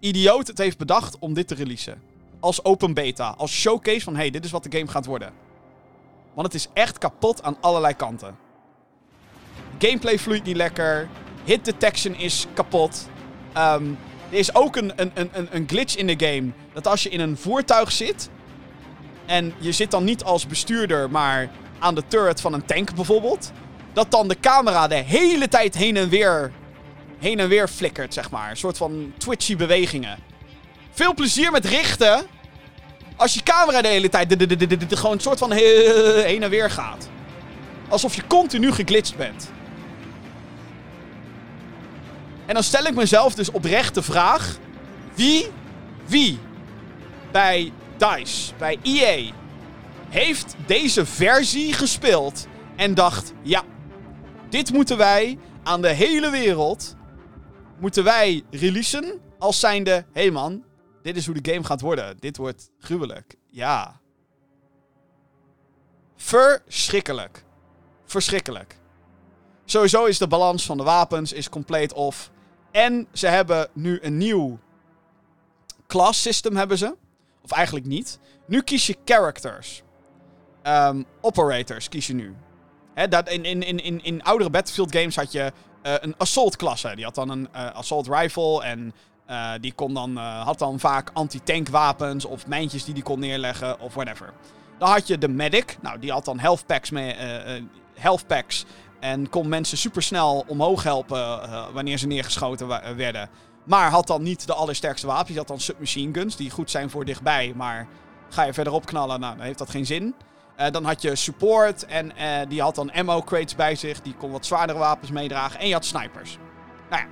[0.00, 2.02] idioot het heeft bedacht om dit te releasen.
[2.40, 5.32] Als open beta, als showcase van hey, dit is wat de game gaat worden.
[6.34, 8.36] Want het is echt kapot aan allerlei kanten.
[9.78, 11.08] Gameplay vloeit niet lekker.
[11.44, 13.08] Hit detection is kapot.
[13.52, 13.84] Ehm,
[14.30, 16.50] er is ook een, een, een, een glitch in de game.
[16.72, 18.28] Dat als je in een voertuig zit.
[19.26, 23.52] En je zit dan niet als bestuurder, maar aan de turret van een tank bijvoorbeeld.
[23.92, 26.52] dat dan de camera de hele tijd heen en weer,
[27.18, 28.50] heen en weer flikkert, zeg maar.
[28.50, 30.18] Een soort van twitchy bewegingen.
[30.90, 32.26] Veel plezier met richten.
[33.16, 34.34] Als je camera de hele tijd
[34.88, 37.08] gewoon een soort van heen en weer gaat.
[37.88, 39.50] Alsof je continu geglitcht bent.
[42.48, 44.58] En dan stel ik mezelf dus oprecht de vraag:
[45.14, 45.46] wie,
[46.06, 46.38] wie
[47.32, 49.32] bij DICE, bij EA,
[50.08, 52.46] heeft deze versie gespeeld
[52.76, 53.62] en dacht: ja,
[54.48, 56.96] dit moeten wij aan de hele wereld
[57.78, 60.64] moeten wij releasen als zijnde: hé hey man,
[61.02, 62.16] dit is hoe de game gaat worden.
[62.18, 63.34] Dit wordt gruwelijk.
[63.46, 64.00] Ja.
[66.16, 67.44] Verschrikkelijk.
[68.04, 68.78] Verschrikkelijk.
[69.64, 72.30] Sowieso is de balans van de wapens is compleet off.
[72.70, 74.58] En ze hebben nu een nieuw
[75.86, 76.96] class system hebben ze.
[77.42, 78.18] Of eigenlijk niet.
[78.46, 79.82] Nu kies je characters.
[80.62, 82.36] Um, operators kies je nu.
[83.08, 85.52] Dat in, in, in, in, oudere Battlefield games had je
[85.82, 86.92] uh, een assault klasse.
[86.94, 88.94] Die had dan een uh, assault rifle en
[89.30, 93.80] uh, die kon dan, had dan vaak anti-tank wapens of mijntjes die die kon neerleggen
[93.80, 94.32] of whatever.
[94.78, 95.76] Dan had je de medic.
[95.80, 97.14] Nou, die had dan health packs, mee,
[97.94, 98.64] health packs
[99.00, 101.40] en kon mensen supersnel omhoog helpen
[101.72, 103.30] wanneer ze neergeschoten werden.
[103.64, 105.36] Maar had dan niet de allersterkste wapens.
[105.36, 107.52] Had dan submachine guns, die goed zijn voor dichtbij.
[107.56, 107.88] Maar
[108.28, 110.14] ga je verderop knallen, nou, dan heeft dat geen zin.
[110.60, 112.12] Uh, dan had je support en
[112.48, 114.02] die had dan ammo crates bij zich.
[114.02, 115.60] Die kon wat zwaardere wapens meedragen.
[115.60, 116.38] En je had snipers.
[116.90, 117.08] Nou ja.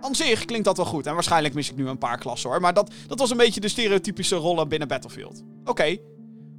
[0.00, 1.06] Aan zich klinkt dat wel goed.
[1.06, 2.60] En waarschijnlijk mis ik nu een paar klassen hoor.
[2.60, 5.42] Maar dat, dat was een beetje de stereotypische rollen binnen Battlefield.
[5.64, 5.96] Oké.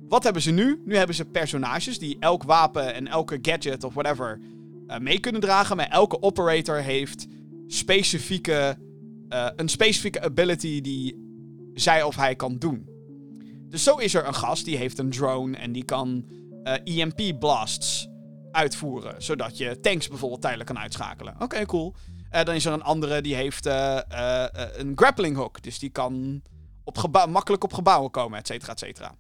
[0.08, 0.82] Wat hebben ze nu?
[0.86, 4.40] Nu hebben ze personages die elk wapen en elke gadget of whatever
[4.88, 5.78] uh, mee kunnen dragen.
[5.78, 7.28] Maar elke operator heeft
[7.68, 8.78] specifieke,
[9.30, 11.26] uh, een specifieke ability die
[11.74, 12.90] zij of hij kan doen.
[13.70, 16.26] Dus zo is er een gast die heeft een drone en die kan
[16.64, 18.08] uh, eh, EMP blasts
[18.52, 19.22] uitvoeren.
[19.22, 21.36] Zodat je tanks bijvoorbeeld tijdelijk kan uitschakelen.
[21.40, 21.96] Oké, cool.
[22.44, 25.62] Dan is er een andere die heeft een grappling hook.
[25.62, 26.42] Dus die kan
[26.84, 29.16] op makkelijk op gebouwen komen, et cetera, et cetera.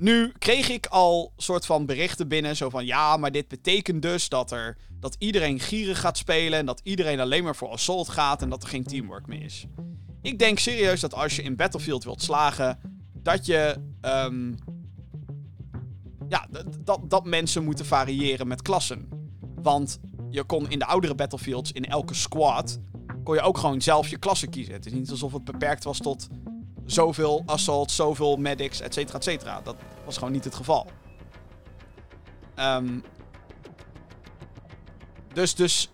[0.00, 4.28] Nu kreeg ik al soort van berichten binnen, zo van ja, maar dit betekent dus
[4.28, 8.42] dat, er, dat iedereen gierig gaat spelen en dat iedereen alleen maar voor assault gaat
[8.42, 9.66] en dat er geen teamwork meer is.
[10.22, 12.78] Ik denk serieus dat als je in Battlefield wilt slagen,
[13.12, 14.54] dat je, um,
[16.28, 16.46] ja,
[16.84, 19.08] dat, dat mensen moeten variëren met klassen.
[19.62, 19.98] Want
[20.30, 22.80] je kon in de oudere Battlefields, in elke squad,
[23.24, 24.74] kon je ook gewoon zelf je klasse kiezen.
[24.74, 26.28] Het is niet alsof het beperkt was tot
[26.92, 29.60] zoveel assault, zoveel medics, et cetera, et cetera.
[29.60, 30.86] Dat was gewoon niet het geval.
[32.56, 33.04] Um,
[35.32, 35.90] dus, dus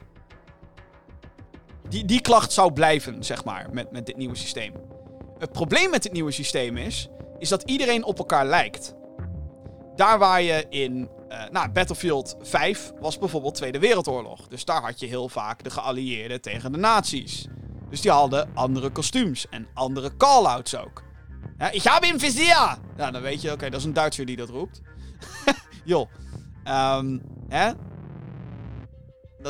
[1.89, 4.73] die, die klacht zou blijven, zeg maar, met, met dit nieuwe systeem.
[5.39, 8.95] Het probleem met dit nieuwe systeem is, is dat iedereen op elkaar lijkt.
[9.97, 14.49] Daar waar je in uh, nou, Battlefield 5 was bijvoorbeeld Tweede Wereldoorlog.
[14.49, 17.47] Dus daar had je heel vaak de geallieerden tegen de nazi's.
[17.89, 21.03] Dus die hadden andere kostuums en andere call-outs ook.
[21.59, 22.79] Ja, ik heb een vizier!
[22.97, 24.81] Nou, dan weet je, oké, dat is een Duitser die dat roept.
[25.85, 26.11] Joh.
[26.69, 27.73] Um, hè?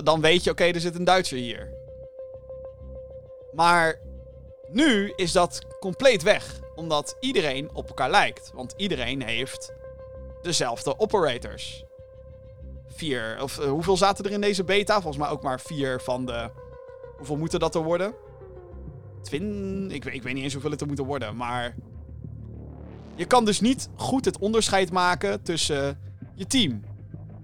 [0.02, 1.74] Dan weet je, oké, er zit een Duitser hier.
[3.52, 3.98] Maar
[4.70, 6.60] nu is dat compleet weg.
[6.74, 8.50] Omdat iedereen op elkaar lijkt.
[8.54, 9.72] Want iedereen heeft
[10.42, 11.84] dezelfde operators.
[12.88, 14.94] Vier, of uh, hoeveel zaten er in deze beta?
[14.94, 16.50] Volgens mij ook maar vier van de.
[17.16, 18.14] Hoeveel moeten dat er worden?
[19.32, 21.74] Ik, ik weet niet eens hoeveel het er moeten worden, maar.
[23.14, 25.98] Je kan dus niet goed het onderscheid maken tussen
[26.34, 26.82] je team.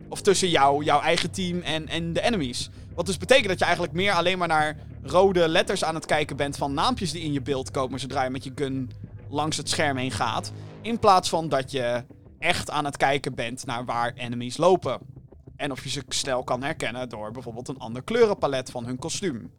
[0.09, 2.70] Of tussen jou, jouw eigen team en, en de enemies.
[2.95, 6.37] Wat dus betekent dat je eigenlijk meer alleen maar naar rode letters aan het kijken
[6.37, 8.91] bent van naampjes die in je beeld komen zodra je met je gun
[9.28, 10.53] langs het scherm heen gaat.
[10.80, 12.05] In plaats van dat je
[12.39, 14.99] echt aan het kijken bent naar waar enemies lopen.
[15.57, 19.51] En of je ze snel kan herkennen door bijvoorbeeld een ander kleurenpalet van hun kostuum.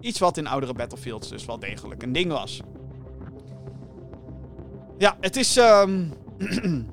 [0.00, 2.60] Iets wat in oudere Battlefields dus wel degelijk een ding was.
[4.98, 5.56] Ja, het is.
[5.56, 6.12] Um...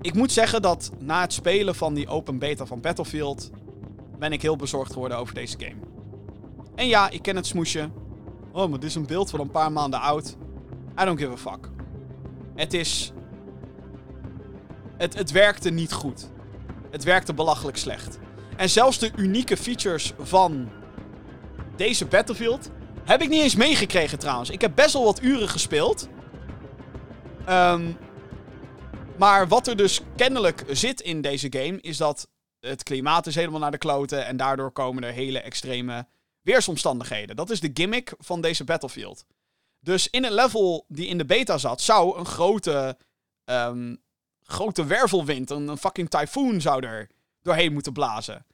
[0.00, 3.50] ik moet zeggen dat na het spelen van die open beta van Battlefield.
[4.18, 5.80] ben ik heel bezorgd geworden over deze game.
[6.74, 7.90] En ja, ik ken het smoesje.
[8.52, 10.36] Oh, maar dit is een beeld van een paar maanden oud.
[11.00, 11.70] I don't give a fuck.
[12.54, 13.12] Het is.
[14.96, 16.30] Het, het werkte niet goed.
[16.90, 18.18] Het werkte belachelijk slecht.
[18.56, 20.68] En zelfs de unieke features van
[21.80, 22.70] deze Battlefield
[23.04, 24.50] heb ik niet eens meegekregen trouwens.
[24.50, 26.08] Ik heb best wel wat uren gespeeld.
[27.48, 27.96] Um,
[29.18, 32.28] maar wat er dus kennelijk zit in deze game is dat
[32.58, 36.06] het klimaat is helemaal naar de kloten en daardoor komen er hele extreme
[36.40, 37.36] weersomstandigheden.
[37.36, 39.24] Dat is de gimmick van deze Battlefield.
[39.78, 42.96] Dus in een level die in de beta zat, zou een grote,
[43.44, 44.02] um,
[44.42, 47.10] grote wervelwind, een, een fucking tyfoon zou er
[47.42, 48.46] doorheen moeten blazen.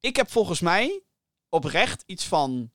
[0.00, 1.02] Ik heb volgens mij
[1.48, 2.72] oprecht iets van.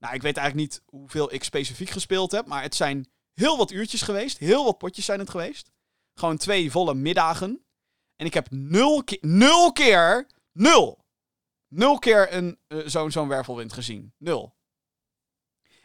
[0.00, 3.70] Nou, ik weet eigenlijk niet hoeveel ik specifiek gespeeld heb, maar het zijn heel wat
[3.70, 4.38] uurtjes geweest.
[4.38, 5.70] Heel wat potjes zijn het geweest.
[6.14, 7.64] Gewoon twee volle middagen.
[8.16, 11.04] En ik heb nul keer, nul keer, nul,
[11.68, 14.14] nul keer een, eh, zo'n zo'n wervelwind gezien.
[14.16, 14.56] Nul.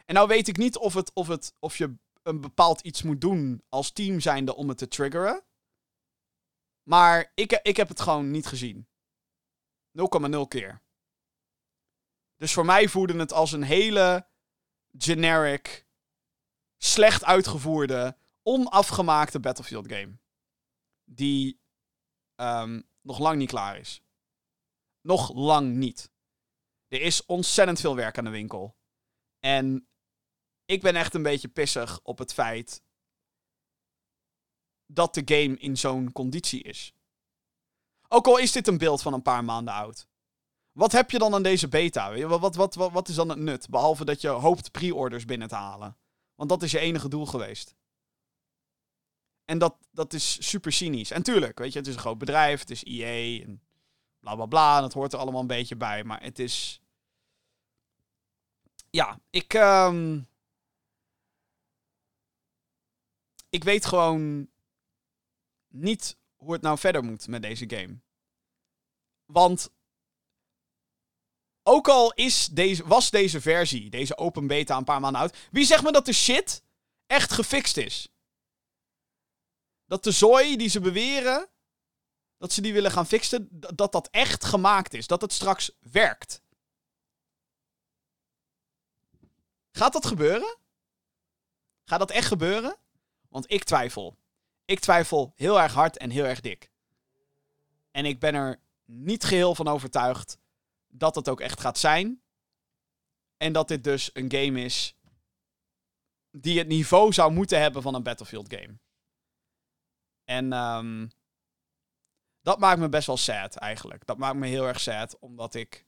[0.04, 3.20] En nou weet ik niet of, het, of, het, of je een bepaald iets moet
[3.20, 5.44] doen als team zijnde om het te triggeren.
[6.82, 8.88] Maar ik, ik heb het gewoon niet gezien.
[9.92, 10.82] 0,0 keer.
[12.36, 14.28] Dus voor mij voelde het als een hele
[14.98, 15.86] generic,
[16.76, 20.18] slecht uitgevoerde, onafgemaakte Battlefield game.
[21.04, 21.60] Die
[22.34, 24.02] ehm, nog lang niet klaar is.
[25.00, 26.10] Nog lang niet.
[26.88, 28.76] Er is ontzettend veel werk aan de winkel.
[29.38, 29.88] En
[30.64, 32.82] ik ben echt een beetje pissig op het feit
[34.86, 36.94] dat de game in zo'n conditie is.
[38.08, 40.08] Ook al is dit een beeld van een paar maanden oud.
[40.76, 42.26] Wat heb je dan aan deze beta?
[42.26, 43.68] Wat, wat, wat, wat, is dan het nut?
[43.68, 45.96] Behalve dat je hoopt pre-orders binnen te halen.
[46.34, 47.74] Want dat is je enige doel geweest.
[49.44, 51.10] En dat, dat is super cynisch.
[51.10, 53.62] En tuurlijk, weet je, het is een groot bedrijf, het is EA en
[54.18, 54.80] bla bla bla.
[54.80, 56.04] Dat hoort er allemaal een beetje bij.
[56.04, 56.80] Maar het is.
[58.90, 59.54] Ja, ik.
[59.54, 60.20] ehm,
[63.48, 64.48] Ik weet gewoon
[65.68, 67.98] niet hoe het nou verder moet met deze game.
[69.24, 69.70] Want
[71.68, 75.36] ook al is deze, was deze versie, deze open beta, een paar maanden oud.
[75.50, 76.62] Wie zegt me dat de shit
[77.06, 78.08] echt gefixt is?
[79.86, 81.48] Dat de zooi die ze beweren,
[82.38, 85.06] dat ze die willen gaan fixen, dat dat echt gemaakt is.
[85.06, 86.42] Dat het straks werkt.
[89.70, 90.56] Gaat dat gebeuren?
[91.84, 92.76] Gaat dat echt gebeuren?
[93.28, 94.16] Want ik twijfel.
[94.64, 96.70] Ik twijfel heel erg hard en heel erg dik.
[97.90, 100.38] En ik ben er niet geheel van overtuigd
[100.98, 102.22] dat het ook echt gaat zijn.
[103.36, 104.96] En dat dit dus een game is
[106.30, 108.78] die het niveau zou moeten hebben van een Battlefield game.
[110.24, 111.06] En ehm,
[112.40, 114.06] dat maakt me best wel sad eigenlijk.
[114.06, 115.86] Dat maakt me heel erg sad, omdat ik...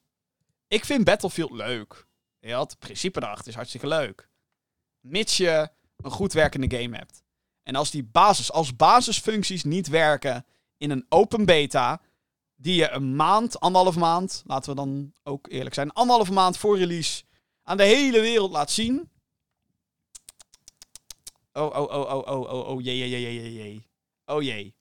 [0.67, 2.07] Ik vind Battlefield leuk.
[2.39, 4.29] Ja, het principe erachter is hartstikke leuk.
[5.01, 7.23] Mits je een goed werkende game hebt.
[7.63, 10.47] En als die basis, als basisfuncties niet werken
[10.77, 12.01] in een open beta,
[12.61, 16.79] die je een maand, anderhalf maand, laten we dan ook eerlijk zijn, anderhalf maand voor
[16.79, 17.25] release
[17.63, 19.11] aan de hele wereld laat zien.
[21.53, 23.89] Oh, oh, oh, oh, oh, oh, oh, jee, jee, jee, jee.
[24.25, 24.75] Oh jee.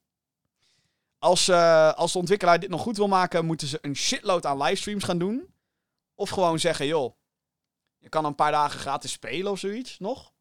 [1.19, 4.61] Als, eh, als de ontwikkelaar dit nog goed wil maken, moeten ze een shitload aan
[4.61, 5.53] livestreams gaan doen.
[6.15, 7.15] Of gewoon zeggen, joh,
[7.97, 10.33] je kan een paar dagen gratis spelen of zoiets nog.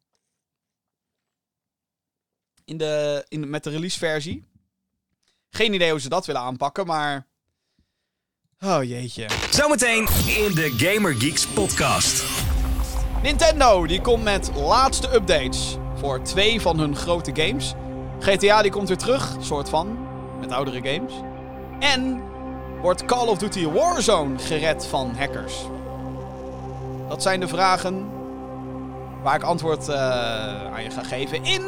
[2.63, 4.45] In de, in, met de release versie.
[5.49, 7.27] Geen idee hoe ze dat willen aanpakken, maar...
[8.65, 9.25] Oh jeetje.
[9.49, 12.23] Zometeen in de Gamer Geeks podcast.
[13.23, 17.73] Nintendo die komt met laatste updates voor twee van hun grote games.
[18.19, 19.97] GTA die komt weer terug, soort van,
[20.39, 21.13] met oudere games.
[21.79, 22.21] En
[22.81, 25.53] wordt Call of Duty Warzone gered van hackers?
[27.09, 28.09] Dat zijn de vragen
[29.23, 29.95] waar ik antwoord eh,
[30.73, 31.61] aan je ga geven in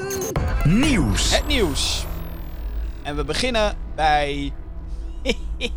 [0.64, 1.36] Nieuws.
[1.36, 2.06] het nieuws.
[3.10, 4.53] En we beginnen bij.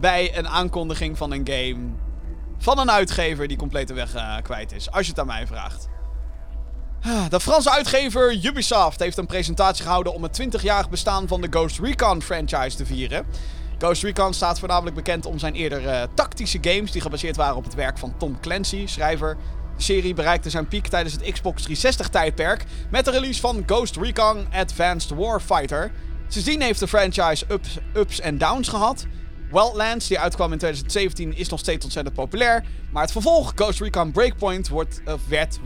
[0.00, 1.92] bij een aankondiging van een game.
[2.58, 4.90] Van een uitgever die compleet de weg eh, kwijt is.
[4.90, 5.88] Als je het aan mij vraagt.
[7.02, 11.46] Ah, De Franse uitgever Ubisoft heeft een presentatie gehouden om het 20-jarig bestaan van de
[11.50, 13.26] Ghost Recon franchise te vieren.
[13.78, 17.64] Ghost Recon staat voornamelijk bekend om zijn eerder eh, tactische games die gebaseerd waren op
[17.64, 19.36] het werk van Tom Clancy, schrijver.
[19.76, 23.96] De serie bereikte zijn piek tijdens het Xbox 360 tijdperk met de release van Ghost
[23.96, 25.92] Recon Advanced Warfighter.
[26.28, 29.06] Sindsdien heeft de franchise ups, ups en downs gehad.
[29.50, 32.64] Wildlands, die uitkwam in 2017, is nog steeds ontzettend populair.
[32.90, 35.58] Maar het vervolg, Ghost Recon Breakpoint, wordt, werd.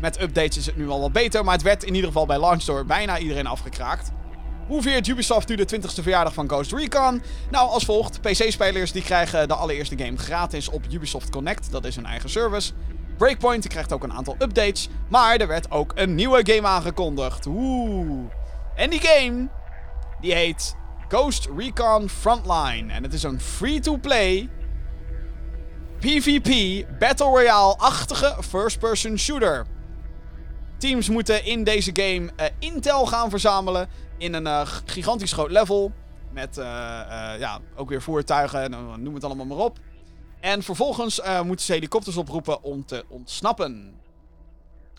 [0.00, 2.38] Met updates is het nu al wat beter, maar het werd in ieder geval bij
[2.38, 4.10] launch door bijna iedereen afgekraakt.
[4.66, 7.22] Hoe viert Ubisoft nu de 20ste verjaardag van Ghost Recon?
[7.50, 8.20] Nou, als volgt.
[8.20, 11.70] PC-spelers die krijgen de allereerste game gratis op Ubisoft Connect.
[11.70, 12.72] Dat is hun eigen service.
[13.16, 14.88] Breakpoint krijgt ook een aantal updates.
[15.08, 17.46] Maar er werd ook een nieuwe game aangekondigd.
[17.46, 18.30] Oeh.
[18.74, 19.48] En die game,
[20.20, 20.76] die heet
[21.08, 22.92] Ghost Recon Frontline.
[22.92, 24.48] En het is een free-to-play
[25.98, 29.66] PvP Battle Royale-achtige first-person shooter.
[30.78, 33.88] Teams moeten in deze game eh, intel gaan verzamelen
[34.18, 35.92] in een eh, gigantisch groot level.
[36.32, 36.64] Met eh,
[37.00, 39.78] eh, ja, ook weer voertuigen en noem het allemaal maar op.
[40.40, 44.00] En vervolgens moeten ze helikopters oproepen om te ontsnappen.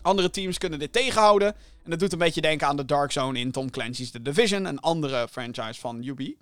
[0.02, 1.54] Andere teams kunnen dit tegenhouden.
[1.84, 4.64] En dat doet een beetje denken aan de Dark Zone in Tom Clancy's The Division,
[4.64, 6.36] een andere franchise van Ubi.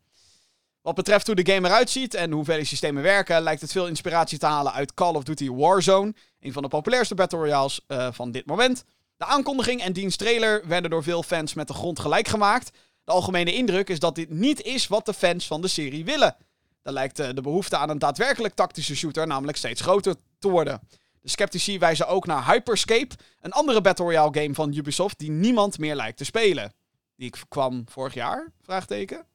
[0.83, 3.73] Wat betreft hoe de game eruit ziet en hoe ver die systemen werken, lijkt het
[3.73, 7.81] veel inspiratie te halen uit Call of Duty Warzone, een van de populairste Battle Royales
[8.11, 8.85] van dit moment.
[9.17, 12.71] De aankondiging en diens trailer werden door veel fans met de grond gelijk gemaakt.
[13.05, 16.37] De algemene indruk is dat dit niet is wat de fans van de serie willen.
[16.83, 20.81] Dan lijkt uh, de behoefte aan een daadwerkelijk tactische shooter namelijk steeds groter te worden.
[21.21, 25.79] De sceptici wijzen ook naar Hyperscape, een andere Battle Royale game van Ubisoft die niemand
[25.79, 26.73] meer lijkt te spelen.
[27.17, 28.53] Die kwam vorig jaar?
[28.63, 29.27] Vraagteken.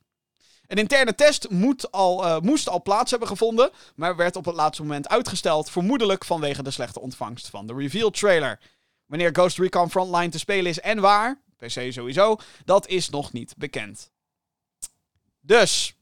[0.67, 4.55] Een interne test moet al, uh, moest al plaats hebben gevonden, maar werd op het
[4.55, 8.59] laatste moment uitgesteld, vermoedelijk vanwege de slechte ontvangst van de reveal trailer.
[9.09, 13.53] Wanneer Ghost Recon Frontline te spelen is en waar, PC sowieso, dat is nog niet
[13.57, 14.11] bekend.
[15.39, 15.95] Dus,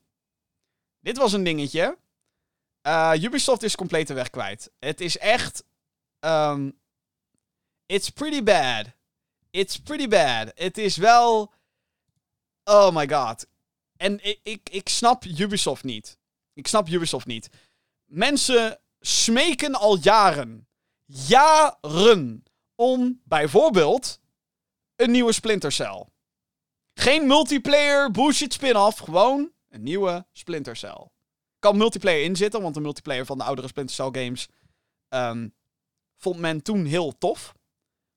[1.00, 1.98] dit was een dingetje.
[2.88, 4.72] Uh, Ubisoft is compleet de weg kwijt.
[4.80, 5.64] Het is echt.
[6.20, 6.80] Um,
[7.86, 8.86] it's pretty bad.
[9.50, 10.52] It's pretty bad.
[10.56, 11.54] Het is wel.
[12.64, 13.48] Oh my god.
[13.98, 16.18] En ik, ik, ik snap Ubisoft niet.
[16.54, 17.50] Ik snap Ubisoft niet.
[18.06, 20.68] Mensen smeken al jaren.
[21.06, 22.47] Jaren.
[22.80, 24.20] Om bijvoorbeeld
[24.96, 26.06] een nieuwe Splinter Cell.
[26.94, 29.00] Geen multiplayer bullshit spin-off.
[29.00, 31.08] Gewoon een nieuwe Splinter Cell.
[31.60, 34.48] Kan multiplayer inzitten, want de multiplayer van de oudere Splinter Cell games
[35.10, 35.54] um,
[36.18, 37.54] vond men toen heel tof.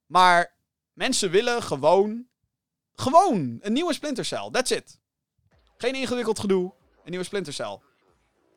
[0.06, 0.56] Maar
[0.92, 2.28] mensen willen gewoon.
[2.92, 4.48] Gewoon een nieuwe Splinter Cell.
[4.50, 5.00] That's it.
[5.76, 6.72] Geen ingewikkeld gedoe.
[7.04, 7.78] Een nieuwe Splinter Cell.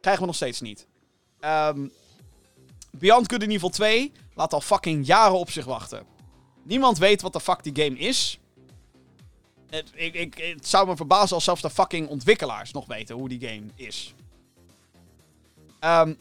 [0.01, 0.87] Krijgen we nog steeds niet.
[1.41, 1.91] Um,
[2.91, 6.05] Beyond Good and Evil 2 laat al fucking jaren op zich wachten.
[6.63, 8.39] Niemand weet wat de fuck die game is.
[9.69, 13.29] Het, ik, ik, het zou me verbazen als zelfs de fucking ontwikkelaars nog weten hoe
[13.29, 14.13] die game is.
[15.79, 16.19] Um,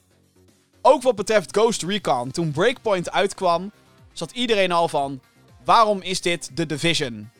[0.82, 2.30] ook wat betreft Ghost Recon.
[2.30, 3.72] Toen Breakpoint uitkwam,
[4.12, 5.20] zat iedereen al van...
[5.64, 7.30] Waarom is dit The Division?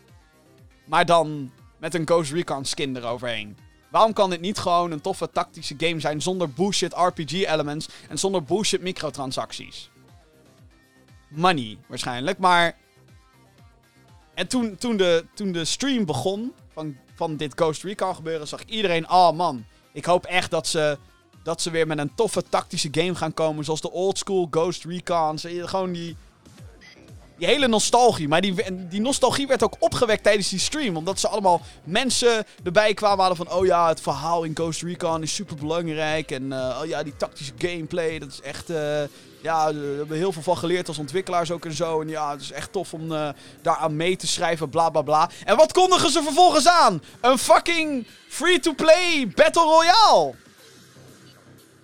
[0.85, 3.57] Maar dan met een Ghost Recon skin eroverheen.
[3.91, 8.19] Waarom kan dit niet gewoon een toffe tactische game zijn zonder bullshit RPG elements en
[8.19, 9.91] zonder bullshit microtransacties?
[11.35, 12.81] Money waarschijnlijk, maar.
[14.35, 18.65] En toen, toen, de, toen de stream begon van, van dit Ghost Recon gebeuren, zag
[18.65, 20.99] iedereen: oh man, ik hoop echt dat ze,
[21.43, 23.65] dat ze weer met een toffe tactische game gaan komen.
[23.65, 25.39] Zoals de old school Ghost Recon.
[25.39, 26.17] Gewoon die,
[27.39, 28.29] die hele nostalgie.
[28.29, 28.55] Maar die,
[28.89, 30.97] die nostalgie werd ook opgewekt tijdens die stream.
[30.97, 33.57] Omdat ze allemaal mensen erbij kwamen hadden van...
[33.57, 36.31] Oh ja, het verhaal in Ghost Recon is super belangrijk.
[36.31, 38.71] En uh, oh ja, die tactische gameplay, dat is echt...
[38.71, 39.03] Uh,
[39.43, 42.01] ja, we hebben heel veel van geleerd als ontwikkelaars ook en zo.
[42.01, 43.29] En ja, het is echt tof om uh,
[43.63, 45.31] daaraan mee te schrijven, bla bla bla.
[45.45, 47.03] En wat kondigen ze vervolgens aan?
[47.21, 50.35] Een fucking free-to-play Battle Royale.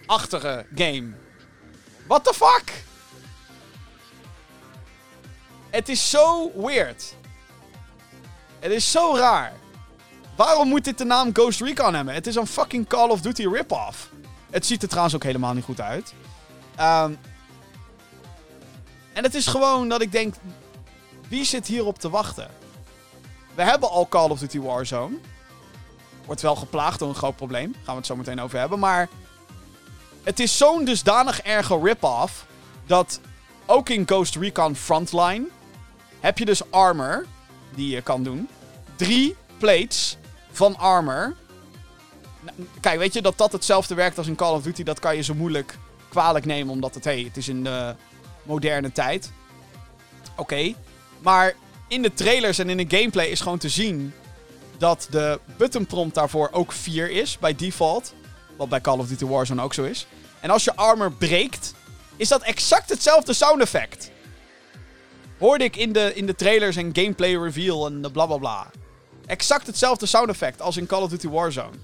[0.06, 1.12] Achtige game.
[2.06, 2.84] What the fuck?
[5.70, 7.14] Het is zo weird.
[8.59, 9.52] Het is zo raar.
[10.36, 12.14] Waarom moet dit de naam Ghost Recon hebben?
[12.14, 14.11] Het is een fucking Call of Duty rip-off.
[14.50, 16.14] Het ziet er trouwens ook helemaal niet goed uit.
[16.80, 17.18] Um,
[19.19, 20.35] en het is gewoon dat ik denk...
[21.29, 22.51] Wie zit hierop te wachten?
[23.55, 25.16] We hebben al Call of Duty Warzone.
[26.27, 27.73] Wordt wel geplaagd door een groot probleem.
[27.73, 28.79] Gaan we het zo meteen over hebben.
[28.79, 29.09] Maar
[30.23, 32.47] het is zo'n dusdanig erge rip-off...
[32.87, 33.21] dat
[33.66, 35.47] ook in Ghost Recon Frontline
[36.21, 37.27] heb je dus armor
[37.75, 38.49] die je kan doen.
[38.97, 40.16] Drie plates
[40.51, 41.37] van armor.
[42.81, 44.83] Kijk, weet je dat dat hetzelfde werkt als in Call of Duty?
[44.83, 47.95] Dat kan je zo moeilijk kwalijk nemen, omdat het, hey, het is in de
[48.49, 49.32] moderne tijd.
[50.36, 50.74] Oké.
[51.18, 51.55] Maar
[51.88, 54.12] in de trailers en in de gameplay is gewoon te zien
[54.78, 58.14] dat de button prompt daarvoor ook 4 is bij default.
[58.57, 60.07] Wat bij Call of Duty Warzone ook zo is.
[60.40, 61.74] En als je armor breekt,
[62.16, 64.11] is dat exact hetzelfde sound effect
[65.38, 68.61] hoorde ik in de, in de trailers en gameplay reveal en de blablabla.
[68.61, 68.86] Bla bla.
[69.26, 71.76] Exact hetzelfde sound effect als in Call of Duty Warzone.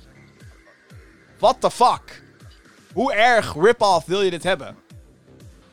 [1.38, 2.22] What the fuck?
[2.92, 4.76] Hoe erg rip-off wil je dit hebben?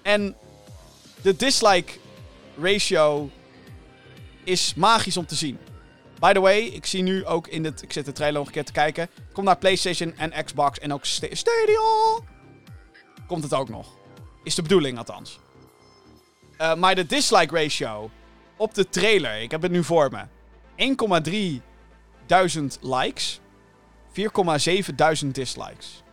[0.01, 0.35] En
[1.21, 1.93] de dislike
[2.61, 3.29] ratio
[4.43, 5.57] is magisch om te zien.
[6.19, 7.81] By the way, ik zie nu ook in het.
[7.81, 9.09] Ik zit de trailer nog een keer te kijken.
[9.33, 12.19] Kom naar PlayStation en Xbox en ook Stadia.
[13.27, 13.87] Komt het ook nog.
[14.43, 15.39] Is de bedoeling althans.
[16.57, 18.11] Uh, maar de dislike ratio
[18.57, 20.25] op de trailer, ik heb het nu voor me.
[21.57, 21.61] 1,3
[22.25, 23.39] duizend likes.
[24.09, 26.03] 4,7 duizend dislikes.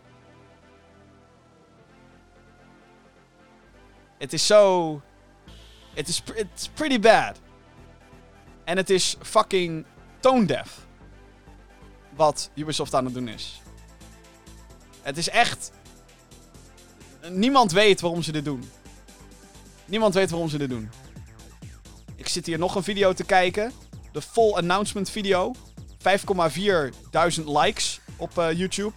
[4.18, 5.02] Het is zo...
[5.94, 7.40] Het is it's pretty bad.
[8.64, 9.84] En het is fucking
[10.20, 10.86] tone deaf.
[12.16, 13.62] Wat Ubisoft aan het doen is.
[15.02, 15.70] Het is echt...
[17.30, 18.70] Niemand weet waarom ze dit doen.
[19.84, 20.90] Niemand weet waarom ze dit doen.
[22.16, 23.72] Ik zit hier nog een video te kijken.
[24.12, 25.54] De full announcement video.
[25.98, 28.92] 5,4 likes op eh, YouTube.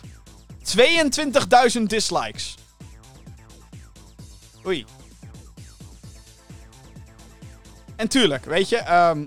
[1.77, 2.55] 22.000 dislikes.
[4.65, 4.85] Oei.
[8.01, 9.25] En tuurlijk, weet je, ehm,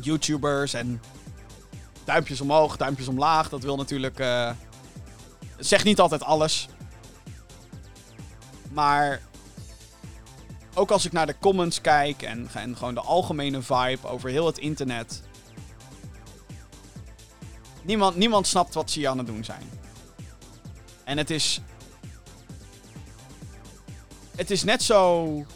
[0.00, 1.00] YouTubers en
[2.04, 4.18] duimpjes omhoog, duimpjes omlaag, dat wil natuurlijk.
[4.18, 4.50] eh
[5.56, 6.68] zegt niet altijd alles.
[8.70, 9.20] Maar
[10.74, 14.46] ook als ik naar de comments kijk en, en gewoon de algemene vibe over heel
[14.46, 15.22] het internet.
[17.82, 19.70] Niemand, niemand snapt wat ze hier aan het doen zijn.
[21.04, 21.60] En het is.
[24.36, 25.46] Het is net zo.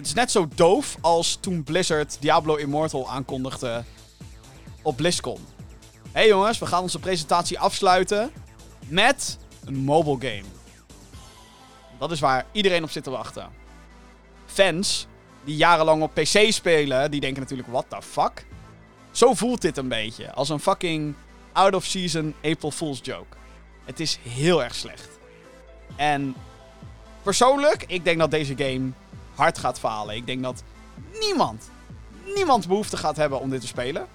[0.00, 3.84] Het is net zo doof als toen Blizzard Diablo Immortal aankondigde
[4.82, 5.46] op BlizzCon.
[6.02, 8.32] Hé hey jongens, we gaan onze presentatie afsluiten
[8.86, 10.48] met een mobile game.
[11.98, 13.48] Dat is waar iedereen op zit te wachten.
[14.46, 15.06] Fans
[15.44, 18.46] die jarenlang op PC spelen, die denken natuurlijk, what the fuck?
[19.10, 20.32] Zo voelt dit een beetje.
[20.32, 21.14] Als een fucking
[21.52, 23.36] out-of-season April Fool's joke.
[23.84, 25.08] Het is heel erg slecht.
[25.96, 26.34] En
[27.22, 28.90] persoonlijk, ik denk dat deze game
[29.40, 30.16] hard gaat falen.
[30.16, 30.62] Ik denk dat
[31.20, 31.70] niemand,
[32.34, 34.06] niemand behoefte gaat hebben om dit te spelen.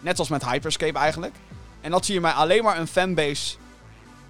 [0.00, 1.34] Net als met Hyperscape eigenlijk.
[1.80, 3.56] En dat zie je mij alleen maar een fanbase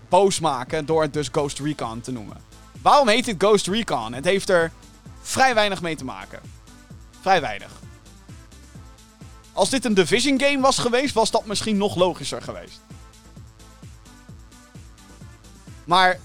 [0.08, 2.36] boos maken door het dus Ghost Recon te noemen.
[2.82, 4.12] Waarom heet dit Ghost Recon?
[4.12, 4.72] Het heeft er
[5.20, 6.40] vrij weinig mee te maken.
[7.20, 7.70] Vrij weinig.
[9.52, 12.80] Als dit een Division game was geweest, was dat misschien nog logischer geweest.
[15.84, 16.20] Maar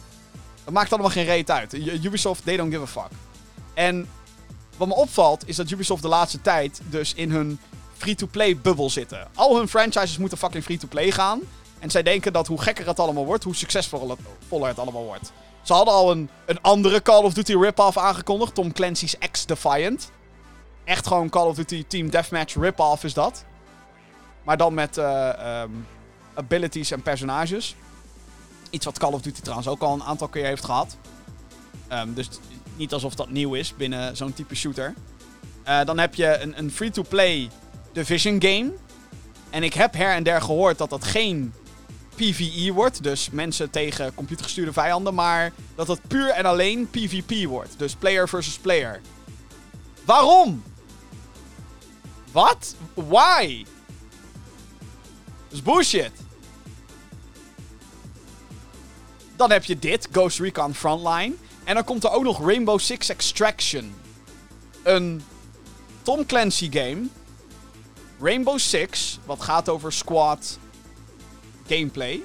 [0.63, 1.73] het maakt allemaal geen reet uit.
[1.73, 3.11] Ubisoft, they don't give a fuck.
[3.75, 4.09] En
[4.77, 7.59] wat me opvalt, is dat Ubisoft de laatste tijd dus in hun
[7.97, 9.27] free-to-play bubbel zitten.
[9.35, 11.39] Al hun franchises moeten fucking free-to-play gaan.
[11.79, 14.17] En zij denken dat hoe gekker het allemaal wordt, hoe succesvoller
[14.67, 15.31] het allemaal wordt.
[15.61, 18.55] Ze hadden al een, een andere Call of Duty rip-off aangekondigd.
[18.55, 20.11] Tom Clancy's X-Defiant.
[20.83, 23.45] Echt gewoon Call of Duty Team Deathmatch rip-off is dat.
[24.43, 25.87] Maar dan met uh, um,
[26.33, 27.75] abilities en personages.
[28.69, 30.97] Iets wat Call of Duty trouwens ook al een aantal keer heeft gehad.
[31.91, 32.29] Um, dus
[32.77, 34.93] niet alsof dat nieuw is binnen zo'n type shooter.
[35.67, 37.49] Uh, dan heb je een, een free-to-play
[37.91, 38.71] Division game.
[39.49, 41.53] En ik heb her en der gehoord dat dat geen
[42.15, 43.03] PvE wordt.
[43.03, 45.13] Dus mensen tegen computergestuurde vijanden.
[45.13, 47.79] Maar dat het puur en alleen PvP wordt.
[47.79, 49.01] Dus player versus player.
[50.05, 50.63] Waarom?
[52.31, 52.75] Wat?
[52.93, 53.65] Why?
[55.47, 56.11] Dat is bullshit.
[59.35, 61.33] Dan heb je dit, Ghost Recon Frontline.
[61.65, 63.95] En dan komt er ook nog Rainbow Six Extraction.
[64.83, 65.23] Een
[66.01, 67.07] Tom Clancy game.
[68.19, 70.59] Rainbow Six, wat gaat over squad
[71.67, 72.21] gameplay,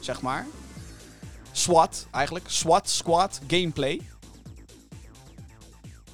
[0.00, 0.46] zeg maar.
[1.52, 2.44] SWAT, eigenlijk.
[2.48, 4.00] SWAT, squad, gameplay.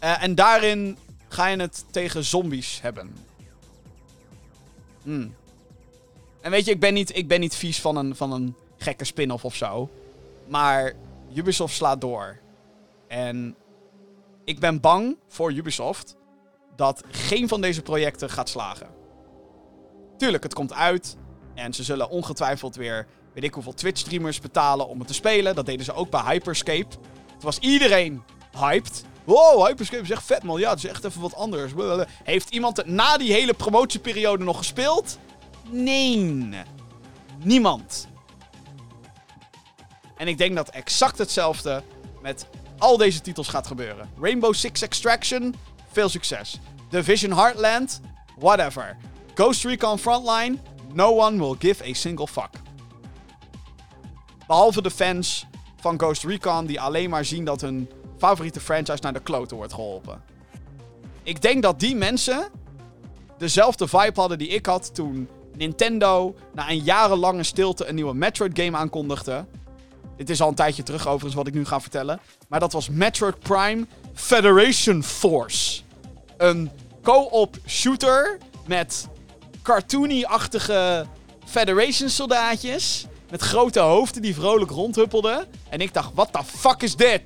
[0.01, 0.99] Uh, en daarin
[1.29, 3.17] ga je het tegen zombies hebben.
[5.03, 5.35] Hmm.
[6.41, 9.05] En weet je, ik ben niet, ik ben niet vies van een, van een gekke
[9.05, 9.91] spin-off of zo.
[10.47, 10.93] Maar
[11.35, 12.39] Ubisoft slaat door.
[13.15, 13.57] En
[14.45, 16.17] ik ben bang voor Ubisoft
[16.77, 18.87] dat geen van deze projecten gaat slagen.
[20.17, 21.17] Tuurlijk, het komt uit.
[21.55, 25.55] En ze zullen ongetwijfeld weer, weet ik hoeveel Twitch-streamers betalen om het te spelen.
[25.55, 26.89] Dat deden ze ook bij Hyperscape.
[26.89, 28.23] Toen was iedereen
[28.59, 29.05] hyped.
[29.25, 30.61] Wow, Hyperscape is echt vet man.
[30.61, 31.73] Ja, het is echt even wat anders.
[32.25, 35.19] Heeft iemand het na die hele promotieperiode nog gespeeld?
[35.71, 36.49] Nee.
[37.39, 38.09] Niemand.
[40.17, 41.83] En ik denk dat exact hetzelfde
[42.23, 42.47] met
[42.85, 44.11] al deze titels gaat gebeuren.
[44.21, 45.55] Rainbow Six Extraction,
[45.93, 46.59] veel succes.
[46.89, 48.01] Division Heartland,
[48.39, 48.97] whatever.
[49.35, 50.59] Ghost Recon Frontline,
[50.93, 52.51] no one will give a single fuck.
[54.47, 55.47] Behalve de fans
[55.81, 59.73] van Ghost Recon die alleen maar zien dat hun favoriete franchise naar de kloten wordt
[59.73, 60.23] geholpen.
[61.23, 62.49] Ik denk dat die mensen
[63.39, 68.59] dezelfde vibe hadden die ik had toen Nintendo na een jarenlange stilte een nieuwe Metroid
[68.59, 69.45] game aankondigde.
[70.17, 72.21] Dit is al een tijdje terug overigens wat ik nu ga vertellen.
[72.49, 75.83] Maar dat was Metroid Prime Federation Force.
[76.37, 76.71] Een
[77.03, 79.09] co-op shooter met
[79.63, 81.07] cartoony-achtige
[81.45, 83.07] Federation soldaatjes.
[83.31, 85.47] Met grote hoofden die vrolijk rondhuppelden.
[85.69, 87.23] En ik dacht, what the fuck is dit?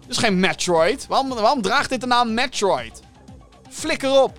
[0.00, 1.06] Dit is geen Metroid.
[1.06, 3.00] Waarom, waarom draagt dit de naam Metroid?
[3.70, 4.38] Flikker op.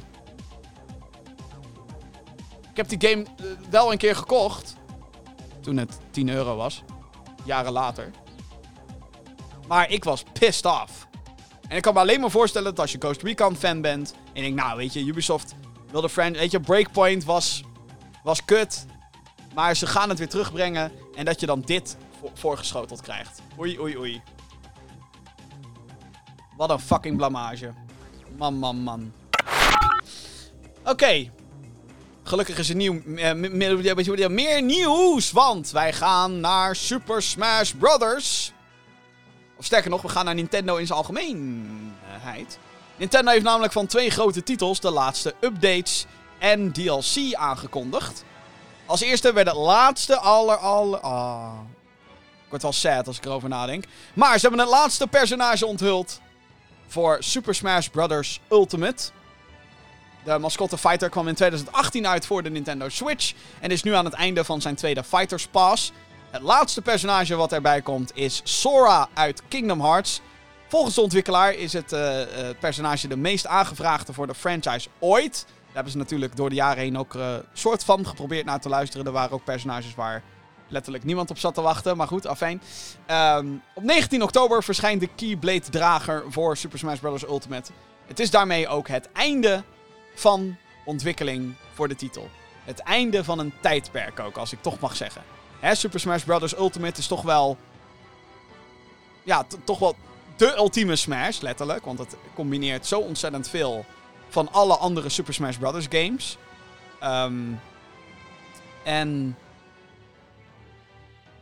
[2.71, 4.75] Ik heb die game uh, wel een keer gekocht.
[5.69, 6.83] Toen het 10 euro was.
[7.43, 8.11] Jaren later.
[9.67, 11.07] Maar ik was pissed off.
[11.67, 14.13] En ik kan me alleen maar voorstellen dat als je Ghost Recon fan bent.
[14.33, 15.55] En ik nou weet je, Ubisoft
[15.91, 16.37] wilde friend.
[16.37, 17.63] Weet je, Breakpoint was,
[18.23, 18.85] was kut.
[19.53, 20.91] Maar ze gaan het weer terugbrengen.
[21.15, 23.41] En dat je dan dit vo voorgeschoteld krijgt.
[23.59, 24.21] Oei, oei, oei.
[26.57, 27.73] Wat een fucking blamage.
[28.37, 29.13] Man, man, man.
[30.83, 31.31] Oké.
[32.29, 33.33] Gelukkig is er nieuw, eh,
[34.29, 38.51] meer nieuws, want wij gaan naar Super Smash Brothers.
[39.57, 42.59] Of sterker nog, we gaan naar Nintendo in zijn algemeenheid.
[42.95, 46.05] Nintendo heeft namelijk van twee grote titels de laatste updates
[46.39, 48.23] en DLC aangekondigd.
[48.85, 50.99] Als eerste werd het laatste aller, aller...
[50.99, 51.53] Ah.
[52.43, 53.83] Ik word wel sad als ik erover nadenk.
[54.13, 56.21] Maar ze hebben het laatste personage onthuld
[56.87, 58.39] voor Super Smash Bros.
[58.49, 59.11] Ultimate.
[60.37, 64.13] Mascotte Fighter kwam in 2018 uit voor de Nintendo Switch en is nu aan het
[64.13, 65.91] einde van zijn tweede Fighters Pass.
[66.29, 70.21] Het laatste personage wat erbij komt is Sora uit Kingdom Hearts.
[70.67, 75.45] Volgens de ontwikkelaar is het eh, eh, personage de meest aangevraagde voor de franchise ooit.
[75.45, 78.69] Daar hebben ze natuurlijk door de jaren heen ook eh soort van geprobeerd naar te
[78.69, 79.05] luisteren.
[79.05, 80.23] Er waren ook personages waar
[80.67, 81.97] letterlijk niemand op zat te wachten.
[81.97, 82.61] Maar goed, afijn.
[83.05, 87.23] Ehm, op 19 oktober verschijnt de Keyblade Drager voor Super Smash Bros.
[87.23, 87.71] Ultimate.
[88.07, 89.63] Het is daarmee ook het einde
[90.19, 92.29] van ontwikkeling voor de titel.
[92.63, 95.23] Het einde van een tijdperk ook, als ik toch mag zeggen.
[95.59, 96.57] Hè, Super Smash Bros.
[96.57, 97.57] Ultimate is toch wel...
[99.23, 99.95] Ja, toch wel
[100.37, 101.85] de ultieme Smash, letterlijk.
[101.85, 103.85] Want het combineert zo ontzettend veel
[104.29, 105.85] van alle andere Super Smash Bros.
[105.89, 106.37] games.
[106.99, 107.41] Ehm,
[108.83, 109.37] en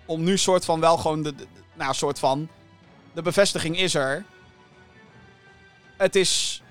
[0.05, 2.47] om nu soort van wel gewoon de, de- nou soort van
[3.13, 4.25] de bevestiging is er.
[5.97, 6.61] Het is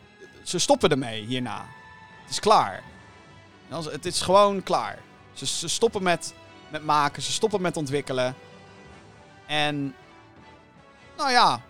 [0.42, 1.66] ze stoppen ermee hierna.
[2.26, 2.82] Het is klaar.
[3.68, 4.98] Het is gewoon klaar.
[5.32, 6.34] Ze, stoppen met,
[6.68, 8.34] met maken, ze stoppen met ontwikkelen.
[9.46, 9.94] En
[11.16, 11.60] nou ja,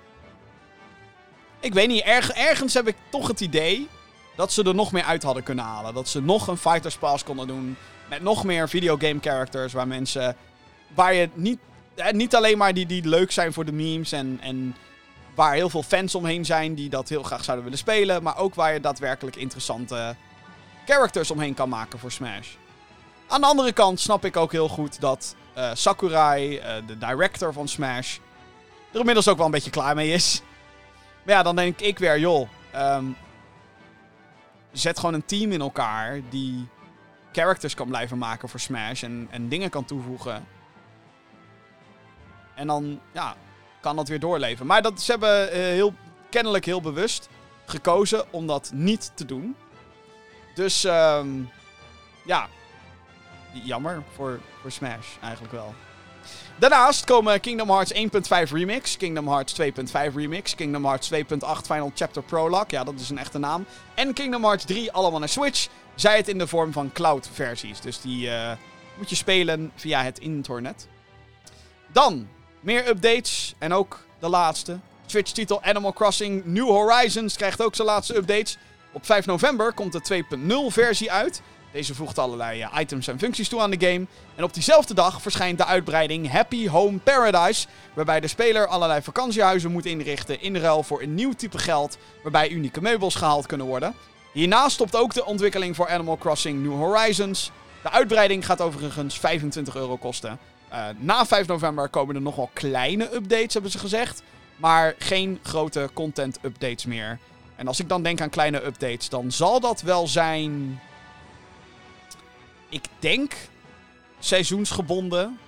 [1.61, 3.89] ik weet niet, erg, ergens heb ik toch het idee
[4.37, 5.95] dat ze er nog meer uit hadden kunnen halen.
[5.95, 7.77] Dat ze nog een Fighters Pass konden doen
[8.09, 10.37] met nog meer videogame characters waar mensen
[10.95, 11.59] waar je niet,
[12.11, 14.77] niet alleen maar die, die leuk zijn voor de memes en, en
[15.35, 18.55] waar heel veel fans omheen zijn die dat heel graag zouden willen spelen, maar ook
[18.55, 20.17] waar je daadwerkelijk interessante
[20.87, 22.55] characters omheen kan maken voor Smash.
[23.29, 27.53] Aan de andere kant snap ik ook heel goed dat eh, Sakurai, eh, de director
[27.53, 28.17] van Smash,
[28.93, 30.41] er inmiddels ook wel een beetje klaar mee is.
[31.25, 33.05] Maar ja, dan denk ik weer, joh, ehm,
[34.73, 36.69] zet gewoon een team in elkaar die
[37.33, 40.47] characters kan blijven maken voor Smash en, en dingen kan toevoegen.
[42.55, 43.37] En dan, ja,
[43.81, 44.67] kan dat weer doorleven.
[44.67, 45.95] Maar dat, ze hebben eh, heel,
[46.31, 47.29] kennelijk heel bewust
[47.67, 49.57] gekozen om dat niet te doen.
[50.57, 51.29] Dus, ehm,
[52.25, 52.49] ja,
[53.53, 55.75] jammer voor, voor Smash eigenlijk wel.
[56.59, 62.23] Daarnaast komen Kingdom Hearts 1.5 Remix, Kingdom Hearts 2.5 Remix, Kingdom Hearts 2.8 Final Chapter
[62.23, 66.17] Prologue, ja dat is een echte naam, en Kingdom Hearts 3 allemaal naar Switch, zij
[66.17, 67.81] het in de vorm van cloud versies.
[67.81, 68.53] Dus die eh,
[68.99, 70.89] moet je spelen via het internet.
[71.93, 72.29] Dan
[72.61, 74.79] meer updates en ook de laatste.
[75.07, 78.59] Switch-titel Animal Crossing New Horizons krijgt ook zijn laatste updates.
[78.97, 81.43] Op 5 november komt de 2.0 versie uit.
[81.73, 84.07] Deze voegt allerlei eh, items en functies toe aan de game.
[84.35, 87.67] En op diezelfde dag verschijnt de uitbreiding Happy Home Paradise.
[87.95, 91.99] Waarbij de speler allerlei vakantiehuizen moet inrichten in ruil voor een nieuw type geld.
[92.23, 93.95] Waarbij unieke meubels gehaald kunnen worden.
[94.33, 97.51] Hierna stopt ook de ontwikkeling voor Animal Crossing New Horizons.
[97.83, 100.39] De uitbreiding gaat overigens 25 euro kosten.
[100.69, 104.23] Eh, na 5 november komen er nog wel kleine updates, hebben ze gezegd.
[104.57, 107.19] Maar geen grote content updates meer.
[107.57, 110.81] En als ik dan denk aan kleine updates, dan zal dat wel zijn.
[112.69, 113.35] Ik denk
[114.19, 115.39] seizoensgebonden.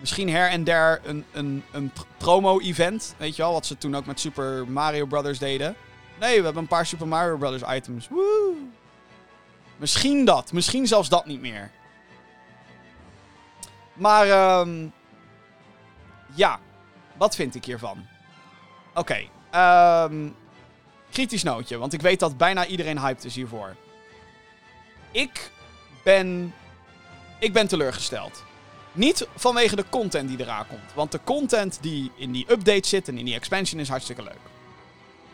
[0.00, 3.14] Misschien her en der een, een, een pr- promo-event.
[3.16, 5.76] Weet je wel, wat ze toen ook met Super Mario Brothers deden.
[6.20, 8.08] Nee, we hebben een paar Super Mario Brothers items.
[8.08, 8.54] Woe!
[9.76, 10.52] Misschien dat.
[10.52, 11.70] Misschien zelfs dat niet meer.
[13.94, 14.86] Maar, ehm
[16.34, 16.60] ja.
[17.16, 18.06] Wat vind ik hiervan?
[18.94, 19.28] Oké.
[19.50, 20.28] ehm
[21.14, 23.76] kritisch nootje, want ik weet dat bijna iedereen hyped is hiervoor.
[25.10, 25.50] Ik
[26.02, 26.54] ben.
[27.38, 28.44] Ik ben teleurgesteld.
[28.92, 30.94] Niet vanwege de content die eraan komt.
[30.94, 34.38] Want de content die in die update zit en in die expansion is hartstikke leuk.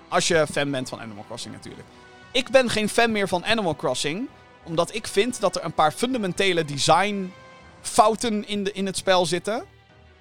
[0.08, 1.88] Als je fan bent van Animal Crossing natuurlijk.
[2.32, 4.28] Ik ben geen fan meer van Animal Crossing.
[4.62, 7.32] Omdat ik vind dat er een paar fundamentele design
[7.80, 9.64] fouten in, de, in het spel zitten.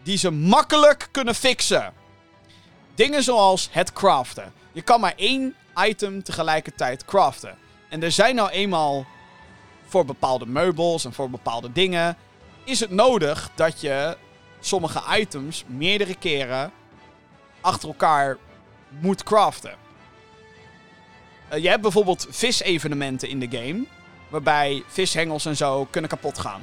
[0.03, 1.93] Die ze makkelijk kunnen fixen.
[2.95, 4.53] Dingen zoals het craften.
[4.79, 7.57] Je kan maar één item tegelijkertijd craften.
[7.89, 9.05] En er zijn nou eenmaal
[9.85, 12.17] voor bepaalde meubels en voor bepaalde dingen.
[12.63, 14.17] Is het nodig dat je
[14.59, 16.71] sommige items meerdere keren
[17.61, 18.37] achter elkaar
[18.89, 19.75] moet craften.
[21.47, 23.85] Eh, je hebt bijvoorbeeld visevenementen in de game.
[24.29, 26.61] Waarbij vishengels en zo kunnen kapot gaan.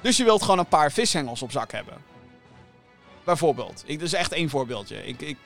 [0.00, 1.96] Dus je wilt gewoon een paar vishengels op zak hebben.
[3.24, 3.82] Bijvoorbeeld.
[3.86, 5.06] Ik, dat is echt één voorbeeldje.
[5.06, 5.36] Ik, ik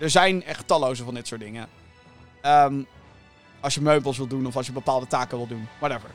[0.00, 1.68] Er zijn echt talloze van dit soort dingen.
[2.40, 2.82] Ehm,
[3.60, 5.68] als je meubels wil doen of als je bepaalde taken wil doen.
[5.78, 6.10] Whatever.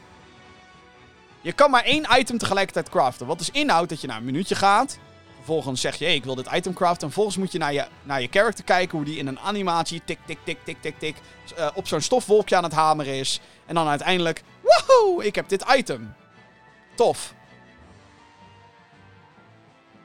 [1.42, 3.28] Je kan maar één item tegelijkertijd craften.
[3.28, 4.98] Wat dus inhoudt dat je naar een minuutje gaat.
[5.36, 7.02] Vervolgens zeg je, ik wil dit item craften.
[7.02, 8.98] En vervolgens moet je naar je, naar je character kijken.
[8.98, 11.16] Hoe die in een animatie tik, tik, tik, tik, tik, tik.
[11.56, 13.40] eh, op zo'n stofwolkje aan het hameren is.
[13.66, 16.16] En dan uiteindelijk, woehoe, ik heb dit item.
[16.96, 17.34] Tof.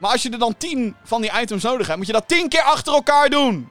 [0.01, 2.49] Maar als je er dan 10 van die items nodig hebt, moet je dat 10
[2.49, 3.69] keer achter elkaar doen.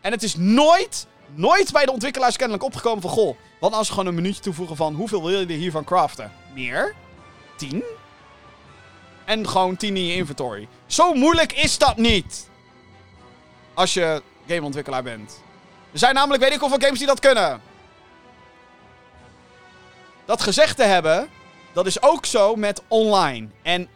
[0.00, 3.10] En het is nooit, nooit bij de ontwikkelaars kennelijk opgekomen van...
[3.10, 4.94] Goh, wat als we gewoon een minuutje toevoegen van...
[4.94, 6.32] Hoeveel wil je er hiervan craften?
[6.54, 6.94] Meer?
[7.56, 7.82] 10?
[9.24, 10.68] En gewoon 10 in je inventory.
[10.86, 12.48] Zo moeilijk is dat niet.
[13.74, 15.42] Als je gameontwikkelaar bent.
[15.92, 17.60] Er zijn namelijk weet ik hoeveel games die dat kunnen.
[20.24, 21.30] Dat gezegd te hebben,
[21.72, 23.48] dat is ook zo met online.
[23.62, 23.88] En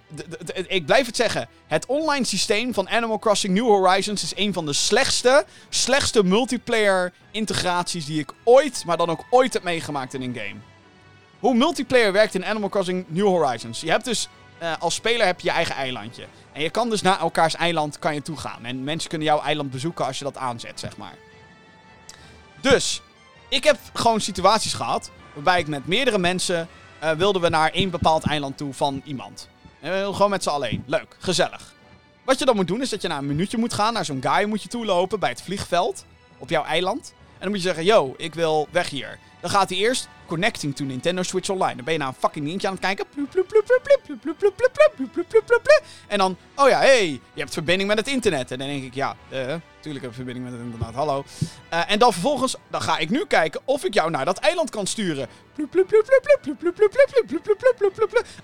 [0.66, 1.48] ik blijf het zeggen.
[1.66, 7.12] Het online systeem van Animal Crossing New Horizons is een van de slechtste, slechtste multiplayer
[7.30, 10.60] integraties die ik ooit, maar dan ook ooit heb meegemaakt in een game.
[11.38, 13.80] Hoe multiplayer werkt in Animal Crossing New Horizons.
[13.80, 16.24] Je hebt dus, eh, als speler heb je je eigen eilandje.
[16.52, 18.64] En je kan dus naar elkaars eiland kan je toe gaan.
[18.64, 21.14] En mensen kunnen jouw eiland bezoeken als je dat aanzet, zeg maar.
[22.60, 23.02] Dus,
[23.48, 26.68] ik heb gewoon situaties gehad waarbij ik met meerdere mensen
[27.04, 29.48] eh, wilden we naar één bepaald eiland toe van iemand.
[29.82, 30.84] Gewoon met z'n allen.
[30.86, 31.74] Leuk, gezellig.
[32.24, 33.92] Wat je dan moet doen is dat je naar een minuutje moet gaan.
[33.92, 36.04] Naar zo'n guy moet je toelopen bij het vliegveld
[36.38, 37.14] op jouw eiland.
[37.44, 39.18] En dan moet je zeggen, yo, ik wil weg hier.
[39.40, 41.74] Dan gaat hij eerst connecting to Nintendo Switch Online.
[41.74, 43.06] Dan ben je naar een fucking linkje aan het kijken.
[46.06, 48.50] En dan, oh ja, hey, je hebt verbinding met het internet.
[48.50, 51.24] En dan denk ik, ja, uh, tuurlijk heb ik verbinding met het internet, hallo.
[51.68, 54.86] En dan vervolgens, dan ga ik nu kijken of ik jou naar dat eiland kan
[54.86, 55.28] sturen.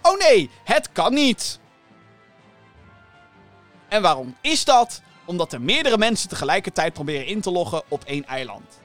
[0.03, 1.59] Oh nee, het kan niet.
[3.88, 5.03] En waarom is dat?
[5.24, 8.80] Omdat er meerdere mensen tegelijkertijd proberen in te loggen op één eiland.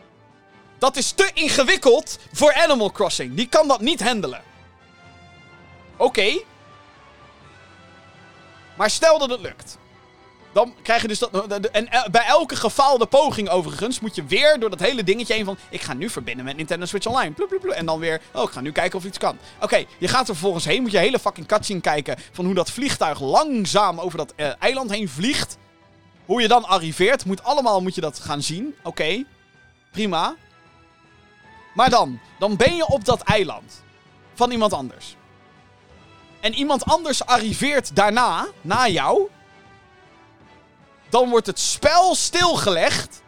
[0.86, 3.36] Dat is te ingewikkeld voor Animal Crossing.
[3.36, 4.42] Die kan dat niet handelen.
[5.98, 6.40] Oké.
[8.76, 9.78] Maar stel dat het lukt.
[10.54, 11.70] Dan krijg je dus dat.
[11.72, 15.46] En eh, bij elke gefaalde poging, overigens, moet je weer door dat hele dingetje heen
[15.46, 15.58] van.
[15.70, 17.34] Ik ga nu verbinden met Nintendo Switch Online.
[17.76, 18.22] En dan weer.
[18.34, 19.38] Oh, ik ga nu kijken of iets kan.
[19.62, 20.82] Oké, je gaat er vervolgens heen.
[20.82, 22.18] Moet je hele fucking cutscene kijken.
[22.32, 25.58] Van hoe dat vliegtuig langzaam over dat eh, eiland heen vliegt.
[26.26, 27.26] Hoe je dan arriveert.
[27.26, 28.76] Moet allemaal moet je dat gaan zien.
[28.84, 29.24] Oké.
[29.92, 30.36] Prima.
[31.76, 32.20] Maar dan.
[32.40, 33.84] Dan ben je op dat eiland.
[34.34, 35.16] Van iemand anders.
[36.40, 38.48] En iemand anders arriveert daarna.
[38.62, 39.30] Na jou.
[41.10, 43.24] Dan wordt het spel stilgelegd.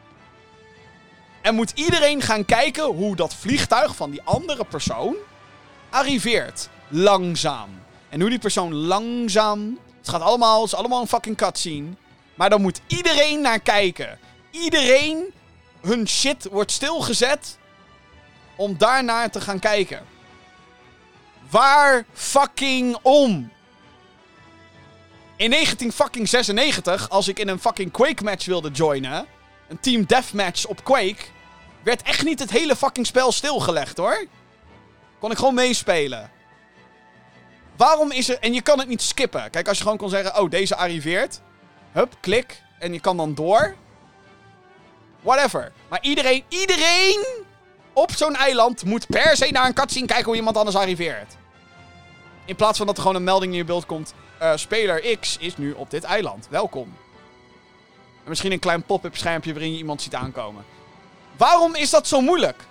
[1.41, 5.15] En moet iedereen gaan kijken hoe dat vliegtuig van die andere persoon
[5.89, 6.69] arriveert.
[6.87, 7.69] Langzaam.
[8.09, 9.79] En hoe die persoon langzaam.
[9.97, 11.89] Het gaat allemaal, het is allemaal een fucking cutscene.
[12.35, 14.19] Maar dan moet iedereen naar kijken.
[14.51, 15.33] Iedereen,
[15.81, 17.56] hun shit wordt stilgezet.
[18.57, 20.05] Om daarnaar te gaan kijken.
[21.49, 23.51] Waar fucking om?
[25.35, 29.25] In 1996, als ik in een fucking Quake match wilde joinen,
[29.67, 31.23] een team deathmatch op Quake,
[31.83, 34.25] werd echt niet het hele fucking spel stilgelegd hoor.
[35.19, 36.31] Kon ik gewoon meespelen.
[37.75, 38.39] Waarom is er.
[38.39, 39.49] En je kan het niet skippen.
[39.49, 41.41] Kijk, als je gewoon kon zeggen: Oh, deze arriveert.
[41.91, 42.61] Hup, klik.
[42.79, 43.75] En je kan dan door.
[45.21, 45.71] Whatever.
[45.89, 47.25] Maar iedereen, iedereen
[47.97, 51.35] op zo'n eiland moet per se naar een cutscene kijken hoe iemand anders arriveert.
[52.45, 54.13] In plaats van dat er gewoon een melding in je beeld komt.
[54.37, 56.47] eh, speler X is nu op dit eiland.
[56.49, 56.95] Welkom.
[58.23, 60.65] En misschien een klein pop-up schermpje waarin je iemand ziet aankomen.
[61.37, 62.63] Waarom is dat zo moeilijk?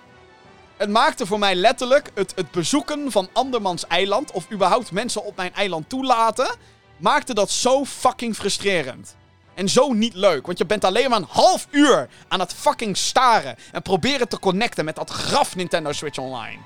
[0.77, 4.31] Het maakte voor mij letterlijk het, het bezoeken van andermans eiland.
[4.31, 6.55] Of überhaupt mensen op mijn eiland toelaten.
[6.97, 9.15] Maakte dat zo fucking frustrerend.
[9.57, 10.45] En zo niet leuk.
[10.45, 13.57] Want je bent alleen maar een half uur aan het fucking staren.
[13.71, 16.61] En proberen te connecten met dat graf Nintendo Switch Online.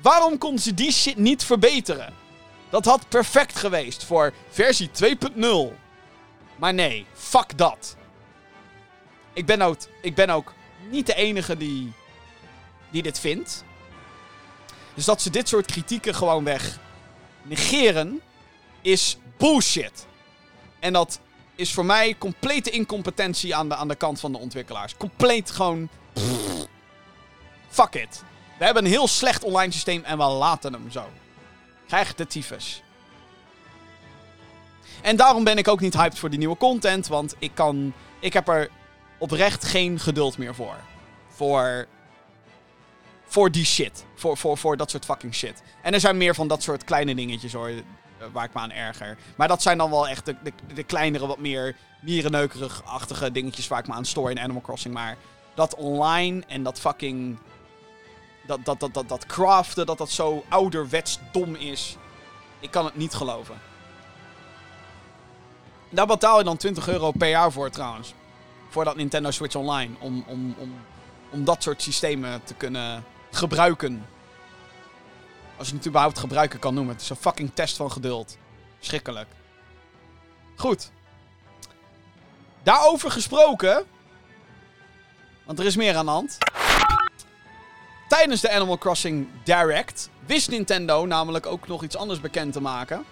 [0.00, 2.14] Waarom kon ze die shit niet verbeteren?
[2.70, 5.44] Dat had perfect geweest voor versie 2.0.
[6.56, 7.96] Maar nee, fuck dat.
[9.32, 10.52] Ik ben ook, ik ben ook
[10.90, 11.92] niet de enige die,
[12.90, 13.64] die dit vindt.
[14.94, 16.78] Dus dat ze dit soort kritieken gewoon weg
[17.42, 18.20] negeren,
[18.80, 20.06] is bullshit.
[20.78, 21.20] En dat
[21.54, 24.96] is voor mij complete incompetentie aan de, aan de kant van de ontwikkelaars.
[24.96, 25.88] Compleet gewoon.
[27.68, 28.22] Fuck it.
[28.58, 31.08] We hebben een heel slecht online systeem en we laten hem zo.
[31.86, 32.82] Krijg de tyfus.
[35.02, 37.06] En daarom ben ik ook niet hyped voor die nieuwe content.
[37.06, 37.92] Want ik kan.
[38.20, 38.70] Ik heb er
[39.18, 40.76] oprecht geen geduld meer voor.
[41.28, 41.86] Voor.
[43.26, 44.04] Voor die shit.
[44.14, 45.62] Voor, voor, voor dat soort fucking shit.
[45.82, 47.70] En er zijn meer van dat soort kleine dingetjes hoor.
[48.18, 49.16] Eh, waar ik me aan erger.
[49.36, 53.78] Maar dat zijn dan wel echt de, de, de kleinere, wat meer mierenneukerig-achtige dingetjes waar
[53.78, 54.94] ik me aan stoor in Animal Crossing.
[54.94, 55.16] Maar
[55.54, 57.38] dat online en dat fucking...
[58.46, 61.96] Dat, dat, dat, dat, dat craften, dat dat zo ouderwets dom is.
[62.60, 63.54] Ik kan het niet geloven.
[65.90, 68.14] Daar betaal je dan 20 euro per jaar voor trouwens.
[68.68, 69.94] Voor dat Nintendo Switch Online.
[69.98, 70.74] Om, om, om,
[71.30, 74.06] om dat soort systemen te kunnen gebruiken.
[75.56, 76.92] Als je het überhaupt gebruiken kan noemen.
[76.92, 78.36] Het is een fucking test van geduld.
[78.80, 79.28] Schrikkelijk.
[80.56, 80.90] Goed.
[82.62, 83.84] Daarover gesproken.
[85.44, 86.38] Want er is meer aan de hand.
[88.08, 93.04] Tijdens de Animal Crossing Direct wist Nintendo namelijk ook nog iets anders bekend te maken.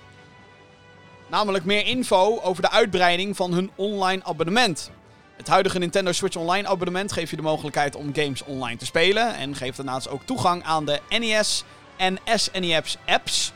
[1.29, 4.91] Namelijk meer info over de uitbreiding van hun online abonnement.
[5.37, 9.35] Het huidige Nintendo Switch Online abonnement geeft je de mogelijkheid om games online te spelen.
[9.35, 11.65] En geeft daarnaast ook toegang aan de NES
[11.97, 13.53] en SNES apps.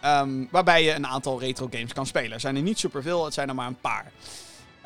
[0.00, 2.32] Ehm, waarbij je een aantal retro games kan spelen.
[2.32, 4.12] Er zijn er niet superveel, het zijn er maar een paar.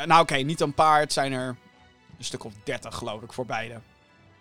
[0.00, 1.56] Uh, nou oké, niet een paar, het zijn er
[2.18, 3.80] een stuk of 30 geloof ik voor beide.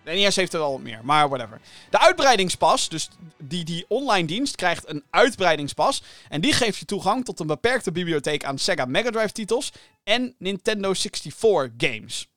[0.04, 1.60] De NES heeft er wel wat meer, maar whatever.
[1.90, 6.04] De uitbreidingspas, dus die, die online dienst, krijgt een uitbreidingspas.
[6.30, 9.72] En die geeft je toegang tot een beperkte bibliotheek aan Sega Mega Drive titels
[10.04, 12.28] en Nintendo 64 games.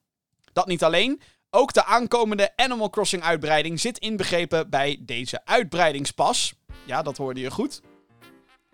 [0.53, 1.21] Dat niet alleen,
[1.55, 6.55] ook de aankomende Animal Crossing uitbreiding zit inbegrepen bij deze uitbreidingspas.
[6.85, 7.81] Ja, dat hoorde je goed.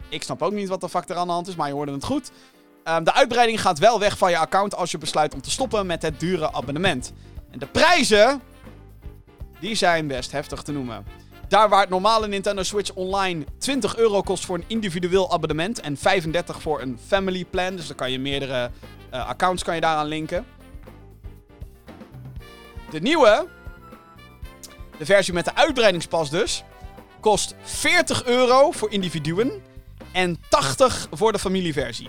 [0.09, 1.93] Ik snap ook niet wat de fuck er aan de hand is, maar je hoorde
[1.93, 2.31] het goed.
[2.85, 5.87] Um, de uitbreiding gaat wel weg van je account als je besluit om te stoppen
[5.87, 7.13] met het dure abonnement.
[7.51, 8.41] En de prijzen,
[9.61, 11.07] die zijn best heftig te noemen.
[11.49, 15.97] Daar waar het normale Nintendo Switch Online 20 euro kost voor een individueel abonnement en
[15.97, 18.71] 35 voor een family plan, dus dan kan je meerdere
[19.15, 20.47] uh, accounts kan je daaraan linken.
[22.91, 23.49] De nieuwe,
[24.99, 26.65] de versie met de uitbreidingspas dus,
[27.21, 29.63] kost 40 euro voor individuen
[30.13, 32.09] en 80 voor de familieversie.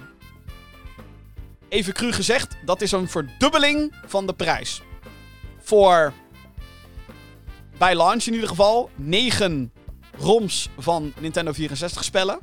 [1.70, 4.82] Even cru gezegd, dat is een verdubbeling van de prijs.
[5.60, 6.14] Voor,
[7.78, 9.72] bij launch in ieder geval, 9
[10.18, 12.40] ROMs van Nintendo 64 spellen.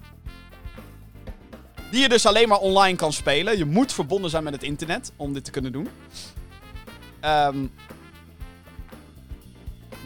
[1.90, 3.58] Die je dus alleen maar online kan spelen.
[3.58, 5.88] Je moet verbonden zijn met het internet om dit te kunnen doen.
[7.24, 7.72] Um,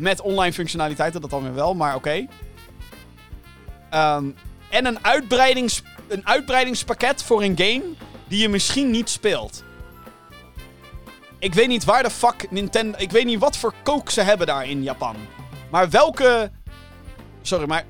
[0.01, 2.27] met online functionaliteiten, dat dan weer wel, maar oké.
[3.95, 4.35] Um,
[4.71, 7.83] en een, uitbreidings, een uitbreidingspakket voor een game
[8.29, 9.65] die je misschien niet speelt.
[11.39, 12.99] Ik weet niet waar de fuck Nintendo...
[12.99, 15.17] Ik weet niet wat voor kook ze hebben daar in Japan.
[15.71, 16.51] Maar welke...
[17.43, 17.85] Sorry, maar...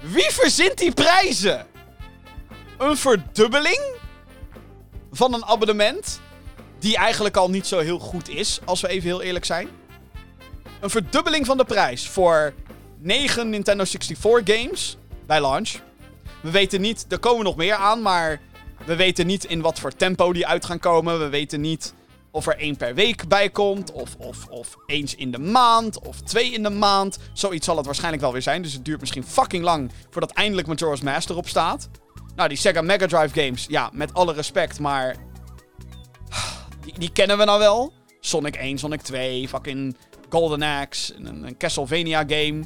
[0.00, 1.66] Wie verzint die prijzen?
[2.78, 3.80] Een verdubbeling?
[5.12, 6.20] Van een abonnement?
[6.78, 9.68] Die eigenlijk al niet zo heel goed is, als we even heel eerlijk zijn.
[10.80, 12.54] Een verdubbeling van de prijs voor
[12.98, 14.96] 9 Nintendo 64 games
[15.26, 15.70] bij launch.
[16.40, 18.40] We weten niet, er komen nog meer aan, maar
[18.84, 21.18] we weten niet in wat voor tempo die uit gaan komen.
[21.18, 21.94] We weten niet
[22.30, 26.20] of er één per week bij komt, of, of, of eens in de maand, of
[26.20, 27.18] twee in de maand.
[27.32, 30.68] Zoiets zal het waarschijnlijk wel weer zijn, dus het duurt misschien fucking lang voordat eindelijk
[30.68, 31.88] Majora's Mask erop staat.
[32.34, 35.16] Nou, die Sega Mega Drive games, ja, met alle respect, maar...
[36.84, 37.92] Die, die kennen we nou wel.
[38.20, 39.96] Sonic 1, Sonic 2, fucking
[40.28, 42.64] Golden Axe, een, een Castlevania game.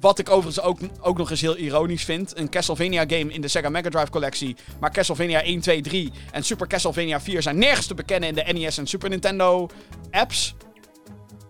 [0.00, 2.38] Wat ik overigens ook, ook nog eens heel ironisch vind.
[2.38, 4.56] Een Castlevania game in de Sega Mega Drive collectie.
[4.80, 8.52] Maar Castlevania 1, 2, 3 en Super Castlevania 4 zijn nergens te bekennen in de
[8.52, 9.68] NES en Super Nintendo
[10.10, 10.54] apps.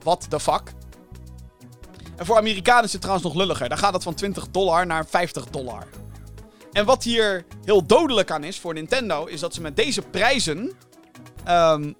[0.02, 0.72] What the fuck?
[2.16, 3.68] En voor Amerikanen is het trouwens nog lulliger.
[3.68, 5.86] Dan gaat het van 20 dollar naar 50 dollar.
[6.72, 10.72] En wat hier heel dodelijk aan is voor Nintendo, is dat ze met deze prijzen
[11.48, 11.94] um,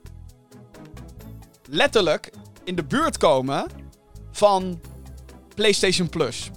[1.68, 2.30] letterlijk
[2.64, 3.66] in de buurt komen
[4.32, 4.80] van
[5.54, 6.50] PlayStation Plus.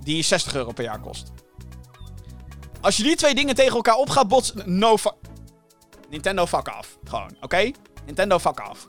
[0.00, 1.32] Die 60 euro per jaar kost.
[2.80, 4.78] Als je die twee dingen tegen elkaar op gaat botsen.
[4.78, 4.96] No.
[6.10, 6.98] Nintendo fuck af.
[7.04, 7.70] Gewoon, oké?
[8.06, 8.84] Nintendo fuck af.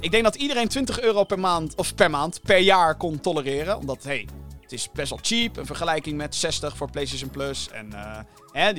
[0.00, 1.74] Ik denk dat iedereen 20 euro per maand.
[1.74, 2.42] Of per maand.
[2.42, 3.78] Per jaar kon tolereren.
[3.78, 4.28] Omdat, hey,
[4.60, 5.56] het is best wel cheap.
[5.56, 7.68] Een vergelijking met 60 voor PlayStation Plus.
[7.68, 8.18] En, uh,
[8.52, 8.72] hè,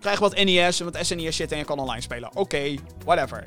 [0.00, 2.36] krijg wat NES en wat SNES shit en je kan online spelen.
[2.36, 3.46] Oké, whatever.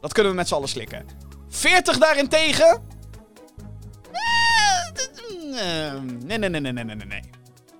[0.00, 1.06] Dat kunnen we met z'n allen slikken.
[1.48, 2.82] 40 daarentegen?
[6.24, 7.22] Nee, nee, nee, nee, nee, nee, nee, nee.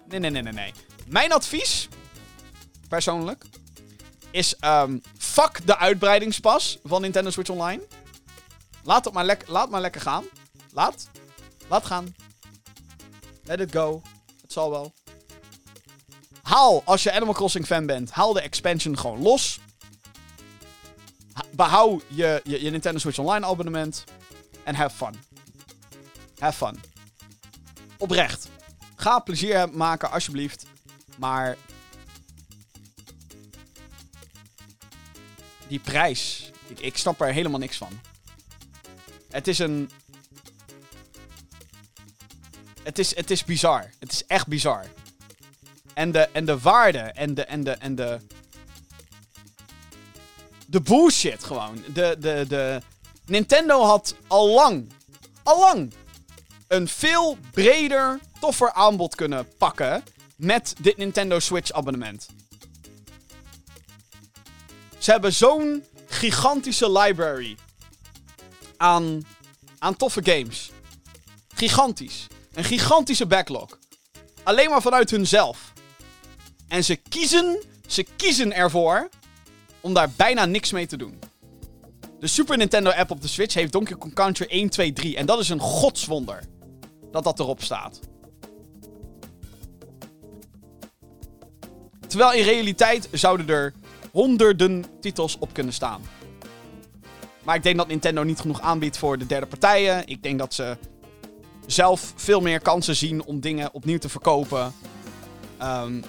[0.09, 0.73] Nee, nee, nee, nee.
[1.07, 1.89] Mijn advies,
[2.89, 3.45] persoonlijk,
[4.31, 7.83] is um, fuck de uitbreidingspas van Nintendo Switch Online.
[8.83, 10.25] Laat het maar, lek laat maar lekker gaan.
[10.73, 11.09] Laat.
[11.69, 12.15] Laat gaan.
[13.45, 14.03] Let it go.
[14.43, 14.93] Het zal wel.
[16.43, 19.61] Haal, als je Animal Crossing fan bent, haal de expansion gewoon los.
[21.51, 24.05] Behoud je, je, je Nintendo Switch Online abonnement.
[24.65, 25.15] En have fun.
[26.39, 26.81] Have fun.
[27.99, 28.49] Oprecht.
[28.97, 30.67] Ga plezier maken, alsjeblieft.
[31.19, 31.57] Maar.
[35.69, 36.51] Die prijs.
[36.67, 38.01] Ik, ik snap er helemaal niks van.
[39.31, 39.91] Het is een.
[42.83, 43.91] Het is, het is bizar.
[43.99, 44.87] Het is echt bizar.
[45.95, 48.19] En de, en de waarde en de, en de, en de.
[50.67, 51.85] De bullshit gewoon.
[51.95, 52.81] De, de, de.
[53.27, 54.93] Nintendo had al lang.
[55.43, 55.93] Al lang.
[56.69, 60.05] Een veel breder, toffer aanbod kunnen pakken.
[60.37, 62.29] Met dit Nintendo Switch abonnement.
[64.99, 67.57] Ze hebben zo'n gigantische library.
[68.77, 69.23] Aan,
[69.79, 70.71] aan toffe games.
[71.55, 72.27] Gigantisch.
[72.53, 73.79] Een gigantische backlog.
[74.43, 75.72] Alleen maar vanuit hunzelf.
[76.73, 79.09] En ze kiezen, ze kiezen ervoor
[79.81, 81.19] om daar bijna niks mee te doen.
[82.21, 85.17] De Super Nintendo app op de Switch heeft Donkey Kong Country 1, 2, 3.
[85.17, 86.43] En dat is een godswonder.
[87.11, 88.01] Dat dat erop staat.
[92.07, 93.75] Terwijl in realiteit zouden er
[94.11, 96.03] honderden titels op kunnen staan.
[97.43, 100.07] Maar ik denk dat Nintendo niet genoeg aanbiedt voor de derde partijen.
[100.07, 100.77] Ik denk dat ze
[101.67, 104.73] zelf veel meer kansen zien om dingen opnieuw te verkopen.
[105.63, 106.05] Um,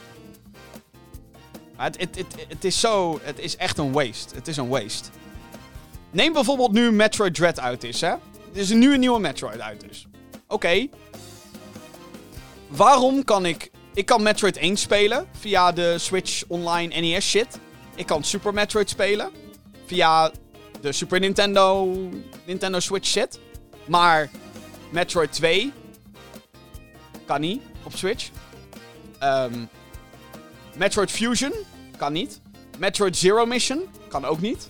[1.76, 3.20] het, het, het, is zo.
[3.24, 4.36] Het is echt een waste.
[4.36, 5.10] Het is een waste.
[6.12, 8.10] Neem bijvoorbeeld nu Metroid Dread uit is, hè?
[8.10, 8.20] Er
[8.60, 10.08] is nu een nieuwe Metroid uit is.
[10.48, 10.88] Oké.
[12.68, 13.72] Waarom kan ik...
[13.94, 17.60] Ik kan Metroid 1 spelen via de Switch Online NES shit.
[17.96, 19.32] Ik kan Super Metroid spelen
[19.86, 20.32] via
[20.82, 21.94] de Super Nintendo,
[22.46, 23.40] Nintendo Switch shit.
[23.86, 24.30] Maar
[24.90, 25.74] Metroid 2
[27.26, 28.30] kan niet op Switch.
[29.24, 29.70] Um,
[30.76, 31.54] Metroid Fusion
[31.98, 32.42] kan niet.
[32.78, 34.70] Metroid Zero Mission kan ook niet.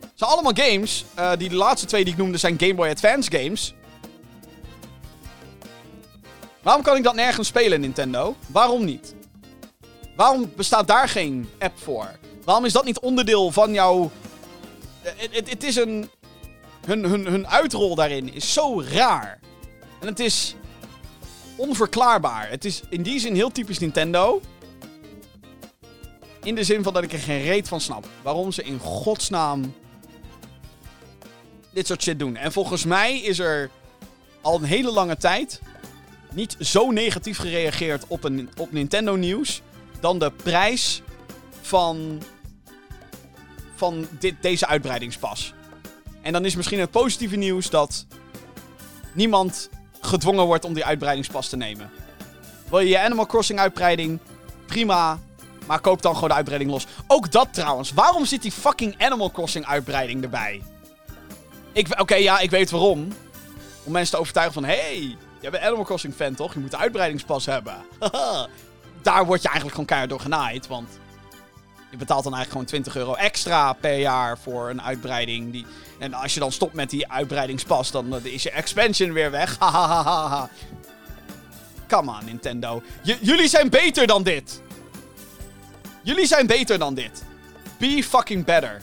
[0.00, 1.04] Het zijn allemaal games.
[1.18, 3.74] Uh, die de laatste twee die ik noemde zijn Game Boy Advance games.
[6.62, 8.36] Waarom kan ik dat nergens spelen, Nintendo?
[8.46, 9.14] Waarom niet?
[10.16, 12.10] Waarom bestaat daar geen app voor?
[12.44, 14.10] Waarom is dat niet onderdeel van jouw.
[15.30, 16.10] Het is een.
[16.86, 19.40] Hun, hun, hun uitrol daarin is zo raar.
[20.00, 20.54] En het is
[21.56, 22.50] onverklaarbaar.
[22.50, 24.40] Het is in die zin heel typisch Nintendo.
[26.42, 28.06] In de zin van dat ik er geen reet van snap.
[28.22, 29.74] Waarom ze in godsnaam
[31.72, 32.36] dit soort shit doen.
[32.36, 33.70] En volgens mij is er
[34.40, 35.60] al een hele lange tijd
[36.32, 39.62] niet zo negatief gereageerd op, een, op Nintendo nieuws
[40.00, 41.02] dan de prijs
[41.60, 42.22] van,
[43.74, 45.54] van dit, deze uitbreidingspas.
[46.22, 48.06] En dan is misschien het positieve nieuws dat
[49.12, 49.68] niemand
[50.00, 51.90] gedwongen wordt om die uitbreidingspas te nemen.
[52.68, 54.18] Wil je je Animal Crossing uitbreiding?
[54.66, 55.18] Prima.
[55.66, 56.86] Maar koop dan gewoon de uitbreiding los.
[57.06, 57.92] Ook dat trouwens.
[57.92, 60.62] Waarom zit die fucking Animal Crossing uitbreiding erbij?
[61.98, 63.08] Oké, ja, ik weet waarom.
[63.84, 64.64] Om mensen te overtuigen van...
[64.64, 66.54] Hey, jij bent Animal Crossing fan toch?
[66.54, 67.76] Je moet de uitbreidingspas hebben.
[69.02, 70.66] Daar word je eigenlijk gewoon keihard door genaaid.
[70.66, 70.88] Want
[71.90, 75.52] je betaalt dan eigenlijk gewoon 20 euro extra per jaar voor een uitbreiding.
[75.52, 75.66] Die...
[75.98, 79.58] En als je dan stopt met die uitbreidingspas, dan is je expansion weer weg.
[81.88, 82.82] Come on, Nintendo.
[83.02, 84.62] jullie zijn beter dan dit.
[86.02, 87.24] Jullie zijn beter dan dit.
[87.78, 88.82] Be fucking better.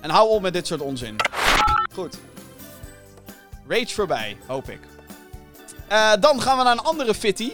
[0.00, 1.16] En hou op met dit soort onzin.
[1.92, 2.18] Goed.
[3.68, 4.80] Rage voorbij, hoop ik.
[5.92, 7.52] Uh, dan gaan we naar een andere fitty.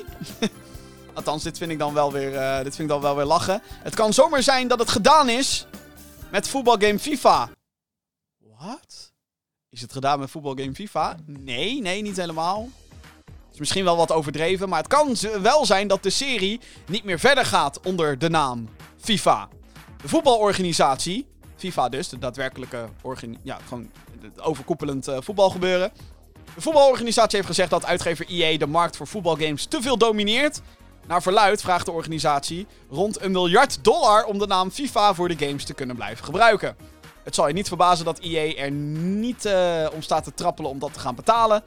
[1.15, 3.63] Althans, dit vind ik dan wel weer, uh, dit vind ik dan wel weer lachen.
[3.67, 5.67] Het kan zomaar zijn dat het gedaan is
[6.31, 7.49] met voetbalgame FIFA.
[8.59, 9.13] Wat?
[9.71, 11.17] Is het gedaan met voetbalgame FIFA?
[11.27, 12.69] Nee, nee, niet helemaal
[13.55, 17.19] is misschien wel wat overdreven, maar het kan wel zijn dat de serie niet meer
[17.19, 18.69] verder gaat onder de naam
[19.01, 19.49] FIFA.
[20.03, 21.27] De voetbalorganisatie,
[21.57, 22.89] FIFA dus, de daadwerkelijke
[23.43, 23.91] ja, gewoon
[24.41, 25.93] overkoepelend uh, voetbalgebeuren.
[26.55, 30.61] De voetbalorganisatie heeft gezegd dat uitgever EA de markt voor voetbalgames te veel domineert.
[31.07, 35.47] Naar verluid vraagt de organisatie rond een miljard dollar om de naam FIFA voor de
[35.47, 36.77] games te kunnen blijven gebruiken.
[37.25, 40.79] Het zal je niet verbazen dat EA er niet uh, om staat te trappelen om
[40.79, 41.63] dat te gaan betalen.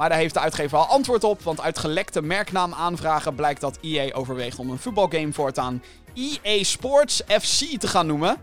[0.00, 4.12] Maar daar heeft de uitgever al antwoord op, want uit gelekte merknaamaanvragen blijkt dat EA
[4.12, 5.82] overweegt om een voetbalgame voortaan
[6.14, 8.36] EA Sports FC te gaan noemen.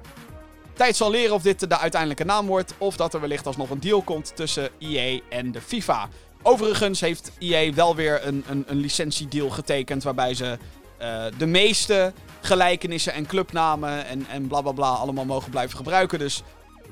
[0.73, 3.79] Tijd zal leren of dit de uiteindelijke naam wordt, of dat er wellicht alsnog een
[3.79, 6.09] deal komt tussen EA en de FIFA.
[6.41, 10.57] Overigens heeft EA wel weer een, een, een licentiedeal getekend waarbij ze
[11.01, 16.19] uh, de meeste gelijkenissen en clubnamen en, en bla bla bla allemaal mogen blijven gebruiken.
[16.19, 16.43] Dus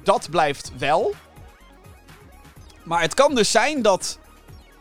[0.04, 1.14] dat blijft wel.
[2.84, 4.20] Maar het kan dus zijn dat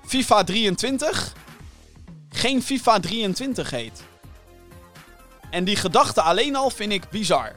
[0.06, 1.32] FIFA 23
[2.34, 4.02] geen FIFA 23 heet.
[5.50, 7.52] En die gedachte alleen al vind ik bizar.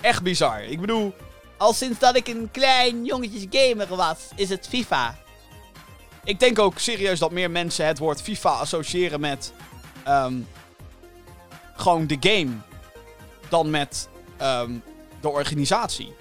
[0.00, 0.62] Echt bizar.
[0.62, 1.14] Ik bedoel,
[1.56, 5.18] al sinds dat ik een klein jongetjes gamer was, is het FIFA.
[6.24, 9.52] ik denk ook serieus dat meer mensen het woord FIFA associëren met
[10.04, 10.40] ehm,
[11.76, 12.52] gewoon de game
[13.48, 14.72] dan met ehm,
[15.20, 16.14] de organisatie.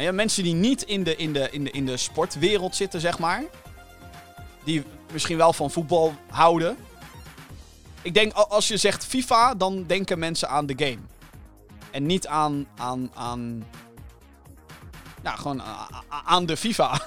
[0.00, 3.18] Ja, mensen die niet in de, in, de, in, de, in de sportwereld zitten, zeg
[3.18, 3.44] maar.
[4.64, 6.76] Die misschien wel van voetbal houden.
[8.02, 10.98] Ik denk, als je zegt FIFA, dan denken mensen aan de game.
[11.90, 13.64] En niet aan, aan, aan
[15.22, 15.62] nou, gewoon
[16.08, 17.00] aan de FIFA.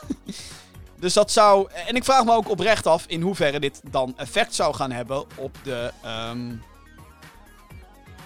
[1.00, 1.70] dus dat zou.
[1.88, 5.26] En ik vraag me ook oprecht af in hoeverre dit dan effect zou gaan hebben
[5.38, 5.92] op de.
[6.30, 6.64] Um,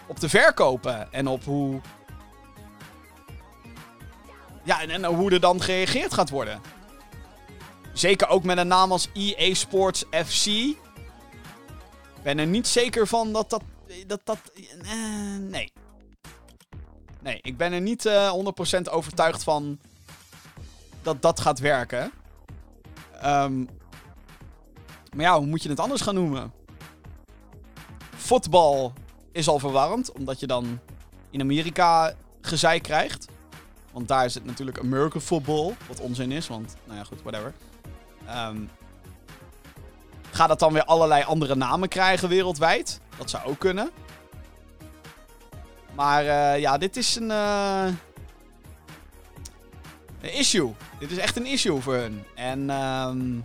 [0.07, 1.13] op de verkopen.
[1.13, 1.81] En op hoe.
[4.67, 6.61] Ja, en, hoe er dan gereageerd gaat worden.
[7.93, 10.45] Zeker ook met een naam als EA Sports FC.
[10.45, 13.61] Ik ben er niet zeker van dat dat.
[14.07, 14.37] dat, dat
[14.83, 15.71] uh, nee.
[17.21, 18.33] Nee, ik ben er niet uh, eh,
[18.79, 19.79] 100% overtuigd van
[21.01, 22.11] dat dat gaat werken.
[23.25, 23.69] Um,
[25.15, 26.53] maar ja, hoe moet je het anders gaan noemen?
[28.15, 28.93] Voetbal
[29.31, 30.79] is al verwarrend, omdat je dan
[31.29, 33.27] in Amerika gezeik krijgt.
[33.97, 37.53] Want daar is het natuurlijk American football, wat onzin is, want nou ja, goed, whatever.
[38.29, 38.69] Um,
[40.31, 42.99] gaat het dan weer allerlei andere namen krijgen wereldwijd?
[43.17, 43.89] Dat zou ook kunnen.
[45.95, 47.85] Maar uh, ja, dit is een, uh,
[50.21, 50.73] een issue.
[50.99, 52.23] Dit is echt een issue voor hun.
[52.35, 53.43] En um,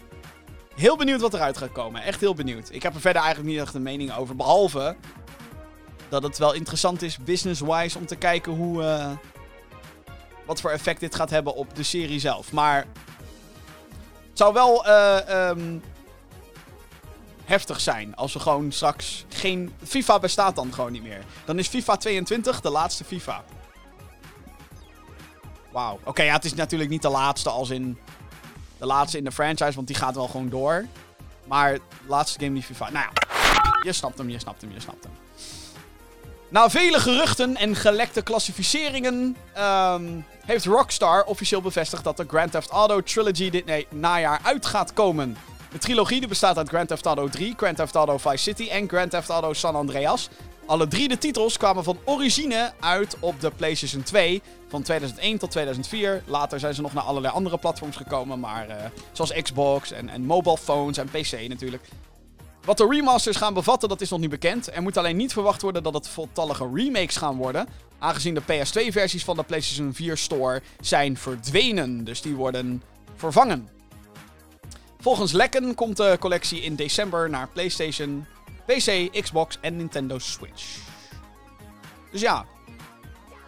[0.74, 2.02] heel benieuwd wat eruit gaat komen.
[2.02, 2.68] Echt heel benieuwd.
[2.72, 4.36] Ik heb er verder eigenlijk niet echt een mening over.
[4.36, 4.96] Behalve
[6.08, 8.82] dat het wel interessant is, business-wise, om te kijken hoe.
[8.82, 9.10] Uh,
[10.46, 12.52] wat voor effect dit gaat hebben op de serie zelf.
[12.52, 12.86] Maar.
[14.28, 14.86] Het zou wel.
[14.86, 15.82] Uh, um,
[17.44, 18.16] heftig zijn.
[18.16, 19.74] Als we gewoon straks geen.
[19.84, 21.24] FIFA bestaat dan gewoon niet meer.
[21.44, 23.44] Dan is FIFA 22 de laatste FIFA.
[25.72, 25.98] Wauw.
[26.04, 27.98] Oké, ja, het is natuurlijk niet de laatste als in.
[28.78, 30.86] De laatste in de franchise, want die gaat wel gewoon door.
[31.46, 32.90] Maar de laatste game die FIFA.
[32.90, 33.12] Nou ja,
[33.82, 35.12] je snapt hem, je snapt hem, je snapt hem.
[36.52, 42.70] Na vele geruchten en gelekte klassificeringen um, heeft Rockstar officieel bevestigd dat de Grand Theft
[42.70, 45.36] Auto Trilogy dit najaar uit gaat komen.
[45.70, 49.10] De trilogie bestaat uit Grand Theft Auto 3, Grand Theft Auto Vice City en Grand
[49.10, 50.28] Theft Auto San Andreas.
[50.66, 55.50] Alle drie de titels kwamen van origine uit op de PlayStation 2 van 2001 tot
[55.50, 56.22] 2004.
[56.26, 58.74] Later zijn ze nog naar allerlei andere platforms gekomen, maar uh,
[59.12, 61.82] zoals Xbox en, en mobile phones en PC natuurlijk.
[62.64, 64.74] Wat de remasters gaan bevatten, dat is nog niet bekend.
[64.74, 67.68] Er moet alleen niet verwacht worden dat het voltallige remakes gaan worden.
[67.98, 72.04] Aangezien de PS2-versies van de PlayStation 4 Store zijn verdwenen.
[72.04, 72.82] Dus die worden
[73.16, 73.68] vervangen.
[74.98, 78.26] Volgens lekken komt de collectie in december naar PlayStation,
[78.66, 80.78] PC, Xbox en Nintendo Switch.
[82.10, 82.44] Dus ja,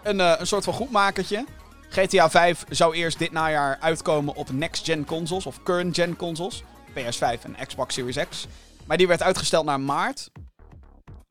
[0.02, 1.44] een, uh, een soort van goedmakertje.
[1.88, 6.62] GTA 5 zou eerst dit najaar uitkomen op next-gen consoles of current-gen consoles.
[6.90, 8.46] PS5 en Xbox Series X.
[8.86, 10.30] Maar die werd uitgesteld naar maart.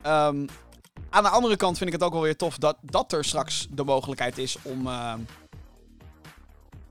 [0.05, 0.47] Um,
[1.09, 3.67] aan de andere kant vind ik het ook wel weer tof dat, dat er straks
[3.69, 5.13] de mogelijkheid is om, uh,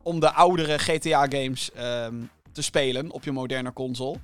[0.03, 4.19] om de oudere GTA-games um, te spelen op je moderne console.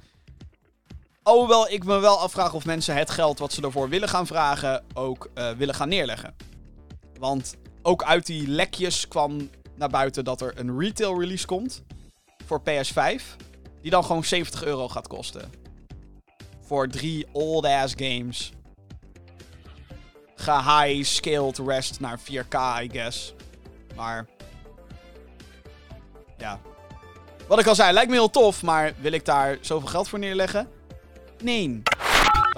[1.23, 4.85] Alhoewel ik me wel afvraag of mensen het geld wat ze ervoor willen gaan vragen
[4.95, 6.37] ook uh, willen gaan neerleggen.
[7.19, 11.83] Want ook uit die lekjes kwam naar buiten dat er een retail release komt
[12.47, 13.23] voor PS5.
[13.83, 15.51] Die dan gewoon 70 euro gaat kosten.
[16.69, 18.53] Voor drie old-ass games.
[20.35, 23.35] Ge-high-scaled rest naar 4K, I guess.
[23.97, 24.27] Maar...
[26.39, 26.61] Ja.
[27.47, 30.19] Wat ik al zei, lijkt me heel tof, maar wil ik daar zoveel geld voor
[30.19, 30.69] neerleggen?
[31.43, 31.83] Nee.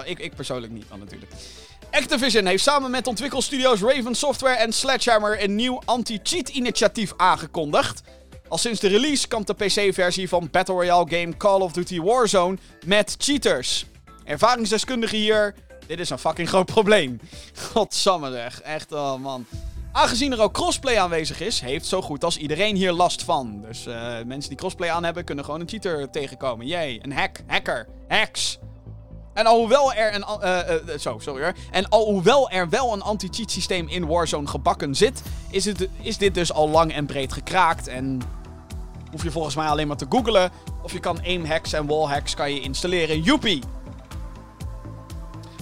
[0.05, 1.33] Ik, ik persoonlijk niet dan natuurlijk.
[1.91, 8.03] Activision heeft samen met ontwikkelstudio's Raven Software en Sledgehammer een nieuw anti-cheat initiatief aangekondigd.
[8.49, 12.57] Al sinds de release komt de PC-versie van Battle Royale game Call of Duty Warzone
[12.87, 13.87] met cheaters.
[14.31, 15.55] Ervaringsdeskundigen hier,
[15.87, 17.21] dit is een fucking groot probleem.
[17.73, 19.47] Godsamme zeg, echt, oh man.
[19.93, 23.63] Aangezien er ook crossplay aanwezig is, heeft zo goed als iedereen hier last van.
[23.69, 23.95] Dus uh,
[24.27, 26.67] mensen die crossplay aan hebben, kunnen gewoon een cheater tegenkomen.
[26.67, 28.59] Jee, een hack, hacker, hacks.
[29.35, 30.25] En alhoewel er een.
[30.43, 30.59] Uh,
[30.89, 31.55] uh, zo, sorry hoor.
[31.71, 36.35] En alhoewel er wel een anti-cheat systeem in Warzone gebakken zit, is, het, is dit
[36.35, 37.89] dus al lang en breed gekraakt.
[37.89, 38.21] En
[39.11, 40.51] hoef je volgens mij alleen maar te googlen.
[40.83, 43.23] Of je kan aim hacks en wall hacks kan je installeren.
[43.23, 43.63] Joepie!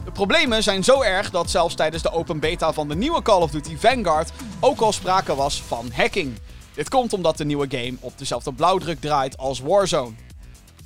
[0.08, 3.42] De problemen zijn zo erg dat zelfs tijdens de open beta van de nieuwe Call
[3.42, 4.30] of Duty Vanguard
[4.60, 6.38] ook al sprake was van hacking.
[6.74, 10.14] Dit komt omdat de nieuwe game op dezelfde blauwdruk draait als Warzone.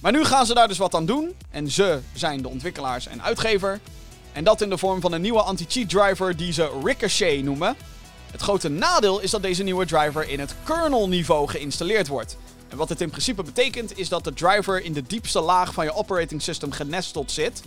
[0.00, 1.34] Maar nu gaan ze daar dus wat aan doen.
[1.50, 3.80] En ze zijn de ontwikkelaars en uitgever.
[4.32, 7.76] En dat in de vorm van een nieuwe anti-cheat driver die ze Ricochet noemen.
[8.30, 12.36] Het grote nadeel is dat deze nieuwe driver in het kernel niveau geïnstalleerd wordt.
[12.68, 15.84] En wat het in principe betekent is dat de driver in de diepste laag van
[15.84, 17.62] je operating system genesteld zit.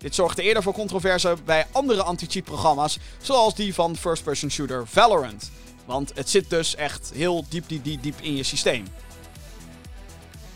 [0.00, 5.50] Dit zorgde eerder voor controverse bij andere anti-cheat programma's, zoals die van first-person shooter Valorant.
[5.84, 8.86] Want het zit dus echt heel diep, diep, diep, diep in je systeem.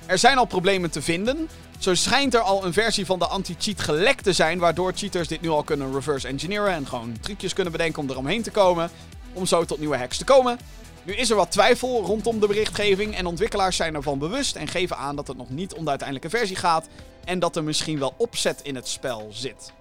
[0.07, 1.49] Er zijn al problemen te vinden.
[1.79, 5.41] Zo schijnt er al een versie van de anti-cheat gelekt te zijn, waardoor cheaters dit
[5.41, 8.91] nu al kunnen reverse engineeren en gewoon trucjes kunnen bedenken om eromheen te komen,
[9.33, 10.59] om zo tot nieuwe hacks te komen.
[11.03, 14.97] Nu is er wat twijfel rondom de berichtgeving en ontwikkelaars zijn ervan bewust en geven
[14.97, 16.89] aan dat het nog niet om de uiteindelijke versie gaat
[17.25, 19.73] en dat er misschien wel opzet in het spel zit.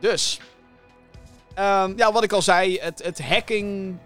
[0.00, 0.40] Dus,
[1.54, 3.98] ehm, ja, wat ik al zei, het, het hacking,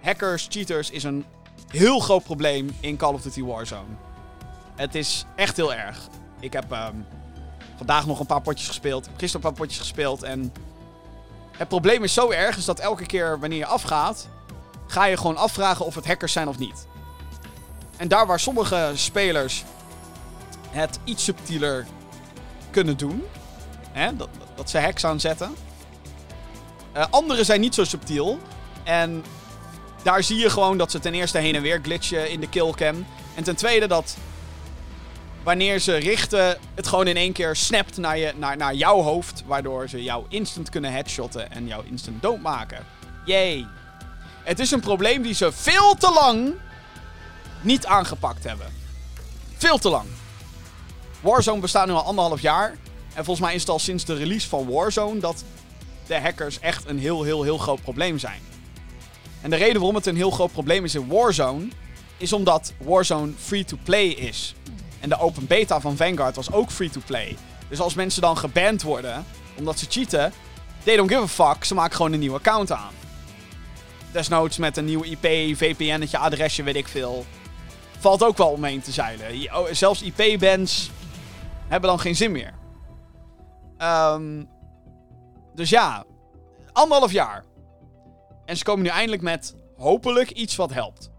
[0.00, 1.24] hackers, cheaters is een
[1.68, 3.94] heel groot probleem in Call of Duty Warzone.
[4.74, 5.98] Het is echt heel erg.
[6.40, 6.96] Ik heb ehm,
[7.76, 10.52] vandaag nog een paar potjes gespeeld, gisteren een paar potjes gespeeld en
[11.56, 14.28] het probleem is zo erg is dat elke keer wanneer je afgaat,
[14.86, 16.86] ga je gewoon afvragen of het hackers zijn of niet.
[17.96, 19.64] En daar waar sommige spelers
[20.74, 21.86] het iets subtieler
[22.70, 23.22] kunnen doen,
[23.92, 25.54] hè, dat, dat ze hacks aanzetten.
[26.96, 28.38] Uh, andere zijn niet zo subtiel.
[28.82, 29.24] En
[30.02, 33.06] daar zie je gewoon dat ze ten eerste heen en weer glitchen in de killcam.
[33.34, 34.16] En ten tweede dat
[35.42, 39.42] wanneer ze richten, het gewoon in één keer snapt naar, je, naar, naar jouw hoofd.
[39.46, 42.86] Waardoor ze jou instant kunnen headshotten en jou instant doodmaken.
[43.24, 43.66] Yay.
[44.42, 46.54] Het is een probleem die ze veel te lang
[47.60, 48.66] niet aangepakt hebben.
[49.56, 50.06] Veel te lang.
[51.24, 52.76] Warzone bestaat nu al anderhalf jaar.
[53.14, 55.44] En volgens mij is het al sinds de release van Warzone dat
[56.06, 58.40] de hackers echt een heel, heel, heel groot probleem zijn.
[59.40, 61.68] En de reden waarom het een heel groot probleem is in Warzone,
[62.16, 64.54] is omdat Warzone free-to-play is.
[65.00, 67.36] En de open beta van Vanguard was ook free-to-play.
[67.68, 69.24] Dus als mensen dan geband worden,
[69.58, 70.32] omdat ze cheaten,
[70.82, 72.92] they don't give a fuck, ze maken gewoon een nieuwe account aan.
[74.12, 77.26] Desnoods met een nieuw IP, VPN'tje, adresje, weet ik veel.
[77.98, 79.56] Valt ook wel omheen te zeilen.
[79.56, 80.90] Oh, zelfs IP-bands
[81.68, 82.54] hebben dan geen zin meer.
[83.78, 84.48] Um,
[85.54, 86.04] dus ja,
[86.72, 87.44] anderhalf jaar.
[88.44, 91.10] En ze komen nu eindelijk met hopelijk iets wat helpt.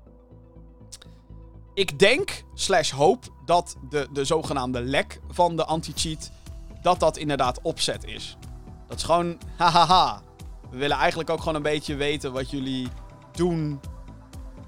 [1.73, 6.31] Ik denk, slash hoop, dat de, de zogenaamde lek van de anti-cheat,
[6.81, 8.38] dat dat inderdaad opzet is.
[8.88, 10.22] Dat is gewoon, hahaha.
[10.69, 12.88] We willen eigenlijk ook gewoon een beetje weten wat jullie
[13.31, 13.80] doen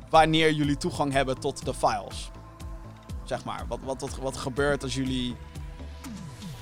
[0.10, 2.32] wanneer jullie toegang hebben tot de files.
[3.24, 5.36] Zeg maar, wat, wat, wat, wat gebeurt als jullie...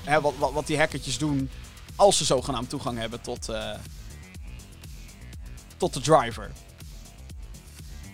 [0.05, 1.49] Wat, wat, wat die hackertjes doen
[1.95, 3.69] als ze zogenaamd toegang hebben tot, uh,
[5.77, 6.51] tot de driver.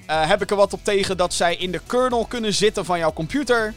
[0.10, 3.00] Uh, heb ik er wat op tegen dat zij in de kernel kunnen zitten van
[3.00, 3.74] jouw computer?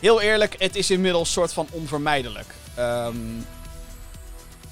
[0.00, 2.54] Heel eerlijk, het is inmiddels soort van onvermijdelijk.
[2.78, 3.46] Um,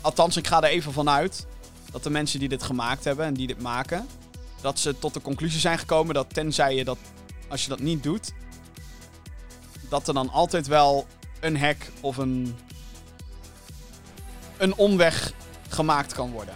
[0.00, 1.46] althans, ik ga er even vanuit
[1.92, 4.06] dat de mensen die dit gemaakt hebben en die dit maken,
[4.60, 6.98] dat ze tot de conclusie zijn gekomen dat tenzij je dat,
[7.48, 8.32] als je dat niet doet,
[9.88, 11.06] dat er dan altijd wel
[11.44, 12.56] een hack of een,
[14.56, 15.32] een omweg
[15.68, 16.54] gemaakt kan worden.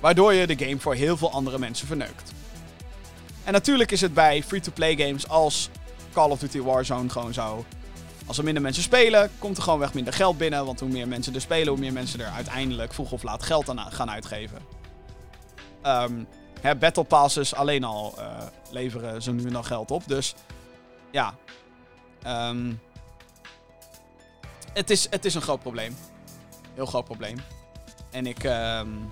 [0.00, 2.32] Waardoor je de game voor heel veel andere mensen verneukt.
[3.44, 5.70] En natuurlijk is het bij free-to-play games als
[6.12, 7.64] Call of Duty Warzone gewoon zo.
[8.26, 10.64] Als er minder mensen spelen, komt er gewoon weg minder geld binnen.
[10.64, 13.68] Want hoe meer mensen er spelen, hoe meer mensen er uiteindelijk vroeg of laat geld
[13.68, 14.58] aan gaan uitgeven.
[15.82, 16.26] Um,
[16.60, 18.24] hè, Battle Passes alleen al uh,
[18.70, 20.02] leveren ze nu nog geld op.
[20.06, 20.34] Dus
[21.10, 21.34] ja.
[22.26, 22.80] Um,
[24.76, 25.96] het, is, het is een groot probleem.
[26.74, 27.36] Heel groot probleem.
[28.10, 29.10] En ik um,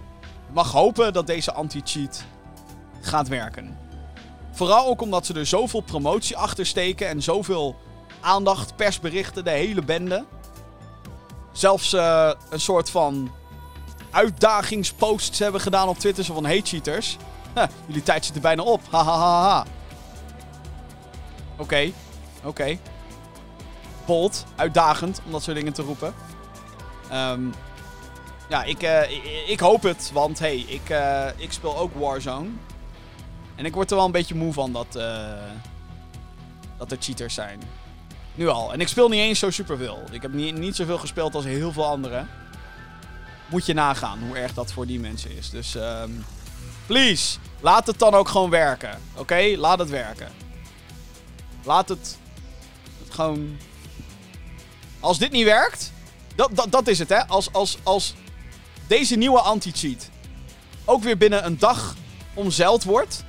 [0.53, 2.25] mag hopen dat deze anti-cheat
[3.01, 3.79] gaat werken.
[4.53, 7.77] Vooral ook omdat ze er zoveel promotie achter steken en zoveel
[8.21, 10.25] aandacht, persberichten, de hele bende.
[11.53, 13.33] Zelfs uh, een soort van
[14.11, 16.25] uitdagingsposts hebben gedaan op Twitter.
[16.25, 17.17] Van, hey cheaters,
[17.87, 18.81] jullie tijd zit er bijna op.
[18.91, 19.65] Ha ha ha ha.
[21.57, 21.93] Oké,
[22.45, 22.79] oké.
[24.07, 26.15] Bold, uitdagend om dat soort dingen te roepen.
[27.13, 27.55] Um,
[28.49, 32.49] ja, ik, uh, ik, hoop het, want hey, ik, uh, ik speel ook Warzone.
[33.55, 35.33] En ik word er wel een beetje moe van dat, uh,
[36.79, 37.61] dat er cheaters zijn.
[38.35, 38.73] Nu al.
[38.73, 40.03] En ik speel niet eens zo superveel.
[40.11, 42.29] Ik heb niet, niet zoveel gespeeld als heel veel anderen.
[43.47, 45.51] Moet je nagaan hoe erg dat voor die mensen is.
[45.51, 46.25] Dus, um,
[46.87, 49.01] please, laat het dan ook gewoon werken.
[49.17, 50.29] Oké, laat het werken.
[51.65, 52.19] Laat het,
[53.05, 53.57] het gewoon.
[55.05, 55.93] Als dit niet werkt,
[56.35, 57.27] dat, dat, dat is het hè.
[57.27, 58.15] Als, als, als
[58.87, 60.11] deze nieuwe anti-cheat
[60.85, 61.95] ook weer binnen een dag
[62.35, 63.25] omzeild wordt,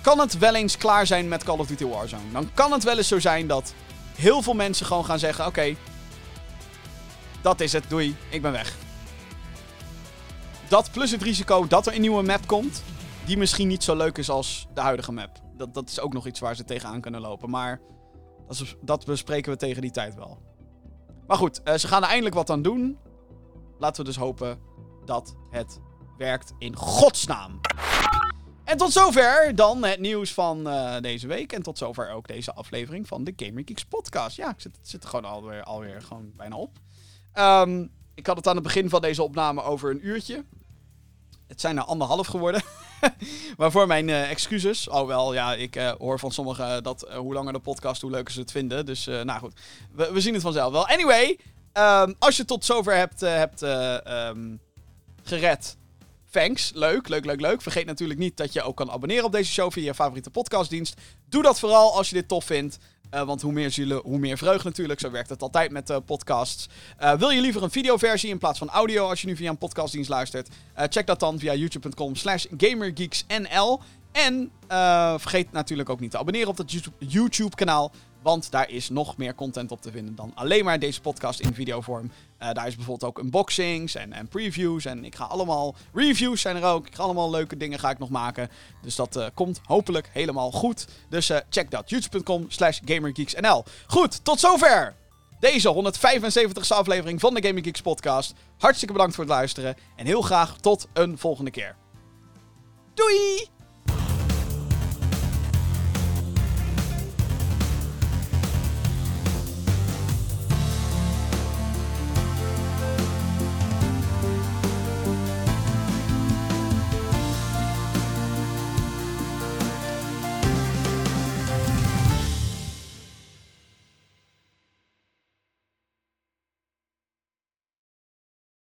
[0.00, 2.32] kan het wel eens klaar zijn met Call of Duty Warzone.
[2.32, 3.74] Dan kan het wel eens zo zijn dat
[4.14, 5.76] heel veel mensen gewoon gaan zeggen: Oké,
[7.42, 8.76] dat is het, doei, ik ben weg.
[10.68, 12.82] Dat plus het risico dat er een nieuwe map komt,
[13.24, 15.30] die misschien niet zo leuk is als de huidige map.
[15.56, 17.50] dat, dat is ook nog iets waar ze tegenaan kunnen lopen.
[17.50, 17.80] Maar
[18.80, 20.38] dat, bespreken we tegen die tijd wel.
[21.26, 22.98] Maar goed, eh, ze gaan er eindelijk wat aan doen.
[23.78, 24.58] Laten we dus hopen
[25.04, 25.80] dat het
[26.18, 27.60] werkt in godsnaam.
[28.64, 31.52] En tot zover dan het nieuws van eh, deze week.
[31.52, 34.36] En tot zover ook deze aflevering van de Gamer Geeks podcast.
[34.36, 36.78] Ja, ik zit, zit er gewoon alweer, alweer gewoon bijna op.
[37.32, 40.44] Ehm, ik had het aan het begin van deze opname over een uurtje.
[41.46, 42.62] Het zijn er anderhalf geworden.
[43.56, 44.88] Waarvoor mijn eh, excuses.
[44.88, 48.32] Alhoewel, ja, ik eh, hoor van sommigen dat eh, hoe langer de podcast, hoe leuker
[48.32, 48.86] ze het vinden.
[48.86, 49.60] Dus, nou goed.
[49.92, 50.88] We, we zien het vanzelf wel.
[50.88, 51.38] Anyway,
[51.72, 54.56] ehm, als je tot zover hebt, hebt eh, ehm,
[55.22, 55.76] gered,
[56.30, 56.70] thanks.
[56.74, 57.62] Leuk, leuk, leuk, leuk.
[57.62, 61.00] Vergeet natuurlijk niet dat je ook kan abonneren op deze show via je favoriete podcastdienst.
[61.28, 62.78] Doe dat vooral als je dit tof vindt.
[63.14, 65.00] Eh, want hoe meer zielen, hoe meer vreugd natuurlijk.
[65.00, 66.68] Zo werkt het altijd met eh, podcasts.
[66.96, 69.58] Eh, wil je liever een videoversie in plaats van audio als je nu via een
[69.58, 70.48] podcastdienst luistert?
[70.74, 73.80] Check dat dan via youtube.com slash gamergeeksnl.
[74.12, 74.50] En
[75.18, 77.92] vergeet natuurlijk ook niet te abonneren op dat YouTube- YouTube-kanaal.
[78.24, 81.54] Want daar is nog meer content op te vinden dan alleen maar deze podcast in
[81.54, 82.10] videovorm.
[82.38, 84.84] Eh, daar is bijvoorbeeld ook unboxings en, en previews.
[84.84, 85.74] En ik ga allemaal...
[85.92, 86.86] Reviews zijn er ook.
[86.86, 88.50] Ik ga allemaal leuke dingen ga ik nog maken.
[88.82, 90.86] Dus dat eh, komt hopelijk helemaal goed.
[91.08, 91.90] Dus eh, check dat.
[91.90, 93.64] youtube.com slash gamergeeksnl.
[93.86, 94.94] Goed, tot zover
[95.40, 98.34] deze 175ste aflevering van de Gaming Geeks podcast.
[98.58, 99.76] Hartstikke bedankt voor het luisteren.
[99.96, 101.76] En heel graag tot een volgende keer.
[102.94, 103.53] Doei!